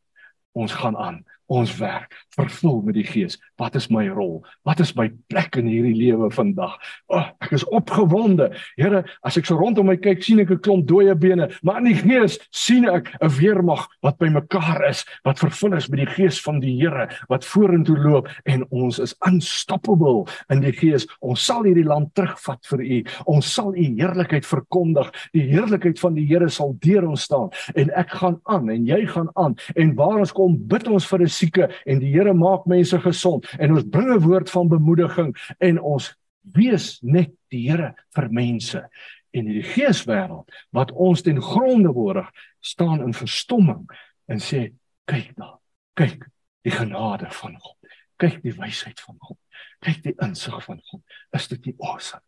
Ons 0.57 0.73
gaan 0.81 0.97
aan 0.97 1.21
ons 1.47 1.73
werk 1.79 2.15
vervul 2.37 2.83
met 2.85 2.97
die 2.99 3.07
gees. 3.07 3.39
Wat 3.61 3.77
is 3.79 3.89
my 3.93 4.07
rol? 4.13 4.45
Wat 4.67 4.81
is 4.81 4.93
my 4.97 5.09
plek 5.31 5.57
in 5.57 5.69
hierdie 5.71 5.95
lewe 5.97 6.29
vandag? 6.35 6.77
O, 7.09 7.17
oh, 7.19 7.27
ek 7.41 7.55
is 7.57 7.65
opgewonde. 7.73 8.51
Here, 8.77 9.05
as 9.27 9.39
ek 9.41 9.49
so 9.49 9.57
rondom 9.57 9.89
my 9.89 9.97
kyk, 9.97 10.23
sien 10.25 10.43
ek 10.43 10.51
'n 10.51 10.61
klomp 10.61 10.87
dooie 10.87 11.15
bene, 11.15 11.49
maar 11.63 11.79
in 11.79 11.93
die 11.93 12.01
gees 12.01 12.39
sien 12.53 12.85
ek 12.89 13.09
'n 13.23 13.31
weermag 13.39 13.87
wat 14.03 14.19
by 14.19 14.29
mekaar 14.29 14.85
is, 14.89 15.05
wat 15.25 15.39
vervul 15.39 15.75
is 15.77 15.89
met 15.89 16.01
die 16.05 16.15
gees 16.15 16.41
van 16.43 16.61
die 16.61 16.77
Here 16.77 17.09
wat 17.29 17.45
vorentoe 17.45 17.97
loop 17.97 18.29
en 18.45 18.65
ons 18.71 18.99
is 18.99 19.15
unstoppable 19.27 20.27
in 20.51 20.61
die 20.61 20.73
gees. 20.73 21.07
Ons 21.21 21.45
sal 21.47 21.65
hierdie 21.65 21.87
land 21.87 22.13
terugvat 22.15 22.67
vir 22.67 22.81
U. 22.81 22.99
Ons 23.27 23.53
sal 23.55 23.73
U 23.75 23.87
heerlikheid 23.97 24.47
verkondig. 24.47 25.11
Die 25.33 25.47
heerlikheid 25.49 25.99
van 26.01 26.15
die 26.15 26.27
Here 26.27 26.49
sal 26.51 26.77
deur 26.85 27.09
ons 27.09 27.23
staan 27.23 27.51
en 27.75 27.91
ek 27.97 28.11
gaan 28.21 28.41
aan 28.45 28.71
en 28.71 28.87
jy 28.87 29.07
gaan 29.07 29.31
aan 29.37 29.57
en 29.77 29.95
waar 29.97 30.21
ons 30.21 30.33
kom 30.37 30.57
bid 30.69 30.89
ons 30.89 31.07
vir 31.07 31.23
'n 31.23 31.36
sieke 31.37 31.69
en 31.85 32.01
die 32.03 32.13
Here 32.15 32.35
maak 32.35 32.67
mense 32.67 32.99
gesond. 33.01 33.47
En 33.59 33.77
ons 33.77 33.89
bring 33.91 34.13
'n 34.15 34.25
woord 34.25 34.51
van 34.51 34.69
bemoediging 34.69 35.37
en 35.59 35.81
ons 35.81 36.15
wees 36.55 36.99
net 37.03 37.31
die 37.51 37.69
Here 37.71 37.95
vir 38.15 38.31
mense. 38.31 38.79
En 38.79 39.47
in 39.47 39.59
die 39.59 39.63
geeswêreld 39.63 40.53
wat 40.71 40.93
ons 40.93 41.23
ten 41.23 41.43
gronde 41.43 41.93
borg 41.93 42.31
staan 42.61 43.03
in 43.05 43.15
verstomming 43.15 43.85
en 44.27 44.41
sê 44.41 44.71
kyk 45.05 45.35
daar. 45.37 45.59
Kyk 45.97 46.27
die 46.65 46.73
genade 46.73 47.29
van 47.31 47.57
God. 47.61 47.77
Kyk 48.17 48.41
die 48.43 48.55
wysheid 48.57 49.01
van 49.01 49.17
God. 49.21 49.39
Kyk 49.85 50.03
die 50.05 50.15
insig 50.25 50.57
van 50.65 50.81
God. 50.89 51.03
Is 51.37 51.49
dit 51.53 51.69
nie 51.69 51.77
awesome? 51.85 52.23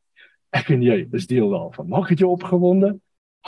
Ek 0.52 0.70
en 0.72 0.82
jy 0.84 1.02
is 1.16 1.28
deel 1.28 1.50
daarvan. 1.52 1.88
Maak 1.88 2.12
dit 2.12 2.24
jou 2.24 2.30
opgewonde? 2.32 2.94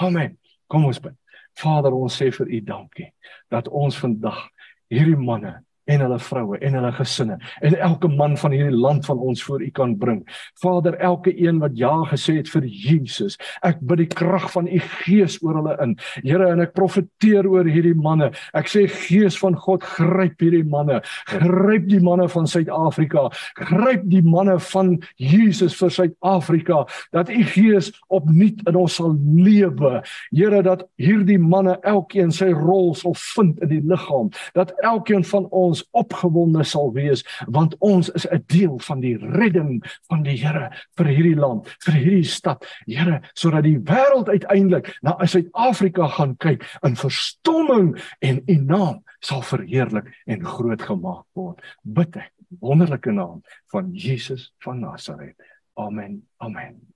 Amen. 0.01 0.37
Kom 0.69 0.87
ons 0.89 1.01
bid. 1.01 1.17
Vader 1.61 1.95
ons 1.97 2.17
sê 2.17 2.31
vir 2.33 2.49
u 2.49 2.61
dankie 2.65 3.11
dat 3.53 3.69
ons 3.69 3.97
vandag 3.99 4.47
hierdie 4.91 5.17
manne 5.17 5.65
en 5.91 6.05
hulle 6.07 6.21
vroue 6.23 6.61
en 6.63 6.79
hulle 6.79 6.93
gesinne 6.99 7.39
en 7.67 7.77
elke 7.77 8.09
man 8.09 8.37
van 8.41 8.55
hierdie 8.55 8.77
land 8.77 9.07
van 9.07 9.19
ons 9.19 9.43
voor 9.45 9.63
U 9.63 9.71
kan 9.71 9.97
bring. 9.99 10.21
Vader, 10.61 10.97
elke 10.99 11.33
een 11.37 11.59
wat 11.59 11.77
ja 11.79 11.93
gesê 12.11 12.37
het 12.39 12.49
vir 12.53 12.67
Jesus, 12.67 13.37
ek 13.67 13.81
bid 13.81 14.05
die 14.05 14.09
krag 14.11 14.49
van 14.55 14.69
U 14.69 14.81
Gees 15.01 15.39
oor 15.45 15.61
hulle 15.61 15.77
in. 15.85 15.97
Here, 16.23 16.51
en 16.53 16.63
ek 16.65 16.75
profeteer 16.77 17.49
oor 17.49 17.69
hierdie 17.69 17.97
manne. 17.97 18.31
Ek 18.57 18.71
sê 18.71 18.87
Gees 18.91 19.39
van 19.41 19.57
God, 19.59 19.85
gryp 19.97 20.41
hierdie 20.43 20.65
manne. 20.67 21.01
Gryp 21.31 21.89
die 21.91 22.01
manne 22.05 22.29
van 22.33 22.49
Suid-Afrika. 22.51 23.29
Gryp 23.59 24.07
die 24.11 24.23
manne 24.25 24.59
van 24.71 24.97
Jesus 25.21 25.77
vir 25.79 25.95
Suid-Afrika 25.95 26.85
dat 27.17 27.31
U 27.33 27.43
Gees 27.53 27.91
opnuut 28.13 28.63
in 28.69 28.79
ons 28.79 28.99
sal 29.01 29.17
lewe. 29.37 30.01
Here, 30.31 30.63
dat 30.67 30.87
hierdie 31.01 31.39
manne 31.41 31.77
elkeen 31.87 32.33
sy 32.35 32.51
rol 32.55 32.95
sal 32.99 33.17
vind 33.21 33.61
in 33.65 33.73
die 33.75 33.83
liggaam. 33.87 34.31
Dat 34.57 34.73
elkeen 34.85 35.25
van 35.27 35.49
ons 35.81 35.89
opgewonde 35.93 36.65
sal 36.65 36.93
wees 36.93 37.25
want 37.49 37.77
ons 37.81 38.11
is 38.15 38.27
'n 38.27 38.45
deel 38.47 38.79
van 38.79 39.01
die 39.01 39.17
redding 39.17 39.83
van 40.09 40.23
die 40.23 40.37
Here 40.41 40.71
vir 40.97 41.07
hierdie 41.07 41.37
land, 41.37 41.69
vir 41.85 41.95
hierdie 41.95 42.25
stad. 42.25 42.65
Here, 42.87 43.21
sodat 43.35 43.65
die 43.65 43.79
wêreld 43.79 44.29
uiteindelik 44.29 44.99
na 45.03 45.17
Suid-Afrika 45.25 46.09
gaan 46.09 46.37
kyk 46.37 46.65
in 46.83 46.97
verstomming 46.97 47.99
en 48.21 48.43
u 48.47 48.55
naam 48.55 49.05
sal 49.21 49.43
verheerlik 49.43 50.09
en 50.27 50.45
groot 50.45 50.83
gemaak 50.83 51.27
word. 51.35 51.61
Bid 51.83 52.17
ek 52.17 52.33
wonderlike 52.61 53.13
naam 53.13 53.43
van 53.73 53.93
Jesus 53.93 54.53
van 54.59 54.81
Nasaret. 54.81 55.37
Amen. 55.75 56.27
Amen. 56.39 56.90